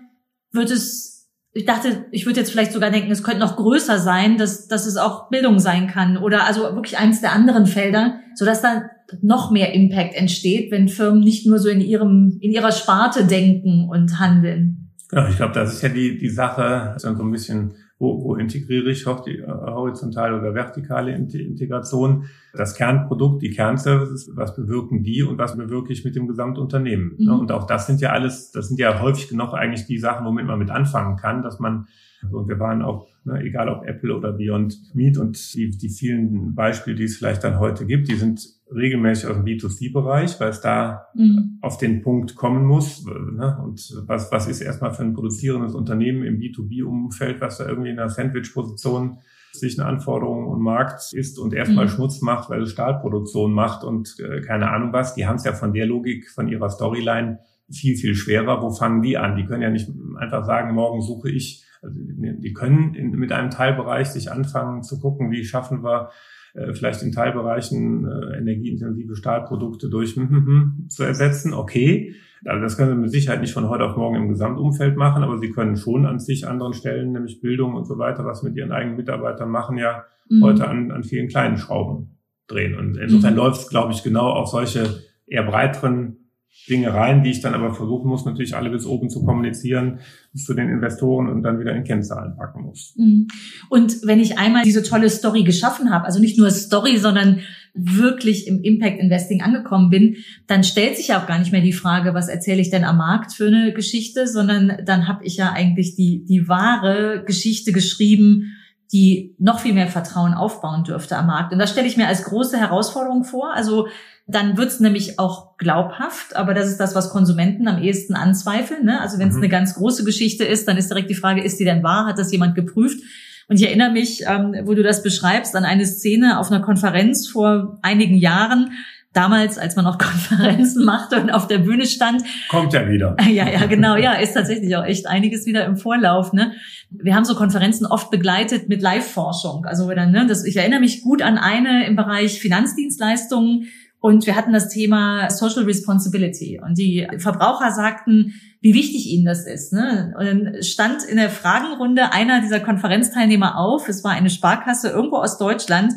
wird 0.52 0.70
es 0.70 1.11
ich 1.54 1.66
dachte, 1.66 2.06
ich 2.10 2.24
würde 2.24 2.40
jetzt 2.40 2.50
vielleicht 2.50 2.72
sogar 2.72 2.90
denken, 2.90 3.10
es 3.10 3.22
könnte 3.22 3.40
noch 3.40 3.56
größer 3.56 3.98
sein, 3.98 4.38
dass, 4.38 4.68
dass 4.68 4.86
es 4.86 4.96
auch 4.96 5.28
Bildung 5.28 5.58
sein 5.58 5.86
kann 5.86 6.16
oder 6.16 6.46
also 6.46 6.62
wirklich 6.74 6.98
eins 6.98 7.20
der 7.20 7.32
anderen 7.32 7.66
Felder, 7.66 8.20
so 8.34 8.44
dass 8.46 8.62
da 8.62 8.84
noch 9.20 9.50
mehr 9.50 9.74
Impact 9.74 10.14
entsteht, 10.14 10.70
wenn 10.70 10.88
Firmen 10.88 11.20
nicht 11.20 11.46
nur 11.46 11.58
so 11.58 11.68
in 11.68 11.82
ihrem, 11.82 12.38
in 12.40 12.52
ihrer 12.52 12.72
Sparte 12.72 13.26
denken 13.26 13.88
und 13.90 14.18
handeln. 14.18 14.90
Ja, 15.12 15.28
ich 15.28 15.36
glaube, 15.36 15.52
das 15.52 15.74
ist 15.74 15.82
ja 15.82 15.90
die, 15.90 16.16
die 16.16 16.30
Sache, 16.30 16.94
so 16.96 17.08
ein 17.08 17.30
bisschen 17.30 17.74
wo, 18.02 18.24
wo 18.24 18.34
integriere 18.34 18.90
ich 18.90 19.04
die 19.24 19.38
äh, 19.38 19.46
horizontale 19.46 20.36
oder 20.36 20.54
vertikale 20.54 21.14
Integration, 21.14 22.24
das 22.52 22.74
Kernprodukt, 22.74 23.40
die 23.42 23.50
Kernservices, 23.50 24.32
was 24.34 24.56
bewirken 24.56 25.04
die 25.04 25.22
und 25.22 25.38
was 25.38 25.56
bewirke 25.56 25.92
ich 25.92 26.04
mit 26.04 26.16
dem 26.16 26.26
Gesamtunternehmen. 26.26 27.14
Mhm. 27.16 27.28
Und 27.28 27.52
auch 27.52 27.64
das 27.64 27.86
sind 27.86 28.00
ja 28.00 28.10
alles, 28.10 28.50
das 28.50 28.66
sind 28.66 28.80
ja 28.80 29.00
häufig 29.00 29.28
genug 29.28 29.54
eigentlich 29.54 29.86
die 29.86 29.98
Sachen, 29.98 30.26
womit 30.26 30.46
man 30.46 30.58
mit 30.58 30.70
anfangen 30.70 31.16
kann, 31.16 31.44
dass 31.44 31.60
man 31.60 31.86
und 32.30 32.48
wir 32.48 32.58
waren 32.58 32.82
auch, 32.82 33.08
ne, 33.24 33.40
egal 33.42 33.68
ob 33.68 33.86
Apple 33.86 34.14
oder 34.14 34.32
Beyond 34.32 34.94
Meat 34.94 35.18
und 35.18 35.54
die, 35.54 35.70
die 35.70 35.88
vielen 35.88 36.54
Beispiele, 36.54 36.96
die 36.96 37.04
es 37.04 37.16
vielleicht 37.16 37.44
dann 37.44 37.58
heute 37.58 37.86
gibt, 37.86 38.08
die 38.08 38.14
sind 38.14 38.40
regelmäßig 38.74 39.28
aus 39.28 39.36
dem 39.36 39.44
B2C-Bereich, 39.44 40.40
weil 40.40 40.48
es 40.48 40.60
da 40.60 41.06
mhm. 41.14 41.58
auf 41.60 41.78
den 41.78 42.02
Punkt 42.02 42.36
kommen 42.36 42.64
muss. 42.64 43.04
Ne? 43.04 43.58
Und 43.62 44.02
was, 44.06 44.30
was 44.32 44.48
ist 44.48 44.60
erstmal 44.60 44.94
für 44.94 45.02
ein 45.02 45.14
produzierendes 45.14 45.74
Unternehmen 45.74 46.24
im 46.24 46.38
B2B-Umfeld, 46.38 47.40
was 47.40 47.58
da 47.58 47.68
irgendwie 47.68 47.90
in 47.90 47.98
einer 47.98 48.08
Sandwich-Position 48.08 49.18
sich 49.52 49.78
eine 49.78 49.88
Anforderung 49.88 50.46
und 50.46 50.62
Markt 50.62 51.12
ist 51.12 51.38
und 51.38 51.52
erstmal 51.52 51.84
mhm. 51.84 51.90
Schmutz 51.90 52.22
macht, 52.22 52.48
weil 52.48 52.62
es 52.62 52.70
Stahlproduktion 52.70 53.52
macht 53.52 53.84
und 53.84 54.16
äh, 54.18 54.40
keine 54.40 54.70
Ahnung 54.70 54.92
was. 54.92 55.14
Die 55.14 55.26
haben 55.26 55.36
es 55.36 55.44
ja 55.44 55.52
von 55.52 55.74
der 55.74 55.86
Logik, 55.86 56.30
von 56.30 56.48
ihrer 56.48 56.70
Storyline 56.70 57.38
viel, 57.70 57.96
viel 57.96 58.14
schwerer. 58.14 58.62
Wo 58.62 58.70
fangen 58.70 59.02
die 59.02 59.18
an? 59.18 59.36
Die 59.36 59.44
können 59.44 59.62
ja 59.62 59.70
nicht 59.70 59.90
einfach 60.18 60.44
sagen, 60.44 60.74
morgen 60.74 61.02
suche 61.02 61.30
ich 61.30 61.64
also 61.82 61.98
die 61.98 62.52
können 62.52 62.94
in, 62.94 63.10
mit 63.10 63.32
einem 63.32 63.50
Teilbereich 63.50 64.08
sich 64.08 64.30
anfangen 64.30 64.82
zu 64.82 65.00
gucken, 65.00 65.30
wie 65.30 65.44
schaffen 65.44 65.82
wir 65.82 66.10
äh, 66.54 66.72
vielleicht 66.72 67.02
in 67.02 67.12
Teilbereichen 67.12 68.06
äh, 68.06 68.38
energieintensive 68.38 69.16
Stahlprodukte 69.16 69.90
durch 69.90 70.14
hm, 70.14 70.28
hm, 70.28 70.46
hm, 70.46 70.88
zu 70.88 71.02
ersetzen. 71.02 71.52
Okay, 71.52 72.14
also 72.44 72.62
das 72.62 72.76
können 72.76 72.90
Sie 72.90 73.00
mit 73.00 73.10
Sicherheit 73.10 73.40
nicht 73.40 73.52
von 73.52 73.68
heute 73.68 73.84
auf 73.84 73.96
morgen 73.96 74.16
im 74.16 74.28
Gesamtumfeld 74.28 74.96
machen, 74.96 75.22
aber 75.22 75.38
Sie 75.38 75.50
können 75.50 75.76
schon 75.76 76.06
an 76.06 76.18
sich 76.18 76.46
anderen 76.46 76.72
Stellen, 76.72 77.12
nämlich 77.12 77.40
Bildung 77.40 77.74
und 77.74 77.84
so 77.84 77.98
weiter, 77.98 78.24
was 78.24 78.42
mit 78.42 78.56
Ihren 78.56 78.72
eigenen 78.72 78.96
Mitarbeitern 78.96 79.50
machen, 79.50 79.76
ja 79.76 80.04
mhm. 80.28 80.42
heute 80.42 80.68
an, 80.68 80.90
an 80.90 81.04
vielen 81.04 81.28
kleinen 81.28 81.56
Schrauben 81.56 82.18
drehen. 82.46 82.78
Und 82.78 82.96
insofern 82.96 83.32
mhm. 83.32 83.38
läuft 83.38 83.62
es, 83.62 83.68
glaube 83.68 83.92
ich, 83.92 84.02
genau 84.02 84.28
auf 84.30 84.48
solche 84.48 85.02
eher 85.26 85.44
breiteren 85.44 86.21
Dinge 86.68 86.94
rein, 86.94 87.24
die 87.24 87.30
ich 87.30 87.40
dann 87.40 87.54
aber 87.54 87.74
versuchen 87.74 88.08
muss, 88.08 88.24
natürlich 88.24 88.54
alle 88.54 88.70
bis 88.70 88.86
oben 88.86 89.10
zu 89.10 89.24
kommunizieren, 89.24 89.98
bis 90.32 90.44
zu 90.44 90.54
den 90.54 90.68
Investoren 90.68 91.28
und 91.28 91.42
dann 91.42 91.58
wieder 91.58 91.74
in 91.74 91.82
Kennzahlen 91.82 92.36
packen 92.36 92.62
muss. 92.62 92.94
Mhm. 92.96 93.26
Und 93.68 93.96
wenn 94.04 94.20
ich 94.20 94.38
einmal 94.38 94.62
diese 94.62 94.82
tolle 94.82 95.10
Story 95.10 95.42
geschaffen 95.42 95.90
habe, 95.90 96.04
also 96.04 96.20
nicht 96.20 96.38
nur 96.38 96.50
Story, 96.50 96.98
sondern 96.98 97.40
wirklich 97.74 98.46
im 98.46 98.62
Impact 98.62 99.00
Investing 99.00 99.42
angekommen 99.42 99.90
bin, 99.90 100.16
dann 100.46 100.62
stellt 100.62 100.96
sich 100.96 101.08
ja 101.08 101.20
auch 101.20 101.26
gar 101.26 101.38
nicht 101.38 101.52
mehr 101.52 101.62
die 101.62 101.72
Frage, 101.72 102.14
was 102.14 102.28
erzähle 102.28 102.60
ich 102.60 102.70
denn 102.70 102.84
am 102.84 102.98
Markt 102.98 103.32
für 103.32 103.46
eine 103.46 103.72
Geschichte, 103.72 104.28
sondern 104.28 104.84
dann 104.84 105.08
habe 105.08 105.24
ich 105.24 105.36
ja 105.36 105.52
eigentlich 105.52 105.96
die, 105.96 106.24
die 106.24 106.48
wahre 106.48 107.24
Geschichte 107.24 107.72
geschrieben, 107.72 108.52
die 108.92 109.34
noch 109.38 109.60
viel 109.60 109.72
mehr 109.72 109.88
Vertrauen 109.88 110.34
aufbauen 110.34 110.84
dürfte 110.84 111.16
am 111.16 111.26
Markt. 111.26 111.52
Und 111.52 111.58
das 111.58 111.70
stelle 111.70 111.88
ich 111.88 111.96
mir 111.96 112.08
als 112.08 112.24
große 112.24 112.58
Herausforderung 112.58 113.24
vor. 113.24 113.52
Also 113.54 113.88
dann 114.26 114.56
wird's 114.56 114.80
nämlich 114.80 115.18
auch 115.18 115.56
glaubhaft, 115.56 116.36
aber 116.36 116.54
das 116.54 116.68
ist 116.68 116.78
das, 116.78 116.94
was 116.94 117.10
Konsumenten 117.10 117.66
am 117.68 117.82
ehesten 117.82 118.14
anzweifeln. 118.14 118.84
Ne? 118.84 119.00
Also 119.00 119.18
wenn 119.18 119.28
es 119.28 119.34
mhm. 119.34 119.42
eine 119.42 119.48
ganz 119.48 119.74
große 119.74 120.04
Geschichte 120.04 120.44
ist, 120.44 120.68
dann 120.68 120.76
ist 120.76 120.90
direkt 120.90 121.10
die 121.10 121.14
Frage, 121.14 121.42
ist 121.42 121.58
die 121.58 121.64
denn 121.64 121.82
wahr? 121.82 122.06
Hat 122.06 122.18
das 122.18 122.32
jemand 122.32 122.54
geprüft? 122.54 123.00
Und 123.48 123.56
ich 123.56 123.66
erinnere 123.66 123.90
mich, 123.90 124.22
ähm, 124.26 124.54
wo 124.64 124.74
du 124.74 124.82
das 124.82 125.02
beschreibst, 125.02 125.56
an 125.56 125.64
eine 125.64 125.84
Szene 125.84 126.38
auf 126.38 126.50
einer 126.50 126.62
Konferenz 126.62 127.28
vor 127.28 127.78
einigen 127.82 128.16
Jahren, 128.16 128.70
damals, 129.12 129.58
als 129.58 129.76
man 129.76 129.86
auch 129.86 129.98
Konferenzen 129.98 130.84
machte 130.84 131.20
und 131.20 131.30
auf 131.30 131.46
der 131.46 131.58
Bühne 131.58 131.86
stand. 131.86 132.22
Kommt 132.48 132.72
ja 132.72 132.88
wieder. 132.88 133.16
Ja, 133.32 133.48
ja, 133.48 133.66
genau, 133.66 133.96
ja, 133.96 134.12
ist 134.14 134.34
tatsächlich 134.34 134.76
auch 134.76 134.84
echt 134.84 135.06
einiges 135.06 135.46
wieder 135.46 135.64
im 135.64 135.76
Vorlauf. 135.76 136.32
Ne? 136.32 136.52
Wir 136.90 137.14
haben 137.14 137.24
so 137.24 137.34
Konferenzen 137.34 137.86
oft 137.86 138.10
begleitet 138.10 138.68
mit 138.68 138.82
Live-Forschung. 138.82 139.64
Also 139.64 139.88
dann, 139.90 140.12
ne, 140.12 140.26
das, 140.26 140.44
ich 140.44 140.56
erinnere 140.56 140.80
mich 140.80 141.02
gut 141.02 141.22
an 141.22 141.38
eine 141.38 141.86
im 141.86 141.96
Bereich 141.96 142.40
Finanzdienstleistungen 142.40 143.68
und 144.02 144.26
wir 144.26 144.34
hatten 144.34 144.52
das 144.52 144.68
Thema 144.68 145.30
Social 145.30 145.62
Responsibility. 145.62 146.60
Und 146.60 146.76
die 146.76 147.06
Verbraucher 147.18 147.70
sagten, 147.70 148.34
wie 148.60 148.74
wichtig 148.74 149.06
ihnen 149.06 149.24
das 149.24 149.46
ist. 149.46 149.72
Ne? 149.72 150.12
Und 150.18 150.26
dann 150.26 150.62
stand 150.64 151.04
in 151.04 151.18
der 151.18 151.30
Fragenrunde 151.30 152.12
einer 152.12 152.40
dieser 152.40 152.58
Konferenzteilnehmer 152.58 153.56
auf, 153.56 153.88
es 153.88 154.02
war 154.02 154.10
eine 154.10 154.28
Sparkasse 154.28 154.88
irgendwo 154.88 155.18
aus 155.18 155.38
Deutschland, 155.38 155.94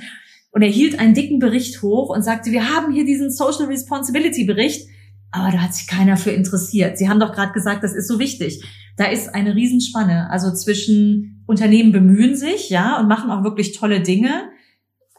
und 0.51 0.61
er 0.61 0.69
hielt 0.69 0.99
einen 0.99 1.15
dicken 1.15 1.39
Bericht 1.39 1.81
hoch 1.81 2.15
und 2.15 2.23
sagte, 2.23 2.51
wir 2.51 2.73
haben 2.73 2.93
hier 2.93 3.05
diesen 3.05 3.31
Social 3.31 3.65
Responsibility 3.65 4.45
Bericht, 4.45 4.87
aber 5.31 5.51
da 5.51 5.57
hat 5.57 5.73
sich 5.73 5.87
keiner 5.87 6.15
für 6.15 6.29
interessiert. 6.29 6.99
Sie 6.99 7.09
haben 7.09 7.19
doch 7.19 7.33
gerade 7.33 7.53
gesagt, 7.53 7.83
das 7.83 7.95
ist 7.95 8.07
so 8.07 8.19
wichtig. 8.19 8.63
Da 8.97 9.05
ist 9.05 9.33
eine 9.33 9.55
Riesenspanne, 9.55 10.29
also 10.29 10.53
zwischen 10.53 11.43
Unternehmen 11.47 11.91
bemühen 11.91 12.35
sich, 12.35 12.69
ja, 12.69 12.99
und 12.99 13.07
machen 13.07 13.31
auch 13.31 13.43
wirklich 13.43 13.75
tolle 13.75 14.01
Dinge, 14.01 14.43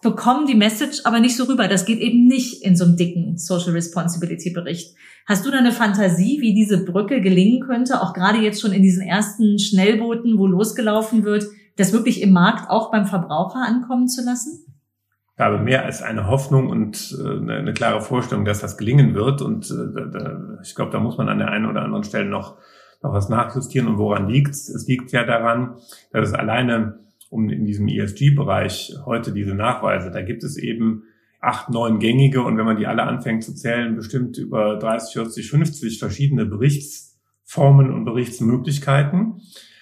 bekommen 0.06 0.46
die 0.46 0.54
Message 0.54 1.00
aber 1.02 1.18
nicht 1.18 1.36
so 1.36 1.44
rüber. 1.44 1.66
Das 1.66 1.84
geht 1.84 1.98
eben 1.98 2.28
nicht 2.28 2.62
in 2.62 2.76
so 2.76 2.84
einem 2.84 2.96
dicken 2.96 3.36
Social 3.36 3.72
Responsibility 3.72 4.50
Bericht. 4.50 4.94
Hast 5.26 5.44
du 5.44 5.50
da 5.50 5.58
eine 5.58 5.72
Fantasie, 5.72 6.38
wie 6.40 6.54
diese 6.54 6.84
Brücke 6.84 7.20
gelingen 7.20 7.60
könnte, 7.60 8.00
auch 8.00 8.14
gerade 8.14 8.38
jetzt 8.38 8.60
schon 8.60 8.70
in 8.70 8.82
diesen 8.82 9.02
ersten 9.02 9.58
Schnellbooten, 9.58 10.38
wo 10.38 10.46
losgelaufen 10.46 11.24
wird, 11.24 11.46
das 11.76 11.92
wirklich 11.92 12.22
im 12.22 12.32
Markt 12.32 12.70
auch 12.70 12.92
beim 12.92 13.06
Verbraucher 13.06 13.58
ankommen 13.66 14.06
zu 14.06 14.24
lassen? 14.24 14.64
Ich 15.34 15.44
habe 15.44 15.58
mehr 15.58 15.84
als 15.84 16.02
eine 16.02 16.28
Hoffnung 16.28 16.70
und 16.70 17.18
äh, 17.20 17.52
eine 17.52 17.74
klare 17.74 18.00
Vorstellung, 18.00 18.44
dass 18.44 18.60
das 18.60 18.78
gelingen 18.78 19.14
wird. 19.14 19.42
Und 19.42 19.68
äh, 19.70 20.62
ich 20.62 20.76
glaube, 20.76 20.92
da 20.92 21.00
muss 21.00 21.18
man 21.18 21.28
an 21.28 21.38
der 21.38 21.48
einen 21.48 21.66
oder 21.66 21.82
anderen 21.82 22.04
Stelle 22.04 22.26
noch, 22.26 22.58
noch 23.02 23.12
was 23.12 23.28
nachjustieren. 23.28 23.88
Und 23.88 23.98
woran 23.98 24.28
liegt 24.28 24.50
es? 24.50 24.68
Es 24.68 24.86
liegt 24.86 25.10
ja 25.10 25.24
daran, 25.24 25.74
dass 26.12 26.28
es 26.28 26.34
alleine 26.34 27.05
um 27.30 27.48
in 27.48 27.64
diesem 27.64 27.88
ESG-Bereich 27.88 28.94
heute 29.04 29.32
diese 29.32 29.54
Nachweise, 29.54 30.10
da 30.10 30.22
gibt 30.22 30.44
es 30.44 30.56
eben 30.56 31.04
acht, 31.40 31.70
neun 31.70 31.98
gängige 31.98 32.42
und 32.42 32.56
wenn 32.56 32.64
man 32.64 32.76
die 32.76 32.86
alle 32.86 33.04
anfängt 33.04 33.44
zu 33.44 33.54
zählen, 33.54 33.94
bestimmt 33.94 34.38
über 34.38 34.78
30, 34.78 35.12
40, 35.12 35.50
50 35.50 35.98
verschiedene 35.98 36.46
Berichtsformen 36.46 37.92
und 37.92 38.04
Berichtsmöglichkeiten. 38.04 39.40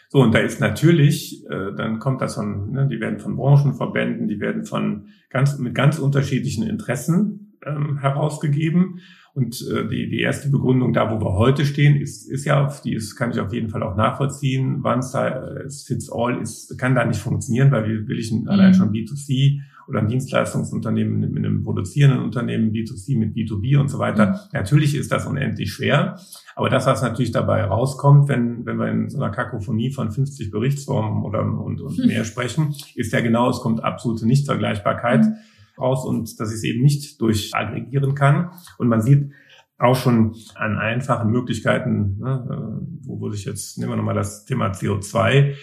So, 0.09 0.21
und 0.21 0.35
da 0.35 0.39
ist 0.39 0.61
natürlich, 0.61 1.45
äh, 1.47 1.75
dann 1.77 1.99
kommt 1.99 2.21
das 2.21 2.37
von, 2.37 2.71
ne, 2.71 2.87
die 2.87 3.01
werden 3.01 3.19
von 3.19 3.37
Branchenverbänden, 3.37 4.29
die 4.29 4.41
werden 4.41 4.65
von 4.65 5.09
ganz, 5.31 5.59
mit 5.59 5.75
ganz 5.75 5.99
unterschiedlichen 5.99 6.65
Interessen 6.65 7.57
ähm, 7.67 7.99
herausgegeben. 7.99 9.01
Und 9.35 9.66
äh, 9.68 9.88
die, 9.88 10.09
die 10.09 10.20
erste 10.20 10.49
Begründung, 10.49 10.92
da 10.92 11.11
wo 11.11 11.20
wir 11.20 11.33
heute 11.33 11.64
stehen, 11.64 11.97
ist, 11.97 12.31
ist 12.31 12.44
ja, 12.44 12.73
die 12.85 12.94
ist, 12.94 13.16
kann 13.16 13.33
ich 13.33 13.40
auf 13.40 13.53
jeden 13.53 13.68
Fall 13.68 13.83
auch 13.83 13.97
nachvollziehen. 13.97 14.85
One 14.85 15.03
size 15.03 15.85
fits 15.87 16.11
all 16.11 16.40
ist, 16.40 16.79
kann 16.79 16.94
da 16.94 17.05
nicht 17.05 17.18
funktionieren, 17.18 17.73
weil 17.73 17.85
wie 17.85 18.07
will 18.07 18.20
ich 18.20 18.31
mhm. 18.31 18.47
allein 18.47 18.75
schon 18.75 18.92
B2C 18.92 19.61
oder 19.88 19.99
ein 19.99 20.09
Dienstleistungsunternehmen 20.09 21.18
mit, 21.18 21.37
einem 21.37 21.64
produzierenden 21.64 22.23
Unternehmen, 22.23 22.73
B2C 22.73 23.18
mit 23.18 23.35
B2B 23.35 23.77
und 23.77 23.88
so 23.88 23.99
weiter. 23.99 24.27
Mhm. 24.27 24.37
Natürlich 24.53 24.94
ist 24.94 25.11
das 25.11 25.27
unendlich 25.27 25.73
schwer. 25.73 26.16
Aber 26.55 26.70
das, 26.70 26.87
was 26.87 27.03
natürlich 27.03 27.33
dabei 27.33 27.64
rauskommt, 27.64 28.29
wenn, 28.29 28.64
wenn 28.64 28.77
wir 28.77 28.88
in 28.88 29.11
so 29.11 29.18
einer 29.18 29.31
Kakophonie 29.31 29.90
von 29.90 30.12
50 30.12 30.53
Berichtsformen 30.53 31.25
oder 31.25 31.42
und, 31.42 31.81
und 31.81 31.99
mhm. 31.99 32.07
mehr 32.07 32.25
sprechen, 32.25 32.73
ist 32.94 33.12
ja 33.12 33.20
genau, 33.20 33.51
es 33.51 33.59
kommt 33.59 33.83
absolute 33.83 34.29
Nichtvergleichbarkeit. 34.29 35.25
Mhm 35.25 35.35
raus 35.79 36.05
und 36.07 36.39
dass 36.41 36.51
ich 36.51 36.57
es 36.57 36.65
eben 36.65 36.83
nicht 36.83 37.21
durchaggregieren 37.21 38.15
kann. 38.15 38.51
Und 38.79 38.89
man 38.89 39.01
sieht 39.01 39.31
auch 39.79 39.97
schon 39.97 40.37
an 40.55 40.79
einfachen 40.79 41.31
Möglichkeiten, 41.31 42.19
ne, 42.19 42.47
äh, 42.49 43.07
wo 43.07 43.21
würde 43.21 43.37
ich 43.37 43.45
jetzt, 43.45 43.79
nehmen 43.79 43.93
wir 43.93 43.97
nochmal 43.97 44.15
das 44.15 44.45
Thema 44.45 44.71
CO2, 44.71 45.55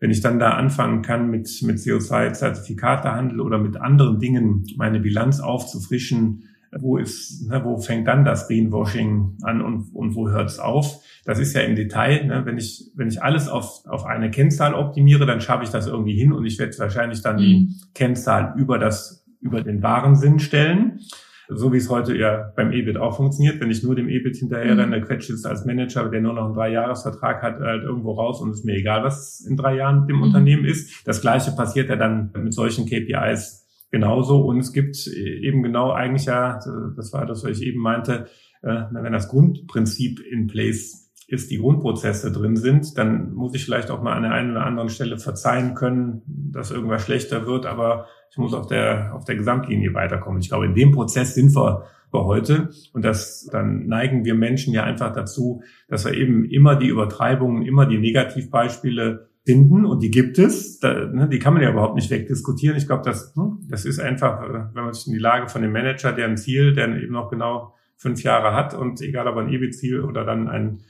wenn 0.00 0.10
ich 0.10 0.20
dann 0.20 0.38
da 0.38 0.50
anfangen 0.50 1.02
kann, 1.02 1.30
mit, 1.30 1.48
mit 1.62 1.78
CO2-Zertifikatehandel 1.78 3.40
oder 3.40 3.58
mit 3.58 3.76
anderen 3.76 4.18
Dingen 4.18 4.64
meine 4.76 5.00
Bilanz 5.00 5.40
aufzufrischen, 5.40 6.44
wo 6.78 6.98
ist, 6.98 7.48
ne, 7.48 7.64
wo 7.64 7.78
fängt 7.78 8.06
dann 8.08 8.24
das 8.24 8.48
Greenwashing 8.48 9.38
an 9.42 9.62
und, 9.62 9.94
und 9.94 10.14
wo 10.14 10.28
hört 10.28 10.50
es 10.50 10.58
auf? 10.58 11.02
Das 11.24 11.38
ist 11.38 11.54
ja 11.54 11.62
im 11.62 11.76
Detail, 11.76 12.26
ne, 12.26 12.44
wenn 12.44 12.58
ich, 12.58 12.90
wenn 12.94 13.08
ich 13.08 13.22
alles 13.22 13.48
auf, 13.48 13.86
auf 13.86 14.04
eine 14.04 14.30
Kennzahl 14.30 14.74
optimiere, 14.74 15.24
dann 15.24 15.40
schaffe 15.40 15.64
ich 15.64 15.70
das 15.70 15.86
irgendwie 15.86 16.18
hin 16.18 16.32
und 16.32 16.44
ich 16.44 16.58
werde 16.58 16.78
wahrscheinlich 16.78 17.22
dann 17.22 17.36
mhm. 17.36 17.40
die 17.40 17.74
Kennzahl 17.94 18.54
über 18.58 18.78
das 18.78 19.25
über 19.40 19.62
den 19.62 19.82
wahren 19.82 20.16
Sinn 20.16 20.38
stellen. 20.38 21.00
So 21.48 21.72
wie 21.72 21.76
es 21.76 21.88
heute 21.88 22.16
ja 22.16 22.52
beim 22.56 22.72
EBIT 22.72 22.96
auch 22.96 23.16
funktioniert. 23.16 23.60
Wenn 23.60 23.70
ich 23.70 23.82
nur 23.84 23.94
dem 23.94 24.08
EBIT 24.08 24.36
hinterher 24.36 24.74
mhm. 24.74 24.80
renne, 24.80 25.00
quetsche 25.00 25.32
es 25.32 25.44
als 25.44 25.64
Manager, 25.64 26.08
der 26.08 26.20
nur 26.20 26.32
noch 26.32 26.46
einen 26.46 26.54
Dreijahresvertrag 26.54 27.42
hat, 27.42 27.60
halt 27.60 27.84
irgendwo 27.84 28.12
raus 28.12 28.40
und 28.40 28.50
es 28.50 28.60
ist 28.60 28.64
mir 28.64 28.74
egal, 28.74 29.04
was 29.04 29.40
in 29.40 29.56
drei 29.56 29.76
Jahren 29.76 30.00
mit 30.00 30.10
dem 30.10 30.16
mhm. 30.16 30.22
Unternehmen 30.22 30.64
ist. 30.64 31.06
Das 31.06 31.20
Gleiche 31.20 31.52
passiert 31.52 31.88
ja 31.88 31.96
dann 31.96 32.32
mit 32.36 32.52
solchen 32.52 32.86
KPIs 32.86 33.66
genauso. 33.90 34.40
Und 34.40 34.58
es 34.58 34.72
gibt 34.72 35.06
eben 35.06 35.62
genau 35.62 35.92
eigentlich 35.92 36.26
ja, 36.26 36.58
das 36.96 37.12
war 37.12 37.26
das, 37.26 37.44
was 37.44 37.58
ich 37.58 37.66
eben 37.66 37.80
meinte, 37.80 38.26
äh, 38.62 38.82
wenn 38.90 39.12
das 39.12 39.28
Grundprinzip 39.28 40.20
in 40.20 40.46
place 40.46 41.12
ist, 41.28 41.50
die 41.50 41.58
Grundprozesse 41.58 42.30
drin 42.30 42.56
sind, 42.56 42.96
dann 42.98 43.32
muss 43.34 43.54
ich 43.54 43.64
vielleicht 43.64 43.90
auch 43.90 44.02
mal 44.02 44.12
an 44.12 44.22
der 44.22 44.32
einen 44.32 44.52
oder 44.52 44.64
anderen 44.64 44.88
Stelle 44.88 45.18
verzeihen 45.18 45.74
können, 45.74 46.22
dass 46.56 46.70
irgendwas 46.70 47.04
schlechter 47.04 47.46
wird, 47.46 47.66
aber 47.66 48.06
ich 48.30 48.38
muss 48.38 48.54
auf 48.54 48.66
der, 48.66 49.14
auf 49.14 49.24
der 49.24 49.36
Gesamtlinie 49.36 49.94
weiterkommen. 49.94 50.40
Ich 50.40 50.48
glaube, 50.48 50.66
in 50.66 50.74
dem 50.74 50.92
Prozess 50.92 51.34
sind 51.34 51.54
wir 51.54 51.84
heute. 52.12 52.70
Und 52.92 53.04
das, 53.04 53.48
dann 53.50 53.86
neigen 53.86 54.24
wir 54.24 54.34
Menschen 54.34 54.72
ja 54.72 54.84
einfach 54.84 55.12
dazu, 55.12 55.62
dass 55.88 56.04
wir 56.04 56.14
eben 56.14 56.44
immer 56.44 56.76
die 56.76 56.88
Übertreibungen, 56.88 57.62
immer 57.62 57.86
die 57.86 57.98
Negativbeispiele 57.98 59.28
finden 59.44 59.84
und 59.84 60.02
die 60.02 60.10
gibt 60.10 60.38
es. 60.38 60.80
Da, 60.80 61.06
ne, 61.06 61.28
die 61.28 61.38
kann 61.38 61.54
man 61.54 61.62
ja 61.62 61.70
überhaupt 61.70 61.94
nicht 61.94 62.10
wegdiskutieren. 62.10 62.76
Ich 62.76 62.86
glaube, 62.86 63.02
das, 63.04 63.34
hm, 63.36 63.60
das 63.68 63.84
ist 63.84 64.00
einfach, 64.00 64.42
äh, 64.42 64.74
wenn 64.74 64.84
man 64.84 64.92
sich 64.92 65.06
in 65.06 65.12
die 65.12 65.18
Lage 65.18 65.48
von 65.48 65.62
dem 65.62 65.72
Manager, 65.72 66.12
der 66.12 66.26
ein 66.26 66.36
Ziel, 66.36 66.72
der 66.72 66.88
eben 66.88 67.12
noch 67.12 67.30
genau 67.30 67.74
fünf 67.96 68.22
Jahre 68.22 68.54
hat 68.54 68.74
und 68.74 69.00
egal 69.00 69.26
ob 69.28 69.36
ein 69.36 69.48
EBIT-Ziel 69.48 70.00
oder 70.02 70.24
dann 70.24 70.48
ein 70.48 70.82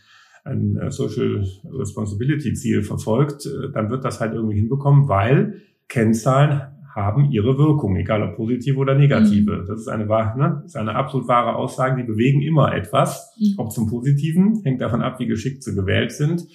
ein 0.47 0.77
äh, 0.77 0.91
Social 0.91 1.45
Responsibility 1.65 2.55
Ziel 2.55 2.83
verfolgt, 2.83 3.47
äh, 3.47 3.73
dann 3.73 3.91
wird 3.91 4.05
das 4.05 4.21
halt 4.21 4.35
irgendwie 4.35 4.57
hinbekommen, 4.57 5.09
weil 5.09 5.63
Kennzahlen 5.89 6.63
haben 6.95 7.31
ihre 7.31 7.59
Wirkung, 7.59 7.95
egal 7.97 8.23
ob 8.23 8.37
positive 8.37 8.79
oder 8.79 8.95
negative. 8.95 9.59
Mhm. 9.59 9.67
Das 9.67 9.81
ist 9.81 9.89
eine, 9.89 10.07
ne, 10.07 10.63
ist 10.65 10.77
eine 10.77 10.95
absolut 10.95 11.29
wahre 11.29 11.57
Aussage. 11.57 12.03
Die 12.03 12.09
bewegen 12.09 12.41
immer 12.41 12.75
etwas, 12.75 13.37
mhm. 13.39 13.55
ob 13.59 13.71
zum 13.71 13.87
Positiven, 13.87 14.63
hängt 14.65 14.81
davon 14.81 15.03
ab, 15.03 15.21
wie 15.21 15.27
geschickt 15.27 15.63
sie 15.63 15.75
gewählt 15.75 16.13
sind. 16.13 16.47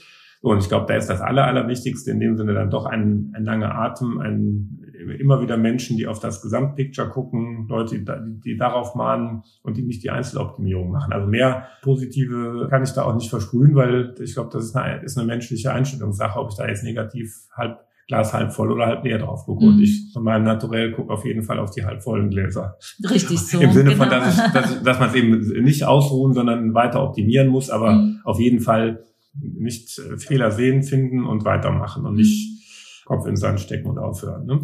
und 0.41 0.57
ich 0.57 0.67
glaube, 0.67 0.87
da 0.87 0.95
ist 0.95 1.07
das 1.07 1.21
Aller, 1.21 1.45
Allerwichtigste 1.45 2.09
in 2.09 2.19
dem 2.19 2.37
Sinne 2.37 2.55
dann 2.55 2.71
doch 2.71 2.85
ein, 2.85 3.31
ein 3.35 3.43
langer 3.43 3.75
Atem, 3.75 4.17
ein 4.17 4.79
immer 5.19 5.41
wieder 5.41 5.57
Menschen, 5.57 5.97
die 5.97 6.07
auf 6.07 6.19
das 6.19 6.41
Gesamtpicture 6.41 7.09
gucken, 7.09 7.67
Leute, 7.67 7.99
die, 7.99 8.05
die 8.43 8.57
darauf 8.57 8.95
mahnen 8.95 9.43
und 9.63 9.77
die 9.77 9.83
nicht 9.83 10.03
die 10.03 10.11
Einzeloptimierung 10.11 10.91
machen. 10.91 11.13
Also 11.13 11.27
mehr 11.27 11.67
positive 11.81 12.67
kann 12.69 12.83
ich 12.83 12.91
da 12.91 13.03
auch 13.03 13.15
nicht 13.15 13.29
versprühen, 13.29 13.75
weil 13.75 14.15
ich 14.21 14.33
glaube, 14.33 14.49
das 14.51 14.65
ist 14.65 14.75
eine, 14.75 15.03
ist 15.03 15.17
eine 15.17 15.27
menschliche 15.27 15.73
Einstellungssache, 15.73 16.39
ob 16.39 16.49
ich 16.49 16.57
da 16.57 16.67
jetzt 16.67 16.83
negativ 16.83 17.33
halb 17.55 17.79
Glas 18.07 18.33
halb 18.33 18.51
voll 18.51 18.71
oder 18.71 18.87
halb 18.87 19.05
leer 19.05 19.19
drauf 19.19 19.45
gucke. 19.45 19.63
Mhm. 19.63 19.69
Und 19.71 19.81
ich 19.81 20.11
von 20.11 20.23
meinem 20.23 20.43
Naturell 20.43 20.91
gucke 20.91 21.13
auf 21.13 21.25
jeden 21.25 21.43
Fall 21.43 21.59
auf 21.59 21.71
die 21.71 21.85
halb 21.85 22.03
vollen 22.03 22.29
Gläser. 22.29 22.77
Richtig 23.09 23.39
so. 23.39 23.59
Im 23.61 23.71
Sinne 23.71 23.91
genau. 23.91 24.03
von, 24.03 24.11
dass, 24.11 24.35
ich, 24.35 24.53
dass, 24.53 24.83
dass 24.83 24.99
man 24.99 25.09
es 25.09 25.15
eben 25.15 25.63
nicht 25.63 25.85
ausruhen, 25.85 26.33
sondern 26.33 26.73
weiter 26.73 27.01
optimieren 27.03 27.47
muss, 27.47 27.69
aber 27.69 27.93
mhm. 27.93 28.19
auf 28.25 28.39
jeden 28.39 28.59
Fall 28.59 29.05
nicht 29.39 30.01
Fehler 30.17 30.51
sehen, 30.51 30.83
finden 30.83 31.25
und 31.25 31.45
weitermachen 31.45 32.05
und 32.05 32.15
nicht 32.15 32.61
Kopf 33.05 33.25
in 33.25 33.31
den 33.31 33.37
Sand 33.37 33.61
stecken 33.61 33.89
und 33.89 33.97
aufhören. 33.97 34.45
Ne? 34.45 34.59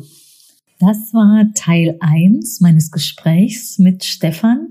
Das 0.80 1.14
war 1.14 1.52
Teil 1.56 1.98
eins 2.00 2.62
meines 2.62 2.92
Gesprächs 2.92 3.80
mit 3.80 4.04
Stefan. 4.04 4.68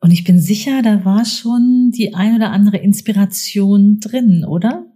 Und 0.00 0.10
ich 0.10 0.24
bin 0.24 0.40
sicher, 0.40 0.82
da 0.82 1.04
war 1.04 1.24
schon 1.24 1.92
die 1.94 2.14
ein 2.14 2.34
oder 2.34 2.50
andere 2.50 2.78
Inspiration 2.78 4.00
drin, 4.00 4.44
oder? 4.44 4.86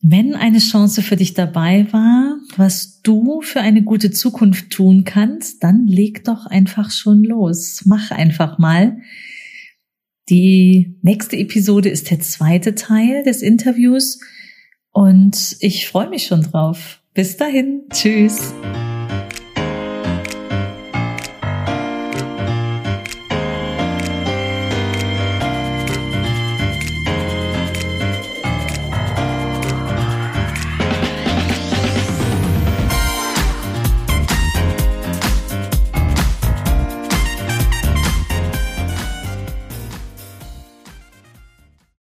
Wenn 0.00 0.34
eine 0.34 0.60
Chance 0.60 1.02
für 1.02 1.16
dich 1.16 1.34
dabei 1.34 1.92
war, 1.92 2.38
was 2.56 3.02
du 3.02 3.40
für 3.42 3.60
eine 3.60 3.82
gute 3.82 4.12
Zukunft 4.12 4.70
tun 4.70 5.02
kannst, 5.02 5.64
dann 5.64 5.88
leg 5.88 6.22
doch 6.24 6.46
einfach 6.46 6.92
schon 6.92 7.24
los. 7.24 7.82
Mach 7.84 8.12
einfach 8.12 8.58
mal. 8.58 8.98
Die 10.28 10.96
nächste 11.02 11.36
Episode 11.36 11.88
ist 11.88 12.10
der 12.10 12.20
zweite 12.20 12.76
Teil 12.76 13.24
des 13.24 13.42
Interviews 13.42 14.20
und 14.92 15.56
ich 15.60 15.88
freue 15.88 16.08
mich 16.08 16.26
schon 16.26 16.42
drauf. 16.42 17.02
Bis 17.14 17.36
dahin. 17.36 17.82
Tschüss. 17.90 18.54